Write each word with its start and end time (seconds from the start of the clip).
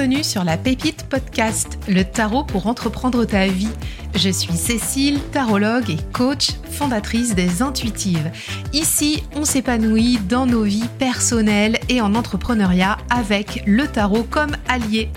Bienvenue 0.00 0.24
sur 0.24 0.44
la 0.44 0.56
Pépite 0.56 1.02
Podcast, 1.10 1.78
le 1.86 2.04
tarot 2.04 2.42
pour 2.42 2.68
entreprendre 2.68 3.26
ta 3.26 3.46
vie. 3.48 3.68
Je 4.14 4.28
suis 4.28 4.54
Cécile, 4.54 5.20
tarologue 5.32 5.90
et 5.90 5.98
coach, 6.12 6.50
fondatrice 6.70 7.34
des 7.34 7.62
Intuitives. 7.62 8.30
Ici, 8.72 9.22
on 9.34 9.44
s'épanouit 9.44 10.18
dans 10.28 10.46
nos 10.46 10.62
vies 10.62 10.88
personnelles 10.98 11.78
et 11.88 12.00
en 12.00 12.14
entrepreneuriat 12.14 12.98
avec 13.08 13.62
le 13.66 13.86
tarot 13.86 14.24
comme 14.24 14.56
allié. 14.68 15.10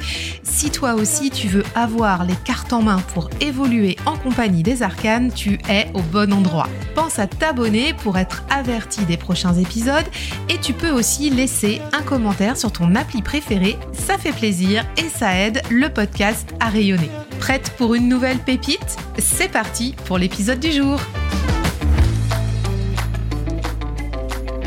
Si 0.43 0.69
toi 0.69 0.93
aussi 0.93 1.31
tu 1.31 1.47
veux 1.47 1.63
avoir 1.75 2.25
les 2.25 2.35
cartes 2.45 2.73
en 2.73 2.81
main 2.81 2.99
pour 3.13 3.29
évoluer 3.41 3.97
en 4.05 4.15
compagnie 4.15 4.63
des 4.63 4.83
arcanes, 4.83 5.31
tu 5.33 5.59
es 5.67 5.87
au 5.93 6.01
bon 6.01 6.31
endroit. 6.31 6.69
Pense 6.95 7.19
à 7.19 7.27
t'abonner 7.27 7.93
pour 7.93 8.17
être 8.17 8.43
averti 8.49 9.03
des 9.05 9.17
prochains 9.17 9.55
épisodes 9.55 10.05
et 10.49 10.59
tu 10.59 10.73
peux 10.73 10.91
aussi 10.91 11.29
laisser 11.29 11.81
un 11.91 12.03
commentaire 12.03 12.55
sur 12.55 12.71
ton 12.71 12.95
appli 12.95 13.21
préférée, 13.21 13.77
ça 13.93 14.17
fait 14.17 14.31
plaisir 14.31 14.85
et 14.97 15.09
ça 15.09 15.35
aide 15.35 15.61
le 15.69 15.89
podcast 15.89 16.53
à 16.59 16.69
rayonner. 16.69 17.09
Prête 17.43 17.73
pour 17.77 17.93
une 17.93 18.07
nouvelle 18.07 18.39
pépite. 18.39 18.95
C'est 19.17 19.51
parti 19.51 19.95
pour 20.05 20.17
l'épisode 20.17 20.61
du 20.61 20.71
jour 20.71 20.97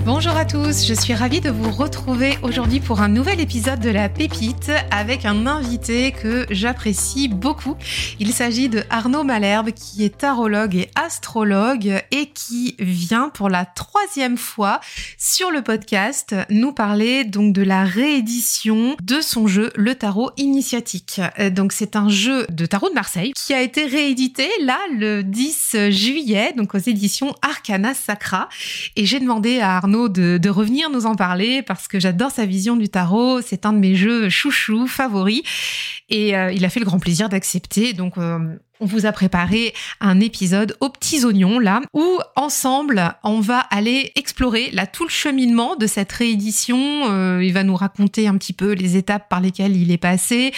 Bonjour 0.06 0.37
à 0.37 0.45
tous, 0.45 0.87
je 0.87 0.95
suis 0.95 1.15
ravie 1.15 1.41
de 1.41 1.51
vous 1.51 1.73
retrouver 1.73 2.38
aujourd'hui 2.45 2.78
pour 2.78 3.01
un 3.01 3.09
nouvel 3.09 3.41
épisode 3.41 3.80
de 3.80 3.91
La 3.91 4.09
Pépite 4.09 4.70
avec 4.92 5.24
un 5.24 5.48
invité 5.48 6.12
que 6.12 6.47
j'apprécie 6.48 7.27
beaucoup. 7.27 7.74
Il 8.20 8.33
s'agit 8.33 8.69
de 8.69 8.84
Arnaud 8.88 9.24
Malherbe 9.24 9.73
qui 9.73 10.05
est 10.05 10.16
tarologue 10.16 10.77
et 10.77 10.91
astrologue 10.95 12.05
et 12.12 12.27
qui 12.27 12.77
vient 12.78 13.30
pour 13.30 13.48
la 13.48 13.64
troisième 13.64 14.37
fois 14.37 14.78
sur 15.19 15.50
le 15.50 15.62
podcast 15.62 16.36
nous 16.50 16.70
parler 16.70 17.25
donc 17.25 17.52
de 17.52 17.62
la 17.62 17.83
réédition 17.83 18.97
de 19.02 19.20
son 19.20 19.48
jeu 19.48 19.73
Le 19.75 19.97
Tarot 19.97 20.30
Initiatique. 20.36 21.20
Euh, 21.41 21.50
donc 21.50 21.73
c'est 21.73 21.97
un 21.97 22.08
jeu 22.08 22.47
de 22.48 22.64
tarot 22.64 22.91
de 22.91 22.95
Marseille 22.95 23.33
qui 23.34 23.52
a 23.52 23.61
été 23.61 23.86
réédité 23.86 24.48
là 24.61 24.78
le 24.97 25.25
10 25.25 25.91
juillet 25.91 26.55
donc 26.56 26.77
aux 26.77 26.78
éditions 26.78 27.34
Arcana 27.42 27.92
Sacra 27.92 28.48
et 28.95 29.05
j'ai 29.05 29.19
demandé 29.19 29.58
à 29.58 29.78
Arnaud 29.78 29.95
de, 30.08 30.48
revenir 30.48 30.91
nous 30.91 31.06
en 31.06 31.14
parler 31.14 31.62
parce 31.62 31.89
que 31.89 31.98
j'adore 31.98 32.30
sa 32.30 32.47
vision 32.47 32.77
du 32.77 32.89
tarot. 32.89 33.41
C'est 33.42 33.66
un 33.66 33.72
de 33.72 33.78
mes 33.78 33.94
jeux 33.94 34.28
chouchou 34.28 34.86
favoris 34.86 35.42
et 36.08 36.36
euh, 36.36 36.52
il 36.52 36.64
a 36.64 36.69
fait 36.69 36.80
le 36.80 36.86
grand 36.86 36.98
plaisir 36.98 37.28
d'accepter. 37.28 37.92
Donc 37.92 38.17
euh, 38.17 38.39
on 38.80 38.86
vous 38.86 39.06
a 39.06 39.12
préparé 39.12 39.74
un 40.00 40.20
épisode 40.20 40.77
aux 40.80 40.89
petits 40.89 41.24
oignons 41.24 41.58
là 41.58 41.80
où 41.92 42.19
ensemble 42.36 43.14
on 43.24 43.41
va 43.41 43.58
aller 43.58 44.12
explorer 44.14 44.70
là 44.72 44.86
tout 44.86 45.05
le 45.05 45.11
cheminement 45.11 45.77
de 45.77 45.86
cette 45.86 46.12
réédition. 46.12 47.11
Euh, 47.11 47.42
il 47.42 47.52
va 47.52 47.64
nous 47.64 47.77
raconter 47.77 48.28
un 48.28 48.36
petit 48.36 48.52
peu 48.52 48.72
les 48.72 48.97
étapes 48.97 49.28
par 49.28 49.41
lesquelles 49.41 49.77
il 49.77 49.91
est 49.91 49.98
passé. 49.98 50.52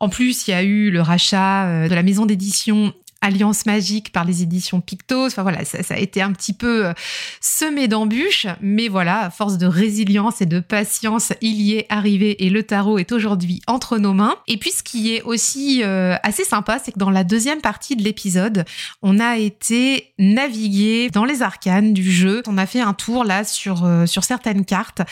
En 0.00 0.08
plus, 0.08 0.46
il 0.46 0.50
y 0.50 0.54
a 0.54 0.62
eu 0.62 0.90
le 0.90 1.00
rachat 1.00 1.88
de 1.88 1.94
la 1.94 2.02
maison 2.02 2.26
d'édition 2.26 2.92
Alliance 3.22 3.66
magique 3.66 4.12
par 4.12 4.24
les 4.24 4.42
éditions 4.42 4.80
Pictos. 4.80 5.26
Enfin 5.26 5.42
voilà, 5.42 5.64
ça, 5.64 5.78
a 5.94 5.96
été 5.96 6.20
un 6.20 6.32
petit 6.32 6.52
peu 6.52 6.86
euh, 6.86 6.92
semé 7.40 7.86
d'embûches, 7.86 8.48
mais 8.60 8.88
voilà, 8.88 9.20
à 9.20 9.30
force 9.30 9.58
de 9.58 9.66
résilience 9.66 10.42
et 10.42 10.46
de 10.46 10.58
patience, 10.58 11.32
il 11.40 11.62
y 11.62 11.74
est 11.74 11.86
arrivé 11.88 12.44
et 12.44 12.50
le 12.50 12.64
tarot 12.64 12.98
est 12.98 13.12
aujourd'hui 13.12 13.62
entre 13.68 13.98
nos 13.98 14.12
mains. 14.12 14.34
Et 14.48 14.56
puis 14.56 14.72
ce 14.72 14.82
qui 14.82 15.14
est 15.14 15.22
aussi 15.22 15.82
euh, 15.84 16.16
assez 16.24 16.44
sympa, 16.44 16.80
c'est 16.82 16.92
que 16.92 16.98
dans 16.98 17.10
la 17.10 17.22
deuxième 17.22 17.60
partie 17.60 17.94
de 17.94 18.02
l'épisode, 18.02 18.64
on 19.02 19.20
a 19.20 19.38
été 19.38 20.12
naviguer 20.18 21.08
dans 21.08 21.24
les 21.24 21.42
arcanes 21.42 21.94
du 21.94 22.10
jeu. 22.10 22.42
On 22.48 22.58
a 22.58 22.66
fait 22.66 22.80
un 22.80 22.92
tour 22.92 23.24
là 23.24 23.44
sur 23.44 23.84
euh, 23.84 24.06
sur 24.06 24.24
certaines 24.24 24.64
cartes 24.64 25.02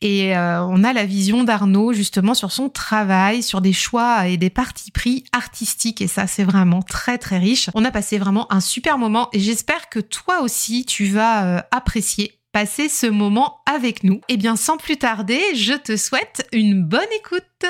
et 0.00 0.32
on 0.36 0.84
a 0.84 0.92
la 0.92 1.06
vision 1.06 1.44
d'Arnaud 1.44 1.92
justement 1.92 2.34
sur 2.34 2.50
son 2.50 2.68
travail, 2.68 3.42
sur 3.42 3.60
des 3.60 3.72
choix 3.72 4.26
et 4.26 4.36
des 4.36 4.50
parties 4.50 4.90
pris 4.90 5.24
artistiques 5.32 6.00
et 6.00 6.08
ça 6.08 6.26
c'est 6.26 6.44
vraiment 6.44 6.82
très 6.82 7.18
très 7.18 7.38
riche 7.38 7.51
on 7.74 7.84
a 7.84 7.90
passé 7.90 8.18
vraiment 8.18 8.52
un 8.52 8.60
super 8.60 8.98
moment 8.98 9.28
et 9.32 9.40
j'espère 9.40 9.88
que 9.88 10.00
toi 10.00 10.40
aussi 10.42 10.84
tu 10.84 11.06
vas 11.06 11.58
euh, 11.58 11.62
apprécier 11.70 12.38
passer 12.52 12.88
ce 12.88 13.06
moment 13.06 13.60
avec 13.66 14.04
nous. 14.04 14.16
Et 14.28 14.34
eh 14.34 14.36
bien 14.36 14.56
sans 14.56 14.76
plus 14.76 14.98
tarder, 14.98 15.40
je 15.54 15.72
te 15.72 15.96
souhaite 15.96 16.46
une 16.52 16.84
bonne 16.84 17.00
écoute. 17.18 17.64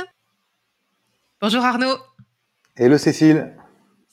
Bonjour 1.41 1.65
Arnaud. 1.65 1.97
Hello 2.76 2.98
Cécile. 2.98 3.53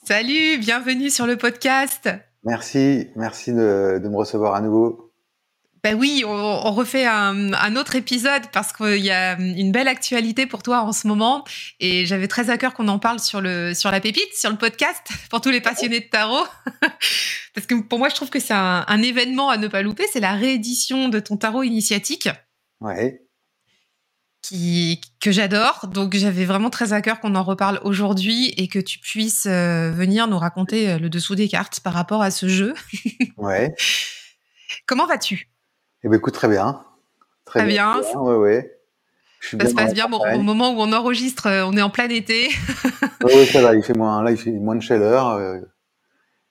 Salut, 0.03 0.57
bienvenue 0.59 1.09
sur 1.09 1.25
le 1.27 1.37
podcast. 1.37 2.09
Merci, 2.43 3.07
merci 3.15 3.51
de 3.51 4.07
me 4.07 4.15
recevoir 4.15 4.55
à 4.55 4.61
nouveau. 4.61 5.08
Ben 5.83 5.95
oui, 5.95 6.23
on, 6.25 6.71
refait 6.73 7.05
un, 7.05 7.75
autre 7.77 7.95
épisode 7.95 8.43
parce 8.51 8.73
qu'il 8.73 8.97
y 8.97 9.11
a 9.11 9.39
une 9.39 9.71
belle 9.71 9.87
actualité 9.87 10.45
pour 10.45 10.61
toi 10.61 10.81
en 10.81 10.91
ce 10.91 11.07
moment 11.07 11.45
et 11.79 12.05
j'avais 12.05 12.27
très 12.27 12.49
à 12.49 12.57
cœur 12.57 12.73
qu'on 12.73 12.89
en 12.89 12.99
parle 12.99 13.19
sur 13.19 13.39
le 13.39 13.73
sur 13.73 13.89
la 13.89 14.01
pépite, 14.01 14.33
sur 14.33 14.49
le 14.49 14.57
podcast 14.57 15.07
pour 15.29 15.39
tous 15.39 15.51
les 15.51 15.61
passionnés 15.61 16.01
de 16.01 16.05
tarot 16.05 16.45
parce 17.53 17.65
que 17.65 17.75
pour 17.81 17.97
moi 17.97 18.09
je 18.09 18.15
trouve 18.15 18.29
que 18.29 18.39
c'est 18.39 18.53
un, 18.53 19.01
événement 19.01 19.49
à 19.49 19.57
ne 19.57 19.67
pas 19.67 19.81
louper, 19.81 20.03
c'est 20.11 20.19
la 20.19 20.33
réédition 20.33 21.07
de 21.07 21.19
ton 21.19 21.37
tarot 21.37 21.63
initiatique. 21.63 22.27
Ouais. 22.81 23.21
Qui, 24.41 25.01
que 25.21 25.31
j'adore. 25.31 25.87
Donc 25.87 26.15
j'avais 26.15 26.45
vraiment 26.45 26.69
très 26.69 26.91
à 26.93 27.01
cœur 27.01 27.19
qu'on 27.19 27.35
en 27.35 27.43
reparle 27.43 27.79
aujourd'hui 27.83 28.53
et 28.57 28.67
que 28.67 28.79
tu 28.79 28.99
puisses 28.99 29.45
euh, 29.45 29.91
venir 29.91 30.27
nous 30.27 30.37
raconter 30.37 30.89
euh, 30.89 30.97
le 30.97 31.09
dessous 31.09 31.35
des 31.35 31.47
cartes 31.47 31.79
par 31.81 31.93
rapport 31.93 32.21
à 32.21 32.31
ce 32.31 32.47
jeu. 32.47 32.73
ouais. 33.37 33.73
Comment 34.85 35.05
vas-tu? 35.05 35.49
Eh 36.03 36.09
bien, 36.09 36.17
écoute, 36.17 36.33
très 36.33 36.47
bien. 36.47 36.83
Très, 37.45 37.65
bien. 37.65 38.01
Oui, 38.15 38.35
oui. 38.35 38.61
Ça 39.41 39.69
se 39.69 39.73
passe 39.73 39.93
bien. 39.93 40.07
Bon, 40.07 40.19
au 40.19 40.41
moment 40.41 40.71
où 40.71 40.81
on 40.81 40.93
enregistre, 40.93 41.47
euh, 41.47 41.65
on 41.65 41.75
est 41.75 41.81
en 41.81 41.89
plein 41.89 42.09
été. 42.09 42.49
oui, 43.23 43.45
ça 43.47 43.61
va. 43.61 43.73
Il 43.73 43.83
fait 43.83 43.93
moins, 43.93 44.23
là, 44.23 44.31
il 44.31 44.37
fait 44.37 44.51
moins 44.51 44.75
de 44.75 44.81
chaleur. 44.81 45.29
Euh, 45.29 45.59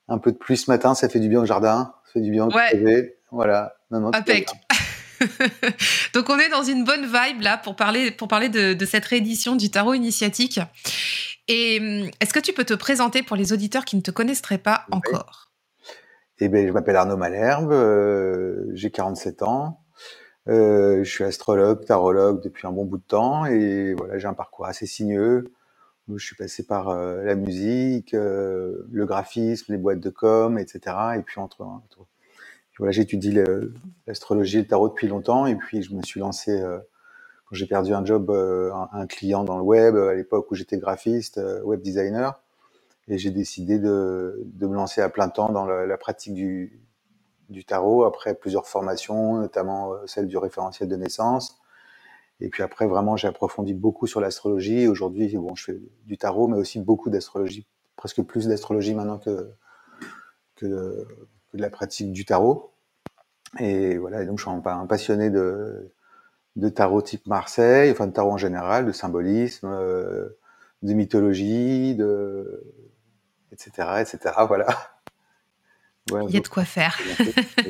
un 0.09 0.19
peu 0.19 0.33
de 0.33 0.37
pluie 0.37 0.57
ce 0.57 0.71
matin, 0.71 0.95
ça 0.95 1.09
fait 1.09 1.21
du 1.21 1.29
bien 1.29 1.41
au 1.41 1.47
jardin. 1.47 1.95
Ça 2.07 2.15
fait 2.15 2.21
du 2.21 2.31
bien 2.31 2.47
au 2.47 2.53
ouais. 2.53 3.15
Voilà. 3.31 3.75
Non, 3.91 4.01
non, 4.01 4.11
Donc 6.15 6.31
on 6.31 6.39
est 6.39 6.49
dans 6.49 6.63
une 6.63 6.85
bonne 6.85 7.05
vibe 7.05 7.43
là 7.43 7.59
pour 7.59 7.75
parler 7.75 8.13
pour 8.13 8.29
parler 8.29 8.49
de, 8.49 8.73
de 8.73 8.87
cette 8.87 9.05
réédition 9.05 9.57
du 9.57 9.71
tarot 9.71 9.95
initiatique. 9.95 10.61
Et 11.49 11.79
hum, 11.81 12.11
est-ce 12.21 12.33
que 12.33 12.39
tu 12.39 12.53
peux 12.53 12.65
te 12.65 12.75
présenter 12.75 13.23
pour 13.23 13.37
les 13.37 13.53
auditeurs 13.53 13.85
qui 13.85 13.97
ne 13.97 14.01
te 14.01 14.11
connaisseraient 14.11 14.59
pas 14.59 14.85
encore? 14.91 15.48
Eh 16.41 16.49
ben, 16.49 16.67
je 16.67 16.73
m'appelle 16.73 16.97
Arnaud 16.97 17.17
Malherbe, 17.17 17.73
euh, 17.73 18.65
j'ai 18.75 18.91
47 18.91 19.43
ans, 19.43 19.81
euh, 20.49 21.05
je 21.05 21.11
suis 21.11 21.25
astrologue, 21.25 21.85
tarologue 21.85 22.43
depuis 22.43 22.67
un 22.67 22.73
bon 22.73 22.85
bout 22.85 22.99
de 22.99 23.03
temps 23.03 23.45
et 23.47 23.95
voilà, 23.95 24.19
j'ai 24.19 24.27
un 24.27 24.35
parcours 24.35 24.67
assez 24.67 24.87
sinueux. 24.87 25.45
Je 26.15 26.25
suis 26.25 26.37
passé 26.37 26.67
par 26.67 26.89
euh, 26.89 27.23
la 27.25 27.35
musique, 27.35 28.15
euh, 28.15 28.87
le 28.91 29.05
graphisme, 29.05 29.73
les 29.73 29.79
boîtes 29.79 30.01
de 30.01 30.09
com, 30.09 30.59
etc. 30.59 30.97
Et 31.19 31.23
puis 31.23 31.39
entre, 31.39 31.63
entre 31.63 32.07
voilà, 32.79 32.93
j'étudie 32.93 33.37
l'astrologie 34.07 34.59
et 34.59 34.63
le 34.63 34.69
tarot 34.69 34.89
depuis 34.89 35.09
longtemps 35.09 35.47
et 35.47 35.57
puis 35.57 35.83
je 35.83 35.93
me 35.95 36.03
suis 36.03 36.21
lancé 36.21 36.63
quand 37.47 37.57
j'ai 37.57 37.67
perdu 37.67 37.93
un 37.93 38.05
job, 38.05 38.31
un, 38.31 38.89
un, 38.93 39.07
client 39.09 39.43
dans 39.43 39.57
le 39.57 39.65
web 39.65 39.97
à 39.97 40.15
l'époque 40.15 40.49
où 40.53 40.55
j'étais 40.55 40.79
graphiste, 40.79 41.41
web 41.65 41.83
designer 41.83 42.41
et 43.09 43.19
j'ai 43.19 43.31
décidé 43.31 43.79
de, 43.79 44.47
me 44.61 44.75
lancer 44.75 45.01
à 45.01 45.09
plein 45.09 45.29
temps 45.29 45.51
dans 45.51 45.65
la, 45.65 45.97
pratique 45.97 46.35
du, 46.35 47.65
tarot 47.67 48.05
après 48.05 48.35
plusieurs 48.35 48.67
formations, 48.67 49.39
notamment 49.39 49.93
euh, 49.93 50.07
celle 50.07 50.27
du 50.27 50.37
référentiel 50.37 50.89
de 50.89 50.97
naissance. 50.97 51.59
Et 52.41 52.51
puis 52.51 52.63
après, 52.63 52.87
vraiment, 52.87 53.17
j'ai 53.17 53.27
approfondi 53.27 53.75
beaucoup 53.75 54.07
sur 54.07 54.21
l'astrologie. 54.21 54.87
Aujourd'hui, 54.87 55.35
bon, 55.37 55.55
je 55.55 55.65
fais 55.65 55.81
du 56.05 56.19
tarot, 56.19 56.47
mais 56.49 56.57
aussi 56.57 56.79
beaucoup 56.81 57.11
d'astrologie, 57.11 57.67
presque 57.97 58.23
plus 58.23 58.47
d'astrologie 58.47 58.95
maintenant 58.95 59.19
que, 59.19 59.51
de, 60.63 61.07
la 61.55 61.71
pratique 61.71 62.13
du 62.13 62.25
tarot. 62.25 62.73
Et 63.59 63.97
voilà, 63.97 64.25
donc 64.27 64.39
je 64.39 64.45
suis 64.45 64.51
un, 64.51 64.87
passionné 64.87 65.31
de, 65.31 65.91
de 66.57 66.69
tarot 66.69 67.01
type 67.01 67.27
Marseille, 67.27 67.91
enfin 67.91 68.07
de 68.07 68.13
tarot 68.13 68.33
en 68.33 68.37
général, 68.37 68.85
de 68.87 68.93
symbolisme, 68.93 69.67
euh, 69.67 70.29
de 70.83 70.93
mythologie, 70.93 71.95
de, 71.97 72.63
etc., 73.53 73.89
etc. 74.01 74.35
Voilà. 74.47 74.67
Il 76.11 76.31
y 76.31 76.39
a 76.39 76.41
de 76.41 76.49
quoi 76.49 76.65
faire. 76.65 76.99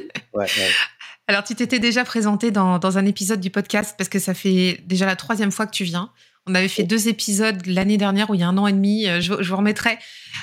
Alors, 1.27 1.43
tu 1.43 1.55
t'étais 1.57 1.81
déjà 1.81 2.05
présenté 2.05 2.51
dans, 2.51 2.79
dans, 2.79 2.97
un 2.97 3.05
épisode 3.05 3.41
du 3.41 3.51
podcast 3.51 3.97
parce 3.99 4.09
que 4.09 4.21
ça 4.21 4.33
fait 4.33 4.81
déjà 4.87 5.07
la 5.07 5.17
troisième 5.17 5.51
fois 5.51 5.67
que 5.67 5.73
tu 5.73 5.85
viens. 5.85 6.13
On 6.47 6.55
avait 6.55 6.69
fait 6.69 6.85
deux 6.85 7.09
épisodes 7.09 7.67
l'année 7.67 7.97
dernière 7.97 8.31
où 8.31 8.35
il 8.35 8.41
y 8.41 8.45
a 8.45 8.49
un 8.49 8.57
an 8.57 8.69
et 8.69 8.73
demi. 8.73 9.09
Euh, 9.09 9.21
je, 9.21 9.43
je 9.43 9.51
vous 9.51 9.57
remettrai 9.57 9.99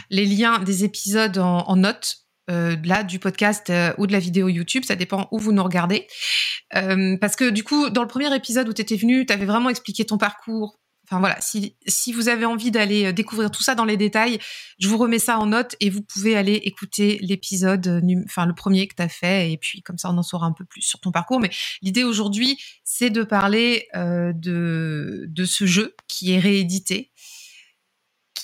les 0.09 0.25
liens 0.25 0.59
des 0.59 0.83
épisodes 0.83 1.37
en, 1.37 1.59
en 1.59 1.75
notes 1.77 2.25
euh, 2.51 2.75
là 2.85 3.01
du 3.03 3.17
podcast 3.17 3.71
euh, 3.71 3.91
ou 3.97 4.05
de 4.05 4.11
la 4.11 4.19
vidéo 4.19 4.47
YouTube, 4.49 4.83
ça 4.85 4.95
dépend 4.95 5.27
où 5.31 5.39
vous 5.39 5.51
nous 5.51 5.63
regardez. 5.63 6.05
Euh, 6.75 7.17
parce 7.19 7.35
que 7.35 7.49
du 7.49 7.63
coup, 7.63 7.89
dans 7.89 8.03
le 8.03 8.07
premier 8.07 8.33
épisode 8.35 8.69
où 8.69 8.73
tu 8.73 8.83
étais 8.83 8.97
venu, 8.97 9.25
tu 9.25 9.33
avais 9.33 9.45
vraiment 9.45 9.69
expliqué 9.69 10.05
ton 10.05 10.19
parcours, 10.19 10.77
Enfin 11.07 11.19
voilà, 11.19 11.39
si, 11.39 11.75
si 11.87 12.11
vous 12.11 12.29
avez 12.29 12.45
envie 12.45 12.71
d'aller 12.71 13.13
découvrir 13.13 13.51
tout 13.51 13.63
ça 13.63 13.75
dans 13.75 13.85
les 13.85 13.97
détails, 13.97 14.39
je 14.79 14.87
vous 14.87 14.97
remets 14.97 15.19
ça 15.19 15.39
en 15.39 15.45
note 15.45 15.75
et 15.79 15.89
vous 15.89 16.01
pouvez 16.01 16.35
aller 16.35 16.55
écouter 16.55 17.19
l'épisode, 17.21 18.01
enfin 18.25 18.45
le 18.45 18.55
premier 18.55 18.87
que 18.87 18.95
tu 18.95 19.03
as 19.03 19.09
fait, 19.09 19.51
et 19.51 19.57
puis 19.57 19.81
comme 19.81 19.97
ça 19.97 20.09
on 20.09 20.17
en 20.17 20.23
saura 20.23 20.47
un 20.47 20.53
peu 20.53 20.65
plus 20.65 20.81
sur 20.81 20.99
ton 20.99 21.11
parcours. 21.11 21.39
Mais 21.39 21.51
l'idée 21.81 22.03
aujourd'hui, 22.03 22.57
c'est 22.83 23.09
de 23.09 23.23
parler 23.23 23.87
de, 23.93 25.25
de 25.27 25.45
ce 25.45 25.65
jeu 25.65 25.95
qui 26.07 26.33
est 26.33 26.39
réédité, 26.39 27.11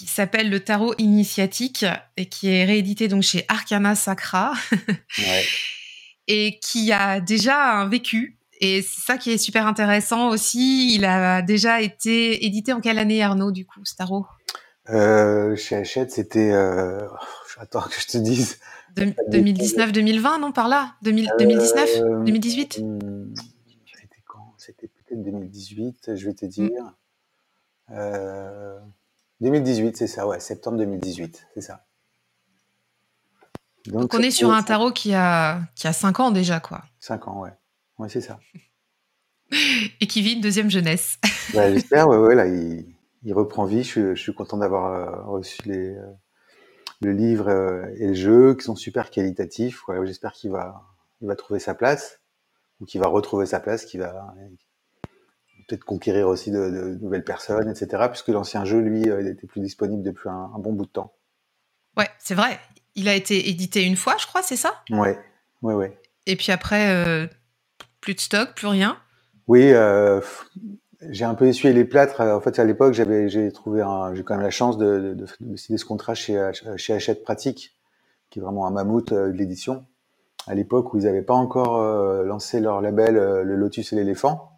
qui 0.01 0.07
s'appelle 0.07 0.49
le 0.49 0.59
Tarot 0.59 0.95
Initiatique 0.97 1.85
et 2.17 2.25
qui 2.27 2.47
est 2.47 2.65
réédité 2.65 3.07
donc 3.07 3.21
chez 3.21 3.45
Arcana 3.47 3.93
Sacra 3.93 4.53
ouais. 5.19 5.45
et 6.27 6.59
qui 6.59 6.91
a 6.91 7.19
déjà 7.19 7.79
un 7.79 7.87
vécu. 7.87 8.39
Et 8.61 8.83
c'est 8.83 9.01
ça 9.01 9.17
qui 9.17 9.31
est 9.31 9.39
super 9.39 9.65
intéressant 9.65 10.29
aussi. 10.29 10.93
Il 10.93 11.03
a 11.03 11.41
déjà 11.41 11.81
été 11.81 12.45
édité 12.45 12.73
en 12.73 12.79
quelle 12.79 12.99
année, 12.99 13.23
Arnaud, 13.23 13.51
du 13.51 13.65
coup, 13.65 13.83
ce 13.83 13.95
tarot 13.95 14.27
euh, 14.89 15.55
Chez 15.55 15.75
Hachette, 15.75 16.11
c'était. 16.11 16.51
Euh... 16.51 17.07
Attends 17.57 17.81
que 17.81 17.99
je 17.99 18.07
te 18.07 18.17
dise. 18.17 18.59
2019-2020, 18.95 20.39
non, 20.39 20.51
par 20.51 20.67
là? 20.67 20.95
2019 21.01 22.23
2018 22.25 22.79
euh, 22.79 22.83
hmm, 22.83 23.33
C'était 23.93 24.21
quand? 24.27 24.53
C'était 24.57 24.87
peut-être 24.87 25.23
2018, 25.23 26.15
je 26.15 26.25
vais 26.25 26.33
te 26.33 26.45
dire. 26.45 26.69
Mm. 26.69 27.93
Euh, 27.93 28.79
2018, 29.41 29.97
c'est 29.97 30.07
ça, 30.07 30.27
ouais, 30.27 30.39
septembre 30.39 30.77
2018, 30.77 31.47
c'est 31.53 31.61
ça. 31.61 31.85
Donc, 33.87 34.13
on 34.13 34.19
est 34.19 34.31
sur 34.31 34.51
un 34.51 34.61
tarot 34.61 34.91
qui 34.91 35.13
a, 35.13 35.61
qui 35.75 35.87
a 35.87 35.93
5 35.93 36.19
ans 36.19 36.31
déjà, 36.31 36.59
quoi. 36.59 36.83
5 36.99 37.27
ans, 37.27 37.41
ouais. 37.41 37.51
Ouais, 38.01 38.09
c'est 38.09 38.21
ça. 38.21 38.39
Et 40.01 40.07
qui 40.07 40.21
vit 40.21 40.33
une 40.33 40.41
deuxième 40.41 40.69
jeunesse. 40.69 41.17
Bah, 41.53 41.69
j'espère, 41.69 42.07
ouais, 42.07 42.17
ouais, 42.17 42.33
là, 42.33 42.47
il, 42.47 43.33
reprend 43.33 43.65
vie. 43.65 43.83
Je, 43.83 44.15
suis 44.15 44.33
content 44.33 44.57
d'avoir 44.57 44.93
euh, 44.93 45.23
reçu 45.25 45.61
les, 45.65 45.89
euh, 45.97 46.05
le 47.01 47.11
livre 47.11 47.49
euh, 47.49 47.85
et 47.97 48.07
le 48.07 48.13
jeu, 48.13 48.55
qui 48.55 48.63
sont 48.63 48.77
super 48.77 49.09
qualitatifs. 49.09 49.83
j'espère 50.05 50.31
qu'il 50.31 50.51
va, 50.51 50.81
il 51.19 51.27
va 51.27 51.35
trouver 51.35 51.59
sa 51.59 51.73
place, 51.73 52.21
ou 52.79 52.85
qu'il 52.85 53.01
va 53.01 53.07
retrouver 53.07 53.45
sa 53.45 53.59
place, 53.59 53.83
qu'il 53.83 53.99
va, 53.99 54.33
peut-être 55.67 55.83
conquérir 55.85 56.27
aussi 56.27 56.51
de, 56.51 56.97
nouvelles 57.01 57.23
personnes, 57.23 57.69
etc. 57.69 58.07
Puisque 58.09 58.27
l'ancien 58.29 58.65
jeu, 58.65 58.79
lui, 58.79 59.09
euh, 59.09 59.21
il 59.21 59.27
était 59.27 59.47
plus 59.47 59.61
disponible 59.61 60.03
depuis 60.03 60.29
un, 60.29 60.51
bon 60.59 60.73
bout 60.73 60.85
de 60.85 60.91
temps. 60.91 61.13
Ouais, 61.97 62.09
c'est 62.19 62.35
vrai. 62.35 62.59
Il 62.95 63.07
a 63.07 63.15
été 63.15 63.49
édité 63.49 63.83
une 63.83 63.95
fois, 63.95 64.15
je 64.19 64.27
crois, 64.27 64.41
c'est 64.41 64.57
ça? 64.57 64.73
Ouais, 64.89 65.17
ouais, 65.61 65.73
ouais. 65.73 65.97
Et 66.25 66.35
puis 66.35 66.51
après, 66.51 66.89
euh, 66.89 67.27
plus 68.01 68.15
de 68.15 68.19
stock, 68.19 68.53
plus 68.55 68.67
rien? 68.67 68.97
Oui, 69.47 69.71
euh, 69.71 70.19
j'ai 71.09 71.25
un 71.25 71.35
peu 71.35 71.47
essuyé 71.47 71.73
les 71.73 71.85
plâtres. 71.85 72.21
En 72.21 72.41
fait, 72.41 72.59
à 72.59 72.65
l'époque, 72.65 72.93
j'avais, 72.93 73.29
j'ai 73.29 73.51
trouvé, 73.51 73.83
j'ai 74.13 74.23
quand 74.23 74.35
même 74.35 74.43
la 74.43 74.51
chance 74.51 74.77
de, 74.77 75.15
de, 75.15 75.25
décider 75.39 75.77
ce 75.77 75.85
contrat 75.85 76.13
chez, 76.13 76.51
chez 76.77 76.93
Hachette 76.93 77.23
Pratique, 77.23 77.75
qui 78.29 78.39
est 78.39 78.41
vraiment 78.41 78.67
un 78.67 78.71
mammouth 78.71 79.13
de 79.13 79.31
l'édition. 79.31 79.85
À 80.47 80.55
l'époque 80.55 80.93
où 80.93 80.97
ils 80.97 81.03
n'avaient 81.03 81.21
pas 81.21 81.35
encore 81.35 81.81
lancé 82.23 82.59
leur 82.59 82.81
label 82.81 83.15
Le 83.15 83.55
Lotus 83.55 83.93
et 83.93 83.95
l'éléphant. 83.95 84.51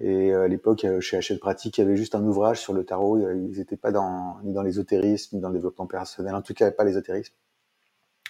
Et 0.00 0.32
euh, 0.32 0.44
à 0.44 0.48
l'époque, 0.48 0.84
euh, 0.84 1.00
chez 1.00 1.16
Hachette 1.16 1.40
Pratique, 1.40 1.78
il 1.78 1.80
y 1.80 1.84
avait 1.84 1.96
juste 1.96 2.14
un 2.14 2.22
ouvrage 2.22 2.60
sur 2.60 2.72
le 2.72 2.84
tarot. 2.84 3.18
Ils 3.18 3.58
n'étaient 3.58 3.76
pas 3.76 3.92
dans, 3.92 4.38
ni 4.42 4.52
dans 4.52 4.62
l'ésotérisme, 4.62 5.36
ni 5.36 5.40
dans 5.40 5.48
le 5.48 5.54
développement 5.54 5.86
personnel. 5.86 6.34
En 6.34 6.42
tout 6.42 6.54
cas, 6.54 6.70
pas 6.70 6.84
l'ésotérisme, 6.84 7.34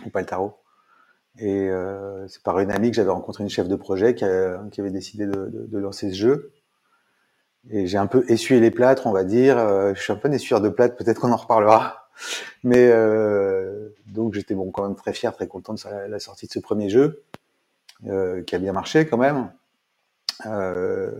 ou 0.04 0.10
pas 0.10 0.20
le 0.20 0.26
tarot. 0.26 0.54
Et 1.38 1.68
euh, 1.68 2.26
c'est 2.28 2.42
par 2.42 2.58
une 2.60 2.70
amie 2.70 2.90
que 2.90 2.96
j'avais 2.96 3.10
rencontré 3.10 3.44
une 3.44 3.50
chef 3.50 3.68
de 3.68 3.76
projet 3.76 4.14
qui, 4.14 4.24
qui 4.72 4.80
avait 4.80 4.90
décidé 4.90 5.26
de, 5.26 5.32
de, 5.32 5.66
de, 5.66 5.78
lancer 5.78 6.10
ce 6.10 6.16
jeu. 6.16 6.52
Et 7.70 7.86
j'ai 7.86 7.98
un 7.98 8.06
peu 8.06 8.24
essuyé 8.28 8.60
les 8.60 8.70
plâtres, 8.70 9.06
on 9.06 9.12
va 9.12 9.24
dire. 9.24 9.58
Euh, 9.58 9.92
je 9.94 10.02
suis 10.02 10.12
un 10.12 10.16
peu 10.16 10.28
un 10.28 10.32
essuyeur 10.32 10.60
de 10.60 10.68
plâtre, 10.68 10.96
peut-être 10.96 11.20
qu'on 11.20 11.32
en 11.32 11.36
reparlera. 11.36 12.08
Mais 12.64 12.88
euh, 12.90 13.90
donc 14.06 14.34
j'étais 14.34 14.54
bon 14.54 14.70
quand 14.70 14.82
même 14.82 14.96
très 14.96 15.12
fier, 15.12 15.34
très 15.34 15.46
content 15.46 15.74
de 15.74 15.80
la 16.08 16.18
sortie 16.18 16.46
de 16.46 16.52
ce 16.52 16.58
premier 16.58 16.88
jeu, 16.88 17.22
qui 18.02 18.54
a 18.54 18.58
bien 18.58 18.72
marché 18.72 19.06
quand 19.06 19.18
même. 19.18 19.50
Euh, 20.44 21.10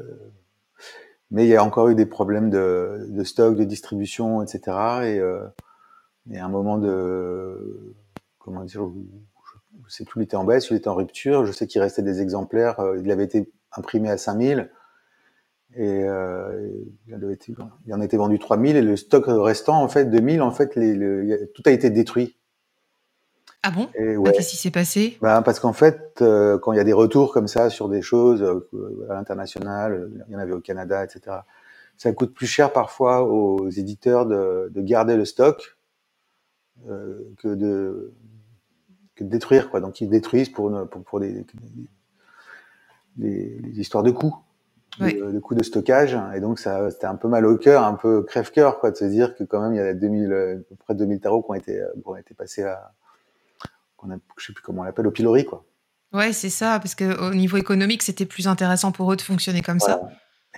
mais 1.31 1.45
il 1.45 1.49
y 1.49 1.57
a 1.57 1.65
encore 1.65 1.89
eu 1.89 1.95
des 1.95 2.07
problèmes 2.07 2.51
de, 2.51 3.07
de 3.09 3.25
stock, 3.25 3.57
de 3.57 3.65
distribution, 3.65 4.43
etc. 4.43 4.61
Et, 5.05 5.19
euh, 5.19 5.41
et 6.31 6.39
à 6.39 6.45
un 6.45 6.49
moment 6.49 6.79
de 6.79 7.95
comment 8.39 8.65
dire, 8.65 8.89
je 9.87 9.95
sais 9.95 10.05
plus, 10.05 10.21
il 10.21 10.25
était 10.25 10.37
en 10.37 10.45
baisse, 10.45 10.69
il 10.71 10.77
était 10.77 10.89
en 10.89 10.95
rupture. 10.95 11.47
Je 11.47 11.53
sais 11.53 11.67
qu'il 11.67 11.81
restait 11.81 12.03
des 12.03 12.21
exemplaires. 12.21 12.81
Euh, 12.81 12.99
il 13.03 13.11
avait 13.11 13.25
été 13.25 13.51
imprimé 13.73 14.11
à 14.11 14.17
5000 14.17 14.71
et 15.77 16.05
euh, 16.05 16.69
il, 17.07 17.31
été, 17.31 17.55
il 17.87 17.95
en 17.95 18.01
était 18.01 18.17
vendu 18.17 18.39
3000 18.39 18.77
et 18.77 18.83
le 18.83 18.97
stock 18.97 19.25
restant 19.27 19.83
en 19.83 19.89
fait 19.89 20.07
2000 20.07 20.41
en 20.41 20.51
fait 20.51 20.75
les, 20.75 21.49
tout 21.55 21.63
a 21.67 21.71
été 21.71 21.91
détruit 21.91 22.37
ah 23.63 23.73
bon? 23.73 23.89
Qu'est-ce 24.33 24.51
qui 24.51 24.57
s'est 24.57 24.71
passé? 24.71 25.19
Bah, 25.21 25.43
Parce 25.43 25.59
qu'en 25.59 25.73
fait, 25.73 26.23
euh, 26.23 26.57
quand 26.57 26.73
il 26.73 26.77
y 26.77 26.81
a 26.81 26.85
des 26.85 26.93
retours 26.93 27.33
comme 27.33 27.49
ça 27.49 27.69
sur 27.69 27.89
des 27.89 28.01
choses 28.01 28.41
euh, 28.41 29.09
à 29.11 29.15
l'international, 29.15 30.09
il 30.29 30.33
y 30.33 30.37
en 30.37 30.39
avait 30.39 30.53
au 30.53 30.61
Canada, 30.61 31.03
etc., 31.03 31.39
ça 31.97 32.13
coûte 32.13 32.33
plus 32.33 32.47
cher 32.47 32.73
parfois 32.73 33.25
aux 33.25 33.69
éditeurs 33.69 34.25
de, 34.27 34.71
de 34.73 34.83
garder 34.83 35.17
le 35.17 35.25
stock 35.25 35.77
que, 36.87 37.55
de, 37.55 38.13
que 39.17 39.25
de 39.25 39.29
détruire. 39.29 39.71
Quoi. 39.71 39.81
Donc 39.81 40.01
ils 40.01 40.09
détruisent 40.09 40.49
pour, 40.49 40.71
pour, 40.89 41.03
pour 41.03 41.21
des, 41.21 41.45
des, 43.17 43.81
histoires 43.81 44.05
de 44.05 44.11
coûts. 44.11 44.37
De, 45.01 45.39
coûts 45.41 45.55
de 45.55 45.63
stockage 45.63 46.17
et 46.35 46.41
donc 46.41 46.59
ça 46.59 46.91
c'était 46.91 47.07
un 47.07 47.17
peu 47.17 47.29
mal 47.29 47.45
au 47.45 47.59
cœur 47.59 47.85
un 47.85 47.93
peu 47.93 48.23
crève-cœur 48.23 48.79
quoi 48.81 48.91
de 48.91 48.97
se 48.97 49.05
dire 49.05 49.35
que 49.35 49.45
quand 49.45 49.61
même 49.61 49.75
il 49.75 49.77
y 49.77 49.81
a 49.81 49.93
2000 49.93 50.65
près 50.79 50.95
de 50.95 51.01
2000 51.01 51.21
tarots 51.21 51.43
qui 51.43 51.51
ont 51.51 51.55
été 51.55 51.83
qui 51.97 52.03
ont 52.07 52.17
été 52.17 52.33
passés 52.33 52.63
à, 52.63 52.95
qu'on 53.97 54.11
a, 54.11 54.17
je 54.37 54.47
sais 54.47 54.53
plus 54.53 54.63
comment 54.63 54.83
on 54.83 54.85
l'appelle, 54.85 55.07
au 55.07 55.11
pilori, 55.11 55.45
quoi. 55.45 55.65
Ouais, 56.13 56.33
c'est 56.33 56.51
ça, 56.51 56.79
parce 56.79 56.95
qu'au 56.95 57.35
niveau 57.35 57.57
économique, 57.57 58.03
c'était 58.03 58.27
plus 58.27 58.49
intéressant 58.49 58.93
pour 58.93 59.13
eux 59.13 59.17
de 59.17 59.23
fonctionner 59.23 59.61
comme 59.61 59.81
ça. 59.81 60.09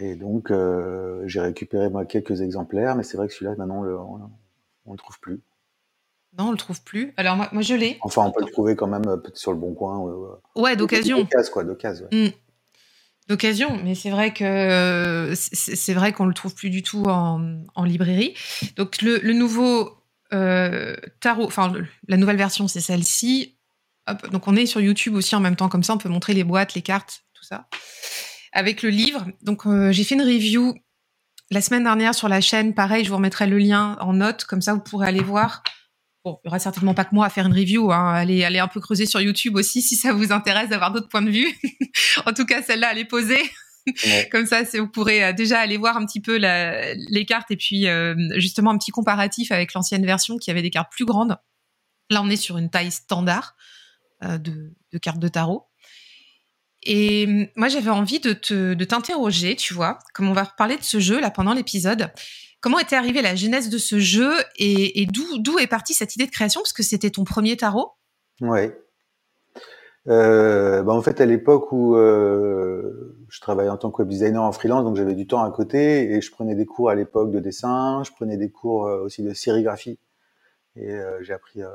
Et 0.01 0.15
donc, 0.15 0.51
euh, 0.51 1.23
j'ai 1.27 1.41
récupéré 1.41 1.89
moi 1.89 2.05
quelques 2.05 2.41
exemplaires, 2.43 2.95
mais 2.95 3.03
c'est 3.03 3.17
vrai 3.17 3.27
que 3.27 3.35
celui-là, 3.35 3.57
maintenant, 3.57 3.83
on, 3.83 4.19
ne 4.19 4.93
le 4.93 4.99
trouve 4.99 5.19
plus. 5.21 5.41
Non, 6.37 6.49
on 6.49 6.51
le 6.51 6.57
trouve 6.59 6.83
plus. 6.83 7.13
Alors 7.17 7.37
moi, 7.37 7.49
moi 7.53 7.63
je 7.63 7.75
l'ai. 7.75 7.99
Enfin, 8.03 8.25
on 8.25 8.33
peut 8.33 8.45
le 8.45 8.51
trouver 8.51 8.75
quand 8.77 8.89
même 8.89 9.07
euh, 9.07 9.17
peut-être 9.17 9.39
sur 9.39 9.53
le 9.53 9.59
bon 9.59 9.75
coin. 9.75 9.99
ouais, 10.57 10.77
d'occasion. 10.77 11.19
D'occasion, 11.19 11.53
quoi, 11.53 11.65
d'occasion. 11.65 12.09
Hmm. 12.13 12.29
D'occasion, 13.29 13.79
mais 13.85 13.95
c'est 13.95 14.09
vrai 14.09 14.33
que 14.33 15.35
c'est 15.35 15.93
vrai 15.93 16.13
qu'on 16.15 16.25
le 16.25 16.33
trouve 16.33 16.55
plus 16.55 16.71
du 16.71 16.83
tout 16.83 17.05
en, 17.05 17.59
en 17.75 17.85
librairie. 17.85 18.33
Donc 18.77 19.03
le, 19.03 19.19
le 19.19 19.35
nouveau 19.35 19.99
euh, 20.33 20.97
tarot, 21.21 21.45
enfin 21.45 21.71
la 22.07 22.17
nouvelle 22.17 22.39
version 22.39 22.69
c'est 22.69 22.81
celle-ci. 22.81 23.59
Donc 24.33 24.49
on 24.49 24.57
est 24.57 24.65
sur 24.65 24.81
YouTube 24.81 25.15
aussi 25.15 25.37
en 25.37 25.41
même 25.41 25.57
temps, 25.57 25.69
comme 25.69 25.83
ça 25.83 25.93
on 25.93 25.99
peut 25.99 26.09
montrer 26.09 26.33
les 26.33 26.43
boîtes, 26.43 26.73
les 26.73 26.81
cartes, 26.81 27.25
tout 27.35 27.45
ça. 27.45 27.69
Avec 28.53 28.83
le 28.83 28.89
livre. 28.89 29.27
Donc 29.43 29.67
euh, 29.67 29.93
j'ai 29.93 30.05
fait 30.05 30.15
une 30.15 30.23
review 30.23 30.75
la 31.51 31.61
semaine 31.61 31.85
dernière 31.85 32.15
sur 32.15 32.31
la 32.31 32.41
chaîne. 32.41 32.73
Pareil, 32.73 33.05
je 33.05 33.11
vous 33.11 33.17
remettrai 33.17 33.47
le 33.47 33.59
lien 33.59 33.99
en 34.01 34.15
note, 34.15 34.45
comme 34.45 34.63
ça 34.63 34.73
vous 34.73 34.81
pourrez 34.81 35.07
aller 35.07 35.23
voir. 35.23 35.63
Bon, 36.29 36.39
il 36.45 36.49
y 36.49 36.51
aura 36.51 36.59
certainement 36.59 36.93
pas 36.93 37.07
que 37.07 37.15
moi 37.15 37.25
à 37.25 37.31
faire 37.31 37.47
une 37.47 37.55
review. 37.55 37.91
Hein. 37.91 38.13
Allez, 38.13 38.45
allez 38.45 38.59
un 38.59 38.69
peu 38.69 38.81
creuser 38.81 39.07
sur 39.07 39.19
YouTube 39.19 39.57
aussi 39.57 39.81
si 39.81 39.97
ça 39.97 40.13
vous 40.13 40.31
intéresse 40.31 40.69
d'avoir 40.69 40.93
d'autres 40.93 41.09
points 41.09 41.23
de 41.23 41.31
vue. 41.31 41.49
en 42.27 42.35
tout 42.35 42.45
cas, 42.45 42.61
celle-là, 42.61 42.93
elle 42.93 42.99
est 42.99 43.07
posée. 43.07 43.41
Comme 44.31 44.45
ça, 44.45 44.63
vous 44.75 44.89
pourrez 44.89 45.25
euh, 45.25 45.33
déjà 45.33 45.59
aller 45.59 45.79
voir 45.79 45.97
un 45.97 46.05
petit 46.05 46.21
peu 46.21 46.37
les 46.37 47.25
cartes 47.27 47.51
et 47.51 47.57
puis 47.57 47.89
euh, 47.89 48.15
justement 48.37 48.73
un 48.73 48.77
petit 48.77 48.91
comparatif 48.91 49.53
avec 49.53 49.73
l'ancienne 49.73 50.05
version 50.05 50.37
qui 50.37 50.51
avait 50.51 50.61
des 50.61 50.69
cartes 50.69 50.93
plus 50.93 51.07
grandes. 51.07 51.39
Là, 52.11 52.21
on 52.23 52.29
est 52.29 52.37
sur 52.37 52.59
une 52.59 52.69
taille 52.69 52.91
standard 52.91 53.57
euh, 54.23 54.37
de, 54.37 54.75
cartes 55.01 55.21
de 55.21 55.29
tarot. 55.29 55.67
Et 56.83 57.51
moi, 57.57 57.69
j'avais 57.69 57.89
envie 57.89 58.21
de, 58.21 58.35
de 58.75 58.85
t'interroger, 58.85 59.57
tu 59.57 59.73
vois, 59.73 59.99
comme 60.13 60.29
on 60.29 60.35
va 60.35 60.45
reparler 60.45 60.77
de 60.77 60.85
ce 60.85 61.01
jeu 61.01 61.21
là 61.21 61.31
pendant 61.31 61.55
l'épisode. 61.55 62.13
Comment 62.61 62.79
était 62.81 62.97
arrivée 62.97 63.23
la 63.23 63.37
genèse 63.37 63.69
de 63.69 63.79
ce 63.79 63.99
jeu 63.99 64.33
et, 64.57 65.07
d'où 65.07 65.59
est 65.59 65.69
partie 65.69 65.95
cette 65.95 66.17
idée 66.17 66.27
de 66.27 66.31
création? 66.31 66.61
Parce 66.61 66.73
que 66.73 66.83
c'était 66.83 67.11
ton 67.11 67.25
premier 67.25 67.57
tarot. 67.57 67.93
Ouais. 68.41 68.77
Euh, 70.09 70.83
bah 70.83 70.93
en 70.93 71.03
fait, 71.03 71.21
à 71.21 71.27
l'époque 71.27 71.71
où 71.71 71.95
euh, 71.95 73.17
je 73.29 73.41
travaillais 73.41 73.69
en 73.69 73.77
tant 73.77 73.91
que 73.91 74.01
web 74.01 74.09
designer 74.09 74.43
en 74.43 74.53
freelance, 74.53 74.85
donc 74.85 74.97
j'avais 74.97 75.15
du 75.15 75.27
temps 75.27 75.43
à 75.45 75.51
côté 75.51 76.13
et 76.13 76.21
je 76.21 76.31
prenais 76.31 76.55
des 76.55 76.65
cours 76.65 76.89
à 76.89 76.95
l'époque 76.95 77.31
de 77.31 77.41
dessin, 77.41 78.03
je 78.05 78.13
prenais 78.13 78.39
des 78.39 78.51
cours 78.51 78.87
euh, 78.87 79.03
aussi 79.03 79.23
de 79.23 79.35
sérigraphie 79.35 79.99
et 80.77 80.97
j'ai 81.23 81.33
appris 81.33 81.61
à 81.61 81.73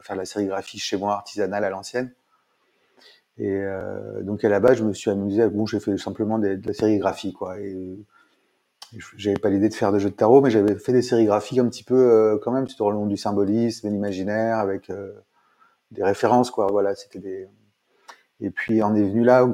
faire 0.00 0.16
de 0.16 0.20
la 0.20 0.24
sérigraphie 0.26 0.80
chez 0.80 0.96
moi 0.96 1.14
artisanale 1.14 1.62
à 1.64 1.70
l'ancienne. 1.70 2.12
Et 3.38 3.62
donc 4.22 4.42
à 4.42 4.48
la 4.48 4.58
base, 4.58 4.78
je 4.78 4.82
me 4.82 4.92
suis 4.92 5.08
amusé. 5.08 5.48
Bon, 5.48 5.66
j'ai 5.66 5.78
fait 5.78 5.96
simplement 5.98 6.40
de 6.40 6.60
la 6.64 6.72
sérigraphie, 6.72 7.32
j'avais 9.16 9.36
pas 9.36 9.50
l'idée 9.50 9.68
de 9.68 9.74
faire 9.74 9.92
de 9.92 9.98
jeux 9.98 10.10
de 10.10 10.14
tarot, 10.14 10.40
mais 10.40 10.50
j'avais 10.50 10.76
fait 10.76 10.92
des 10.92 11.02
sérigraphies 11.02 11.60
un 11.60 11.68
petit 11.68 11.84
peu 11.84 12.38
quand 12.42 12.52
même, 12.52 12.66
tout 12.66 12.82
au 12.82 12.90
long 12.90 13.06
du 13.06 13.16
symbolisme, 13.16 13.88
l'imaginaire, 13.88 14.58
avec 14.58 14.90
des 15.90 16.02
références, 16.02 16.50
quoi. 16.50 16.66
Voilà, 16.70 16.94
c'était 16.94 17.18
des. 17.18 17.48
Et 18.40 18.50
puis 18.50 18.82
on 18.82 18.94
est 18.94 19.02
venu 19.02 19.24
là. 19.24 19.46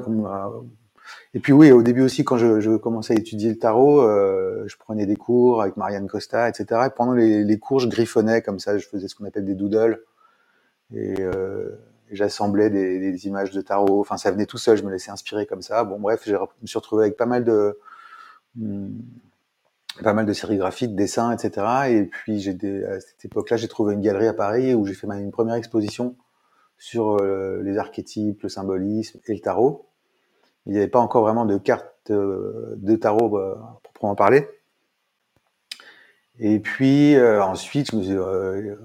Et 1.33 1.39
puis 1.39 1.53
oui, 1.53 1.71
au 1.71 1.81
début 1.81 2.01
aussi, 2.01 2.23
quand 2.23 2.37
je, 2.37 2.75
commençais 2.77 3.13
à 3.13 3.17
étudier 3.17 3.49
le 3.49 3.57
tarot, 3.57 4.01
euh, 4.01 4.63
je 4.67 4.77
prenais 4.77 5.05
des 5.05 5.15
cours 5.15 5.61
avec 5.61 5.77
Marianne 5.77 6.07
Costa, 6.07 6.49
etc. 6.49 6.81
Et 6.87 6.89
pendant 6.89 7.13
les, 7.13 7.59
cours, 7.59 7.79
je 7.79 7.87
griffonnais 7.87 8.41
comme 8.41 8.59
ça, 8.59 8.77
je 8.77 8.87
faisais 8.87 9.07
ce 9.07 9.15
qu'on 9.15 9.25
appelle 9.25 9.45
des 9.45 9.55
doodles. 9.55 10.03
Et, 10.93 11.15
euh, 11.21 11.69
j'assemblais 12.11 12.69
des, 12.69 12.99
des, 12.99 13.27
images 13.27 13.51
de 13.51 13.61
tarot. 13.61 14.01
Enfin, 14.01 14.17
ça 14.17 14.31
venait 14.31 14.45
tout 14.45 14.57
seul, 14.57 14.77
je 14.77 14.83
me 14.83 14.91
laissais 14.91 15.11
inspirer 15.11 15.45
comme 15.45 15.61
ça. 15.61 15.83
Bon, 15.85 15.99
bref, 15.99 16.23
je 16.25 16.33
me 16.33 16.67
suis 16.67 16.77
retrouvé 16.77 17.05
avec 17.05 17.17
pas 17.17 17.25
mal 17.25 17.45
de... 17.45 17.77
Pas 20.03 20.13
mal 20.13 20.25
de 20.25 20.33
sérigraphie, 20.33 20.87
de 20.87 20.95
dessins, 20.95 21.31
etc. 21.31 21.67
Et 21.89 22.03
puis, 22.05 22.39
j'ai 22.39 22.57
à 22.85 22.99
cette 22.99 23.25
époque-là, 23.25 23.57
j'ai 23.57 23.67
trouvé 23.67 23.93
une 23.93 24.01
galerie 24.01 24.27
à 24.27 24.33
Paris 24.33 24.73
où 24.73 24.85
j'ai 24.85 24.93
fait 24.93 25.07
ma, 25.07 25.17
une 25.17 25.31
première 25.31 25.55
exposition 25.55 26.15
sur 26.77 27.17
euh, 27.21 27.61
les 27.63 27.77
archétypes, 27.77 28.41
le 28.41 28.49
symbolisme 28.49 29.19
et 29.27 29.33
le 29.33 29.39
tarot. 29.39 29.85
Il 30.65 30.73
n'y 30.73 30.77
avait 30.77 30.87
pas 30.87 30.99
encore 30.99 31.23
vraiment 31.23 31.45
de 31.45 31.57
carte 31.57 31.87
euh, 32.11 32.75
de 32.77 32.95
tarot 32.95 33.29
bah, 33.29 33.79
proprement 33.83 34.15
parler. 34.15 34.47
Et 36.39 36.59
puis 36.59 37.15
euh, 37.15 37.43
ensuite, 37.43 37.91
je 37.91 38.13
euh, 38.13 38.75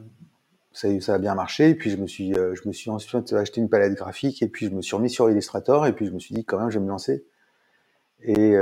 ça, 0.72 0.88
ça, 1.00 1.14
a 1.14 1.18
bien 1.18 1.34
marché. 1.34 1.70
Et 1.70 1.74
puis 1.74 1.90
je 1.90 1.96
me 1.96 2.06
suis, 2.06 2.34
je 2.34 2.68
me 2.68 2.72
suis 2.72 2.90
ensuite 2.90 3.32
acheté 3.32 3.60
une 3.60 3.68
palette 3.68 3.94
graphique. 3.94 4.42
Et 4.42 4.48
puis 4.48 4.66
je 4.66 4.72
me 4.72 4.82
suis 4.82 4.96
remis 4.96 5.10
sur 5.10 5.30
Illustrator. 5.30 5.86
Et 5.86 5.92
puis 5.92 6.06
je 6.06 6.12
me 6.12 6.18
suis 6.18 6.34
dit 6.34 6.44
quand 6.44 6.58
même, 6.58 6.70
je 6.70 6.78
vais 6.78 6.84
me 6.84 6.90
lancer. 6.90 7.24
Et 8.22 8.54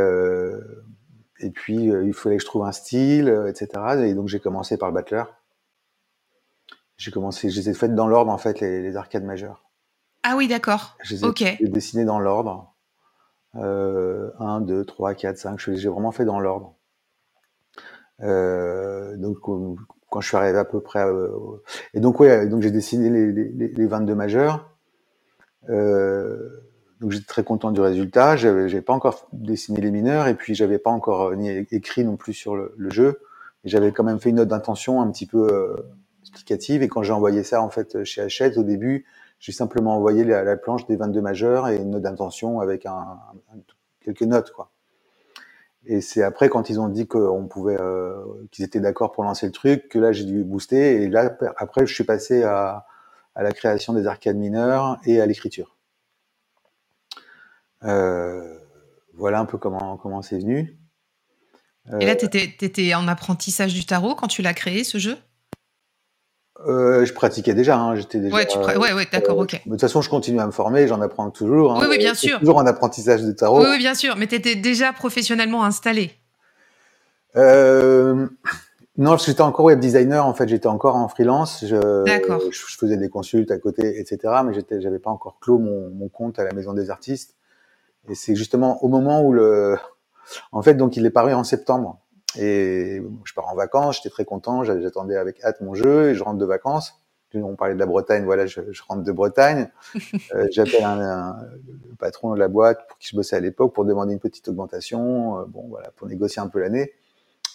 et 1.40 1.50
puis 1.50 1.86
il 1.86 2.12
fallait 2.14 2.36
que 2.36 2.42
je 2.42 2.46
trouve 2.46 2.64
un 2.64 2.72
style, 2.72 3.28
etc. 3.48 3.68
Et 4.04 4.14
donc 4.14 4.28
j'ai 4.28 4.40
commencé 4.40 4.76
par 4.76 4.88
le 4.88 4.94
Battler. 4.94 5.24
J'ai 6.96 7.10
commencé, 7.10 7.50
je 7.50 7.60
les 7.60 7.70
ai 7.70 7.74
faites 7.74 7.94
dans 7.94 8.06
l'ordre 8.06 8.30
en 8.30 8.38
fait 8.38 8.60
les, 8.60 8.80
les, 8.80 8.96
arcades 8.96 9.24
majeures. 9.24 9.64
Ah 10.22 10.36
oui, 10.36 10.46
d'accord. 10.46 10.96
Je 11.02 11.16
les 11.16 11.24
ai 11.60 11.68
dessinées 11.68 12.04
dans 12.04 12.20
l'ordre. 12.20 12.74
Euh, 13.56 14.30
1, 14.38 14.60
2, 14.62 14.84
3, 14.84 15.14
4, 15.14 15.36
5. 15.36 15.58
J'ai 15.58 15.88
vraiment 15.88 16.12
fait 16.12 16.24
dans 16.24 16.40
l'ordre. 16.40 16.76
Euh, 18.22 19.16
donc 19.16 19.38
quand 19.40 20.20
je 20.20 20.28
suis 20.28 20.36
arrivé 20.36 20.58
à 20.58 20.64
peu 20.64 20.80
près, 20.80 21.04
euh, 21.04 21.30
et 21.94 22.00
donc 22.00 22.20
ouais, 22.20 22.46
donc 22.46 22.62
j'ai 22.62 22.70
dessiné 22.70 23.10
les, 23.10 23.32
les, 23.32 23.68
les, 23.68 23.86
22 23.86 24.14
majeurs. 24.14 24.70
Euh, 25.68 26.48
donc 27.00 27.12
j'étais 27.12 27.26
très 27.26 27.44
content 27.44 27.70
du 27.70 27.80
résultat. 27.80 28.36
J'avais 28.36 28.82
pas 28.82 28.92
encore 28.92 29.26
dessiné 29.32 29.80
les 29.80 29.90
mineurs 29.90 30.26
et 30.28 30.34
puis 30.34 30.54
j'avais 30.54 30.78
pas 30.78 30.90
encore 30.90 31.28
euh, 31.28 31.36
ni 31.36 31.50
écrit 31.70 32.04
non 32.04 32.16
plus 32.16 32.32
sur 32.32 32.56
le, 32.56 32.72
jeu. 32.90 33.20
J'avais 33.64 33.92
quand 33.92 34.04
même 34.04 34.20
fait 34.20 34.30
une 34.30 34.36
note 34.36 34.48
d'intention 34.48 35.00
un 35.00 35.10
petit 35.10 35.26
peu 35.26 35.48
euh, 35.52 35.76
explicative. 36.22 36.82
Et 36.82 36.88
quand 36.88 37.02
j'ai 37.02 37.12
envoyé 37.12 37.42
ça 37.42 37.62
en 37.62 37.70
fait 37.70 38.04
chez 38.04 38.22
Hachette 38.22 38.56
au 38.56 38.62
début, 38.62 39.04
j'ai 39.38 39.52
simplement 39.52 39.96
envoyé 39.96 40.24
la, 40.24 40.44
la, 40.44 40.56
planche 40.56 40.86
des 40.86 40.96
22 40.96 41.20
majeurs 41.20 41.68
et 41.68 41.76
une 41.76 41.90
note 41.90 42.02
d'intention 42.02 42.60
avec 42.60 42.86
un, 42.86 43.18
quelques 44.00 44.22
notes, 44.22 44.52
quoi. 44.52 44.70
Et 45.86 46.00
c'est 46.00 46.22
après, 46.22 46.48
quand 46.48 46.70
ils 46.70 46.80
ont 46.80 46.88
dit 46.88 47.06
qu'on 47.06 47.46
pouvait, 47.46 47.78
euh, 47.78 48.14
qu'ils 48.50 48.64
étaient 48.64 48.80
d'accord 48.80 49.12
pour 49.12 49.22
lancer 49.24 49.44
le 49.44 49.52
truc, 49.52 49.88
que 49.88 49.98
là 49.98 50.12
j'ai 50.12 50.24
dû 50.24 50.42
booster. 50.42 51.02
Et 51.02 51.08
là, 51.08 51.36
après, 51.58 51.86
je 51.86 51.92
suis 51.92 52.04
passé 52.04 52.42
à, 52.42 52.86
à 53.34 53.42
la 53.42 53.52
création 53.52 53.92
des 53.92 54.06
arcades 54.06 54.36
mineurs 54.36 54.98
et 55.04 55.20
à 55.20 55.26
l'écriture. 55.26 55.73
Euh, 57.84 58.58
voilà 59.14 59.40
un 59.40 59.44
peu 59.44 59.58
comment 59.58 59.96
comment 59.96 60.22
c'est 60.22 60.38
venu. 60.38 60.78
et 62.00 62.06
là, 62.06 62.16
tu 62.16 62.24
étais, 62.24 62.54
étais, 62.60 62.94
en 62.94 63.08
apprentissage 63.08 63.74
du 63.74 63.84
tarot 63.84 64.14
quand 64.14 64.28
tu 64.28 64.42
l'as 64.42 64.54
créé, 64.54 64.84
ce 64.84 64.98
jeu? 64.98 65.16
Euh, 66.66 67.04
je 67.04 67.12
pratiquais 67.12 67.52
déjà, 67.52 67.76
hein, 67.76 67.96
j'étais 67.96 68.20
déjà. 68.20 68.34
Ouais, 68.34 68.76
ouais, 68.76 68.92
ouais 68.92 69.08
d'accord, 69.12 69.38
ok. 69.38 69.60
de 69.66 69.70
toute 69.70 69.80
façon, 69.80 70.00
je 70.00 70.08
continue 70.08 70.40
à 70.40 70.46
me 70.46 70.52
former, 70.52 70.86
j'en 70.86 71.00
apprends 71.00 71.30
toujours. 71.30 71.74
Hein, 71.74 71.80
oui, 71.82 71.86
oui, 71.90 71.98
bien 71.98 72.14
sûr. 72.14 72.38
Toujours 72.38 72.56
en 72.56 72.66
apprentissage 72.66 73.22
de 73.22 73.32
tarot. 73.32 73.60
Oui, 73.60 73.66
oui 73.70 73.78
bien 73.78 73.94
sûr. 73.94 74.16
Mais 74.16 74.26
tu 74.26 74.36
étais 74.36 74.54
déjà 74.54 74.92
professionnellement 74.92 75.64
installé. 75.64 76.12
Euh, 77.36 78.28
non, 78.96 79.16
j'étais 79.16 79.40
encore 79.40 79.66
web 79.66 79.80
designer. 79.80 80.24
En 80.24 80.32
fait, 80.32 80.48
j'étais 80.48 80.68
encore 80.68 80.94
en 80.94 81.08
freelance. 81.08 81.64
D'accord. 81.64 82.40
Je, 82.50 82.56
je, 82.56 82.76
faisais 82.78 82.96
des 82.96 83.08
consultes 83.08 83.50
à 83.50 83.58
côté, 83.58 83.98
etc. 83.98 84.18
Mais 84.46 84.54
j'étais, 84.54 84.80
j'avais 84.80 85.00
pas 85.00 85.10
encore 85.10 85.38
clos 85.40 85.58
mon, 85.58 85.90
mon, 85.90 86.08
compte 86.08 86.38
à 86.38 86.44
la 86.44 86.52
Maison 86.52 86.72
des 86.72 86.88
Artistes. 86.88 87.34
Et 88.08 88.14
c'est 88.14 88.34
justement 88.34 88.82
au 88.84 88.88
moment 88.88 89.22
où 89.22 89.32
le, 89.32 89.76
en 90.52 90.62
fait, 90.62 90.74
donc 90.74 90.96
il 90.96 91.06
est 91.06 91.10
paru 91.10 91.32
en 91.34 91.44
septembre. 91.44 92.00
Et 92.36 93.00
je 93.24 93.34
pars 93.34 93.48
en 93.48 93.54
vacances, 93.54 93.96
j'étais 93.96 94.10
très 94.10 94.24
content, 94.24 94.64
j'attendais 94.64 95.16
avec 95.16 95.42
hâte 95.44 95.60
mon 95.60 95.74
jeu 95.74 96.10
et 96.10 96.14
je 96.14 96.24
rentre 96.24 96.38
de 96.38 96.44
vacances. 96.44 97.00
On 97.36 97.56
parlait 97.56 97.74
de 97.74 97.80
la 97.80 97.86
Bretagne, 97.86 98.24
voilà, 98.24 98.46
je, 98.46 98.60
je 98.70 98.82
rentre 98.86 99.02
de 99.02 99.12
Bretagne. 99.12 99.68
Euh, 100.34 100.46
J'appelle 100.50 100.84
un, 100.84 101.00
un, 101.00 101.36
le 101.90 101.96
patron 101.96 102.32
de 102.34 102.38
la 102.38 102.48
boîte 102.48 102.86
pour 102.88 102.98
qui 102.98 103.08
je 103.08 103.16
bossais 103.16 103.36
à 103.36 103.40
l'époque 103.40 103.74
pour 103.74 103.84
demander 103.84 104.12
une 104.12 104.20
petite 104.20 104.48
augmentation, 104.48 105.38
euh, 105.38 105.44
bon 105.46 105.66
voilà, 105.68 105.90
pour 105.96 106.08
négocier 106.08 106.40
un 106.40 106.48
peu 106.48 106.60
l'année. 106.60 106.92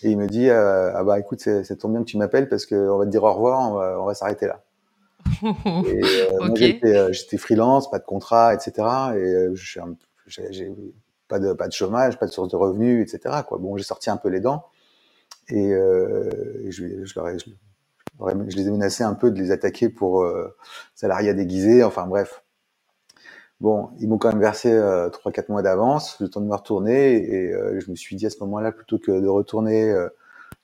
Et 0.04 0.12
il 0.12 0.18
me 0.18 0.28
dit 0.28 0.50
euh, 0.50 0.92
ah 0.94 1.04
bah 1.04 1.20
écoute, 1.20 1.40
ça 1.40 1.76
tombe 1.76 1.94
bien 1.94 2.02
que 2.02 2.06
tu 2.06 2.18
m'appelles 2.18 2.48
parce 2.48 2.66
qu'on 2.66 2.98
va 2.98 3.06
te 3.06 3.10
dire 3.10 3.24
au 3.24 3.34
revoir, 3.34 3.72
on 4.02 4.06
va, 4.06 4.14
s'arrêter 4.14 4.48
là. 4.48 4.62
et, 5.44 6.02
euh, 6.04 6.48
okay. 6.50 6.80
J'étais 7.12 7.38
freelance, 7.38 7.90
pas 7.90 8.00
de 8.00 8.06
contrat, 8.06 8.54
etc. 8.54 8.88
Et 9.16 9.56
j'ai 10.30 10.72
pas 11.28 11.40
de 11.40 11.54
pas 11.54 11.68
de 11.68 11.74
chômage, 11.74 12.18
pas 12.20 12.26
de 12.26 12.32
source 12.32 12.50
de 12.50 12.56
revenus, 12.56 13.02
etc. 13.02 13.36
Quoi. 13.48 13.58
Bon, 13.58 13.78
j'ai 13.78 13.84
sorti 13.84 14.10
un 14.10 14.18
peu 14.18 14.30
les 14.30 14.40
dents 14.40 14.66
et, 15.50 15.74
euh, 15.74 16.30
je, 16.70 17.04
je, 17.04 18.56
les 18.56 18.68
ai 18.68 18.72
menacés 18.72 19.04
un 19.04 19.14
peu 19.14 19.32
de 19.32 19.40
les 19.40 19.52
attaquer 19.52 19.90
pour 19.90 20.24
euh, 20.24 20.56
salariat 20.96 21.34
déguisé. 21.34 21.84
Enfin 21.84 22.08
bref. 22.08 22.44
Bon, 23.62 23.90
ils 24.00 24.08
m'ont 24.08 24.18
quand 24.18 24.30
même 24.30 24.40
versé 24.40 24.72
euh, 24.72 25.10
3-4 25.10 25.52
mois 25.52 25.62
d'avance, 25.62 26.18
le 26.22 26.30
temps 26.30 26.40
de 26.40 26.46
me 26.46 26.56
retourner, 26.56 27.18
et 27.18 27.52
euh, 27.54 27.80
je 27.82 27.92
me 27.92 27.96
suis 27.96 28.16
dit 28.16 28.26
à 28.26 28.30
ce 28.30 28.40
moment-là, 28.40 28.72
plutôt 28.72 29.00
que 29.00 29.12
de 29.12 29.28
retourner 29.28 29.92
euh, 29.92 30.08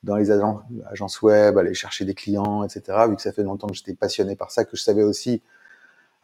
dans 0.04 0.16
les 0.16 0.32
agences 0.32 1.22
web, 1.22 1.58
aller 1.58 1.74
chercher 1.74 2.06
des 2.06 2.14
clients, 2.14 2.64
etc., 2.64 2.98
vu 3.10 3.18
que 3.18 3.22
ça 3.22 3.34
fait 3.34 3.44
longtemps 3.44 3.68
que 3.68 3.74
j'étais 3.74 3.96
passionné 3.96 4.38
par 4.38 4.52
ça, 4.52 4.64
que 4.64 4.78
je 4.78 4.82
savais 4.82 5.04
aussi 5.04 5.42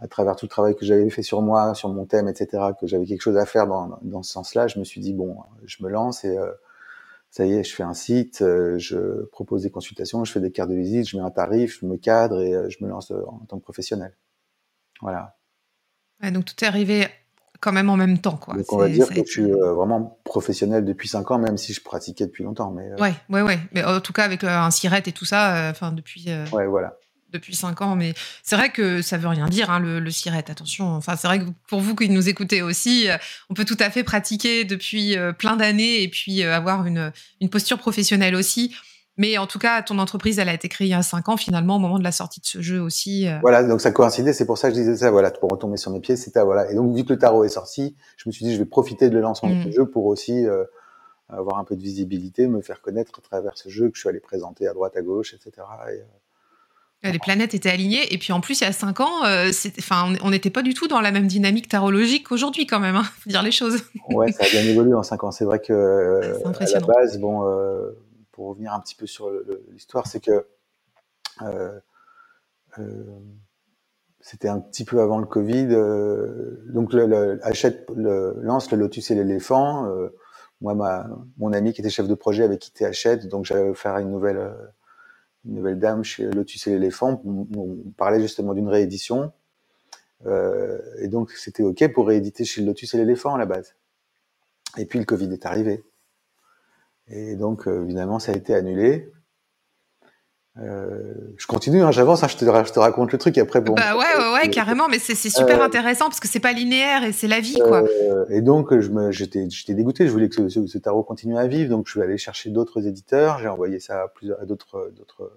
à 0.01 0.07
travers 0.07 0.35
tout 0.35 0.45
le 0.45 0.49
travail 0.49 0.75
que 0.75 0.83
j'avais 0.83 1.09
fait 1.11 1.21
sur 1.21 1.41
moi, 1.41 1.75
sur 1.75 1.89
mon 1.89 2.05
thème, 2.05 2.27
etc., 2.27 2.63
que 2.79 2.87
j'avais 2.87 3.05
quelque 3.05 3.21
chose 3.21 3.37
à 3.37 3.45
faire 3.45 3.67
dans, 3.67 3.99
dans 4.01 4.23
ce 4.23 4.31
sens-là, 4.31 4.67
je 4.67 4.79
me 4.79 4.83
suis 4.83 4.99
dit, 4.99 5.13
bon, 5.13 5.37
je 5.63 5.83
me 5.83 5.89
lance 5.89 6.25
et 6.25 6.35
euh, 6.35 6.51
ça 7.29 7.45
y 7.45 7.53
est, 7.53 7.63
je 7.63 7.73
fais 7.73 7.83
un 7.83 7.93
site, 7.93 8.41
euh, 8.41 8.79
je 8.79 9.25
propose 9.25 9.61
des 9.61 9.69
consultations, 9.69 10.25
je 10.25 10.31
fais 10.31 10.39
des 10.39 10.51
cartes 10.51 10.71
de 10.71 10.75
visite, 10.75 11.07
je 11.07 11.17
mets 11.17 11.23
un 11.23 11.29
tarif, 11.29 11.79
je 11.79 11.85
me 11.85 11.97
cadre 11.97 12.41
et 12.41 12.53
euh, 12.55 12.67
je 12.69 12.83
me 12.83 12.89
lance 12.89 13.11
en 13.11 13.45
tant 13.47 13.59
que 13.59 13.63
professionnel. 13.63 14.15
Voilà. 15.01 15.37
Ouais, 16.23 16.31
donc 16.31 16.45
tout 16.45 16.55
est 16.63 16.67
arrivé 16.67 17.07
quand 17.59 17.71
même 17.71 17.91
en 17.91 17.97
même 17.97 18.17
temps. 18.17 18.37
Quoi. 18.37 18.55
Donc 18.55 18.73
on 18.73 18.77
va 18.77 18.89
dire 18.89 19.07
que 19.07 19.23
je 19.23 19.31
suis 19.31 19.51
vraiment 19.51 20.19
professionnel 20.23 20.83
depuis 20.83 21.09
5 21.09 21.29
ans, 21.29 21.37
même 21.37 21.57
si 21.57 21.73
je 21.73 21.81
pratiquais 21.83 22.25
depuis 22.25 22.43
longtemps. 22.43 22.71
Mais, 22.71 22.89
ouais, 22.99 23.13
ouais, 23.29 23.43
ouais. 23.43 23.59
Mais 23.71 23.83
en 23.83 24.01
tout 24.01 24.13
cas, 24.13 24.23
avec 24.23 24.43
un 24.43 24.71
siret 24.71 25.03
et 25.05 25.11
tout 25.11 25.25
ça, 25.25 25.67
enfin 25.69 25.91
depuis. 25.91 26.25
Ouais, 26.51 26.65
voilà 26.65 26.97
depuis 27.31 27.55
5 27.55 27.81
ans, 27.81 27.95
mais 27.95 28.13
c'est 28.43 28.55
vrai 28.55 28.71
que 28.71 29.01
ça 29.01 29.17
veut 29.17 29.27
rien 29.27 29.47
dire, 29.47 29.69
hein, 29.69 29.79
le, 29.79 29.99
le 29.99 30.11
siret, 30.11 30.43
attention. 30.49 30.85
Enfin, 30.85 31.15
c'est 31.15 31.27
vrai 31.27 31.39
que 31.39 31.45
pour 31.67 31.79
vous 31.79 31.95
qui 31.95 32.09
nous 32.09 32.29
écoutez 32.29 32.61
aussi, 32.61 33.09
euh, 33.09 33.17
on 33.49 33.53
peut 33.53 33.65
tout 33.65 33.77
à 33.79 33.89
fait 33.89 34.03
pratiquer 34.03 34.63
depuis 34.63 35.17
euh, 35.17 35.31
plein 35.33 35.55
d'années 35.55 36.03
et 36.03 36.07
puis 36.07 36.43
euh, 36.43 36.55
avoir 36.55 36.85
une, 36.85 37.11
une 37.39 37.49
posture 37.49 37.77
professionnelle 37.77 38.35
aussi. 38.35 38.75
Mais 39.17 39.37
en 39.37 39.45
tout 39.45 39.59
cas, 39.59 39.81
ton 39.81 39.99
entreprise, 39.99 40.39
elle 40.39 40.49
a 40.49 40.53
été 40.53 40.69
créée 40.69 40.87
il 40.87 40.91
y 40.91 40.95
a 40.95 41.03
5 41.03 41.29
ans, 41.29 41.37
finalement, 41.37 41.75
au 41.75 41.79
moment 41.79 41.99
de 41.99 42.03
la 42.03 42.13
sortie 42.13 42.39
de 42.39 42.45
ce 42.45 42.61
jeu 42.61 42.81
aussi. 42.81 43.27
Voilà, 43.41 43.61
donc 43.63 43.81
ça 43.81 43.91
coïncidait, 43.91 44.33
c'est 44.33 44.45
pour 44.45 44.57
ça 44.57 44.69
que 44.69 44.75
je 44.75 44.79
disais 44.79 44.97
ça, 44.97 45.11
voilà, 45.11 45.29
pour 45.31 45.49
retomber 45.49 45.77
sur 45.77 45.91
mes 45.91 45.99
pieds, 45.99 46.15
c'était, 46.15 46.41
voilà. 46.41 46.71
Et 46.71 46.75
donc, 46.75 46.95
vu 46.95 47.03
que 47.03 47.13
le 47.13 47.19
tarot 47.19 47.43
est 47.43 47.49
sorti, 47.49 47.95
je 48.15 48.27
me 48.27 48.31
suis 48.31 48.45
dit, 48.45 48.53
je 48.53 48.59
vais 48.59 48.65
profiter 48.65 49.09
de 49.09 49.15
le 49.15 49.21
lancement 49.21 49.49
mmh. 49.49 49.65
de 49.65 49.71
ce 49.71 49.75
jeu 49.75 49.85
pour 49.85 50.05
aussi 50.05 50.47
euh, 50.47 50.63
avoir 51.37 51.59
un 51.59 51.63
peu 51.63 51.75
de 51.75 51.81
visibilité, 51.81 52.47
me 52.47 52.61
faire 52.61 52.81
connaître 52.81 53.19
à 53.19 53.21
travers 53.21 53.57
ce 53.57 53.69
jeu 53.69 53.89
que 53.89 53.95
je 53.95 54.01
suis 54.01 54.09
allé 54.09 54.19
présenter 54.19 54.67
à 54.67 54.73
droite, 54.73 54.95
à 54.97 55.01
gauche, 55.01 55.33
etc. 55.33 55.65
Et, 55.91 56.01
les 57.03 57.19
planètes 57.19 57.53
étaient 57.53 57.69
alignées. 57.69 58.13
Et 58.13 58.17
puis 58.17 58.31
en 58.33 58.41
plus, 58.41 58.61
il 58.61 58.63
y 58.63 58.67
a 58.67 58.71
cinq 58.71 58.99
ans, 58.99 59.25
euh, 59.25 59.51
enfin, 59.79 60.13
on 60.21 60.29
n'était 60.29 60.49
pas 60.49 60.61
du 60.61 60.73
tout 60.73 60.87
dans 60.87 61.01
la 61.01 61.11
même 61.11 61.27
dynamique 61.27 61.67
tarologique 61.67 62.27
qu'aujourd'hui, 62.27 62.67
quand 62.67 62.79
même. 62.79 62.95
Hein, 62.95 63.03
faut 63.03 63.29
dire 63.29 63.41
les 63.41 63.51
choses. 63.51 63.83
ouais, 64.09 64.31
ça 64.31 64.45
a 64.45 64.49
bien 64.49 64.63
évolué 64.63 64.93
en 64.93 65.03
cinq 65.03 65.23
ans. 65.23 65.31
C'est 65.31 65.45
vrai 65.45 65.59
que 65.59 65.73
euh, 65.73 66.37
à 66.45 66.65
la 66.65 66.79
base, 66.79 67.19
bon, 67.19 67.47
euh, 67.47 67.91
pour 68.31 68.49
revenir 68.49 68.73
un 68.73 68.79
petit 68.79 68.95
peu 68.95 69.07
sur 69.07 69.31
l'histoire, 69.71 70.05
c'est 70.07 70.19
que 70.19 70.45
euh, 71.41 71.79
euh, 72.77 73.19
c'était 74.19 74.49
un 74.49 74.59
petit 74.59 74.85
peu 74.85 75.01
avant 75.01 75.17
le 75.17 75.25
Covid. 75.25 75.67
donc, 76.71 76.93
le, 76.93 77.07
le, 77.07 77.39
achète, 77.43 77.89
le, 77.95 78.35
lance 78.41 78.71
le 78.71 78.77
Lotus 78.77 79.09
et 79.09 79.15
l'éléphant. 79.15 79.91
moi, 80.61 80.75
ma, 80.75 81.07
mon 81.39 81.51
ami 81.51 81.73
qui 81.73 81.81
était 81.81 81.89
chef 81.89 82.07
de 82.07 82.13
projet 82.13 82.43
avait 82.43 82.59
quitté 82.59 82.85
Hachette, 82.85 83.27
donc 83.27 83.45
j'allais 83.45 83.73
faire 83.73 83.97
une 83.97 84.11
nouvelle 84.11 84.53
une 85.45 85.55
nouvelle 85.55 85.79
dame 85.79 86.03
chez 86.03 86.25
Lotus 86.25 86.67
et 86.67 86.71
l'éléphant. 86.71 87.21
On, 87.25 87.91
parlait 87.97 88.21
justement 88.21 88.53
d'une 88.53 88.69
réédition. 88.69 89.31
Euh, 90.25 90.79
et 90.99 91.07
donc, 91.07 91.31
c'était 91.31 91.63
OK 91.63 91.91
pour 91.93 92.07
rééditer 92.07 92.45
chez 92.45 92.61
Lotus 92.61 92.93
et 92.93 92.97
l'éléphant 92.97 93.35
à 93.35 93.37
la 93.37 93.45
base. 93.45 93.75
Et 94.77 94.85
puis, 94.85 94.99
le 94.99 95.05
Covid 95.05 95.31
est 95.33 95.45
arrivé. 95.45 95.83
Et 97.07 97.35
donc, 97.35 97.67
euh, 97.67 97.83
évidemment, 97.83 98.19
ça 98.19 98.31
a 98.31 98.35
été 98.35 98.53
annulé. 98.53 99.11
Euh, 100.57 101.13
je 101.37 101.47
continue, 101.47 101.81
hein, 101.81 101.91
j'avance, 101.91 102.23
hein, 102.23 102.27
je, 102.27 102.35
te, 102.35 102.43
je 102.43 102.73
te 102.73 102.79
raconte 102.79 103.13
le 103.13 103.17
truc 103.17 103.37
et 103.37 103.41
après 103.41 103.61
bon. 103.61 103.73
Bah 103.73 103.95
ouais, 103.95 104.03
ouais, 104.17 104.33
ouais, 104.33 104.49
carrément, 104.49 104.89
mais 104.89 104.99
c'est 104.99 105.15
super 105.15 105.61
euh, 105.61 105.65
intéressant 105.65 106.05
parce 106.05 106.19
que 106.19 106.27
c'est 106.27 106.41
pas 106.41 106.51
linéaire 106.51 107.05
et 107.05 107.13
c'est 107.13 107.29
la 107.29 107.39
vie, 107.39 107.57
quoi. 107.57 107.83
Euh, 107.83 108.25
et 108.29 108.41
donc, 108.41 108.77
j'étais, 109.11 109.47
dégoûté, 109.69 110.07
je 110.07 110.11
voulais 110.11 110.27
que 110.27 110.49
ce, 110.49 110.67
ce, 110.67 110.77
tarot 110.77 111.03
continue 111.03 111.37
à 111.37 111.47
vivre, 111.47 111.69
donc 111.69 111.87
je 111.87 111.91
suis 111.91 112.01
allé 112.01 112.17
chercher 112.17 112.49
d'autres 112.49 112.85
éditeurs, 112.85 113.39
j'ai 113.39 113.47
envoyé 113.47 113.79
ça 113.79 114.03
à 114.03 114.07
plusieurs, 114.09 114.41
à 114.41 114.45
d'autres, 114.45 114.91
d'autres, 114.97 115.31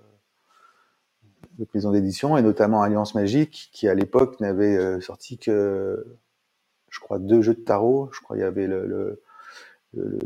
maisons 1.74 1.92
d'édition 1.92 2.36
et 2.36 2.42
notamment 2.42 2.82
Alliance 2.82 3.14
Magique, 3.14 3.70
qui 3.72 3.86
à 3.86 3.94
l'époque 3.94 4.40
n'avait 4.40 5.00
sorti 5.00 5.38
que, 5.38 6.04
je 6.90 6.98
crois, 6.98 7.20
deux 7.20 7.40
jeux 7.40 7.54
de 7.54 7.60
tarot. 7.60 8.10
Je 8.12 8.20
crois 8.20 8.36
il 8.36 8.40
y 8.40 8.44
avait 8.44 8.66
le, 8.66 8.84
le, 8.84 9.22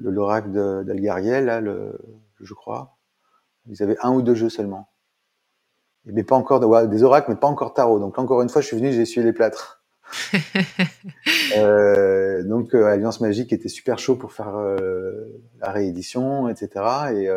l'oracle 0.00 0.50
d'Algariel, 0.50 1.45
là, 1.45 1.61
le, 1.61 1.92
je 2.40 2.54
crois 2.54 2.98
ils 3.68 3.82
avaient 3.82 3.96
un 4.02 4.12
ou 4.12 4.22
deux 4.22 4.34
jeux 4.34 4.48
seulement. 4.48 4.88
Mais 6.04 6.22
pas 6.22 6.37
encore 6.37 6.60
des 6.88 7.02
oracles, 7.02 7.30
mais 7.30 7.37
pas 7.37 7.48
encore 7.48 7.75
tarot. 7.75 7.98
Donc 7.98 8.18
encore 8.18 8.40
une 8.40 8.48
fois, 8.48 8.62
je 8.62 8.66
suis 8.66 8.76
venu, 8.76 8.92
j'ai 8.92 9.02
essuyé 9.02 9.25
les 9.25 9.32
plâtres. 9.32 9.82
euh, 11.56 12.42
donc 12.42 12.75
euh, 12.75 12.87
Alliance 12.87 13.20
Magique 13.20 13.52
était 13.52 13.68
super 13.68 13.98
chaud 13.98 14.16
pour 14.16 14.32
faire 14.32 14.56
euh, 14.56 15.26
la 15.60 15.70
réédition, 15.70 16.48
etc. 16.48 16.84
Et, 17.12 17.28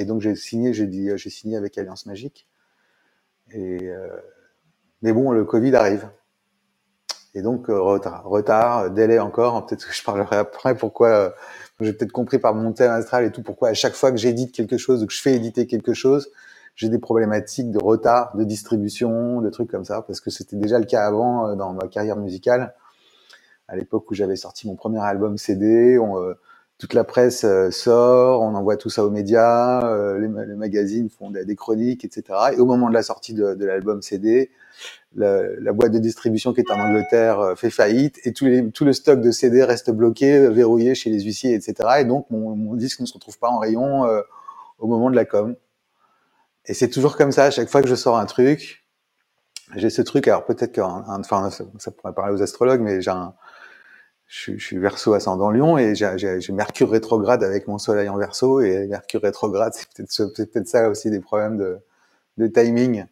et 0.00 0.04
donc 0.04 0.20
j'ai 0.20 0.36
signé, 0.36 0.72
j'ai 0.72 0.86
dit, 0.86 1.10
j'ai 1.16 1.30
signé 1.30 1.56
avec 1.56 1.76
Alliance 1.78 2.06
Magique. 2.06 2.46
Et 3.52 3.90
mais 5.02 5.12
bon, 5.12 5.32
le 5.32 5.44
Covid 5.44 5.74
arrive. 5.74 6.08
Et 7.34 7.42
donc 7.42 7.66
retard, 7.68 8.24
retard, 8.24 8.90
délai 8.90 9.18
encore. 9.18 9.66
Peut-être 9.66 9.88
que 9.88 9.94
je 9.94 10.04
parlerai 10.04 10.36
après 10.36 10.76
pourquoi 10.76 11.34
j'ai 11.84 11.92
peut-être 11.92 12.12
compris 12.12 12.38
par 12.38 12.54
mon 12.54 12.72
thème 12.72 12.90
astral 12.90 13.24
et 13.24 13.32
tout 13.32 13.42
pourquoi 13.42 13.68
à 13.68 13.74
chaque 13.74 13.94
fois 13.94 14.10
que 14.10 14.16
j'édite 14.16 14.52
quelque 14.52 14.76
chose 14.76 15.02
ou 15.02 15.06
que 15.06 15.12
je 15.12 15.20
fais 15.20 15.34
éditer 15.34 15.66
quelque 15.66 15.94
chose, 15.94 16.30
j'ai 16.76 16.88
des 16.88 16.98
problématiques 16.98 17.70
de 17.70 17.78
retard, 17.78 18.36
de 18.36 18.44
distribution, 18.44 19.40
de 19.40 19.50
trucs 19.50 19.70
comme 19.70 19.84
ça, 19.84 20.02
parce 20.02 20.20
que 20.20 20.30
c'était 20.30 20.56
déjà 20.56 20.78
le 20.78 20.86
cas 20.86 21.06
avant 21.06 21.48
euh, 21.48 21.54
dans 21.54 21.72
ma 21.72 21.88
carrière 21.88 22.16
musicale. 22.16 22.74
À 23.68 23.76
l'époque 23.76 24.10
où 24.10 24.14
j'avais 24.14 24.36
sorti 24.36 24.66
mon 24.66 24.74
premier 24.74 25.00
album 25.00 25.38
CD, 25.38 25.98
on, 25.98 26.18
euh, 26.18 26.34
toute 26.80 26.94
la 26.94 27.04
presse 27.04 27.44
euh, 27.44 27.70
sort, 27.70 28.40
on 28.42 28.54
envoie 28.54 28.76
tout 28.76 28.90
ça 28.90 29.04
aux 29.04 29.10
médias, 29.10 29.80
les, 30.18 30.26
les, 30.26 30.56
magazines 30.56 31.10
font 31.10 31.30
des, 31.30 31.44
des, 31.44 31.54
chroniques, 31.54 32.04
etc. 32.04 32.24
Et 32.54 32.58
au 32.58 32.66
moment 32.66 32.88
de 32.88 32.94
la 32.94 33.02
sortie 33.02 33.34
de, 33.34 33.54
de 33.54 33.66
l'album 33.66 34.02
CD, 34.02 34.50
la, 35.14 35.72
boîte 35.72 35.92
de 35.92 35.98
distribution 35.98 36.52
qui 36.52 36.60
est 36.60 36.70
en 36.70 36.78
Angleterre 36.78 37.40
euh, 37.40 37.54
fait 37.54 37.70
faillite 37.70 38.18
et 38.24 38.32
tout, 38.32 38.46
les, 38.46 38.70
tout, 38.70 38.84
le 38.84 38.92
stock 38.92 39.20
de 39.20 39.30
CD 39.30 39.64
reste 39.64 39.90
bloqué, 39.90 40.36
euh, 40.36 40.50
verrouillé 40.50 40.94
chez 40.94 41.10
les 41.10 41.20
huissiers, 41.20 41.54
etc. 41.54 41.74
Et 42.00 42.04
donc 42.04 42.30
mon, 42.30 42.54
mon 42.56 42.74
disque 42.74 43.00
ne 43.00 43.06
se 43.06 43.14
retrouve 43.14 43.38
pas 43.38 43.48
en 43.48 43.58
rayon 43.58 44.06
euh, 44.06 44.22
au 44.78 44.86
moment 44.86 45.10
de 45.10 45.16
la 45.16 45.24
com. 45.24 45.56
Et 46.66 46.74
c'est 46.74 46.88
toujours 46.88 47.16
comme 47.16 47.32
ça, 47.32 47.44
à 47.44 47.50
chaque 47.50 47.68
fois 47.68 47.82
que 47.82 47.88
je 47.88 47.94
sors 47.94 48.18
un 48.18 48.26
truc, 48.26 48.84
j'ai 49.76 49.90
ce 49.90 50.02
truc, 50.02 50.28
alors 50.28 50.44
peut-être 50.44 50.72
que, 50.72 50.80
enfin, 50.80 51.50
ça, 51.50 51.90
pourrait 51.90 52.12
parler 52.12 52.34
aux 52.34 52.42
astrologues, 52.42 52.80
mais 52.80 53.00
j'ai 53.00 53.10
un, 53.10 53.34
je, 54.30 54.52
je, 54.56 54.64
suis 54.64 54.78
verso 54.78 55.12
ascendant 55.12 55.50
Lion 55.50 55.76
et 55.76 55.94
j'ai 55.96 56.52
Mercure 56.52 56.90
rétrograde 56.90 57.42
avec 57.42 57.66
mon 57.66 57.78
soleil 57.78 58.08
en 58.08 58.16
verso 58.16 58.60
et 58.60 58.86
Mercure 58.86 59.22
rétrograde, 59.22 59.72
c'est 59.74 59.88
peut-être 59.92 60.52
peut 60.52 60.64
ça 60.64 60.88
aussi 60.88 61.10
des 61.10 61.20
problèmes 61.20 61.56
de, 61.56 61.78
de 62.38 62.46
timing. 62.46 63.06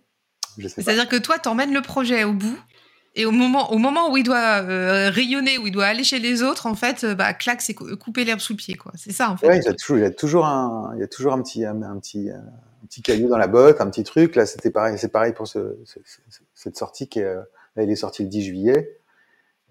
C'est-à-dire 0.68 1.08
que 1.08 1.16
toi, 1.16 1.38
tu 1.38 1.48
emmènes 1.48 1.74
le 1.74 1.82
projet 1.82 2.24
au 2.24 2.32
bout. 2.32 2.58
Et 3.14 3.26
au 3.26 3.32
moment, 3.32 3.72
au 3.72 3.78
moment 3.78 4.12
où 4.12 4.16
il 4.16 4.22
doit 4.22 4.62
euh, 4.62 5.10
rayonner, 5.10 5.58
où 5.58 5.66
il 5.66 5.72
doit 5.72 5.86
aller 5.86 6.04
chez 6.04 6.20
les 6.20 6.42
autres, 6.42 6.66
en 6.66 6.74
fait, 6.74 7.02
euh, 7.02 7.14
bah, 7.16 7.32
clac, 7.34 7.60
c'est 7.62 7.74
couper 7.74 8.24
l'herbe 8.24 8.38
sous 8.38 8.52
le 8.52 8.58
pied, 8.58 8.76
quoi. 8.76 8.92
C'est 8.94 9.10
ça, 9.10 9.30
en 9.30 9.36
fait. 9.36 9.48
Oui, 9.48 9.56
il 9.56 9.64
y 9.64 9.68
a 9.68 9.74
toujours, 9.74 9.96
il 9.96 10.02
y 10.02 10.06
a 10.06 10.10
toujours 10.10 10.46
un, 10.46 10.92
il 10.94 11.00
y 11.00 11.02
a 11.02 11.08
toujours 11.08 11.32
un 11.32 11.42
petit, 11.42 11.64
un, 11.64 11.98
petit, 11.98 12.30
un 12.30 12.86
petit 12.86 13.02
caillou 13.02 13.28
dans 13.28 13.38
la 13.38 13.48
botte, 13.48 13.80
un 13.80 13.90
petit 13.90 14.04
truc. 14.04 14.36
Là, 14.36 14.46
c'était 14.46 14.70
pareil, 14.70 14.98
c'est 14.98 15.08
pareil 15.08 15.32
pour 15.32 15.48
ce, 15.48 15.78
cette 16.54 16.76
sortie 16.76 17.08
qui 17.08 17.18
est, 17.18 17.24
euh, 17.24 17.40
là, 17.74 17.82
il 17.82 17.90
est 17.90 17.96
sorti 17.96 18.22
le 18.22 18.28
10 18.28 18.42
juillet. 18.42 18.97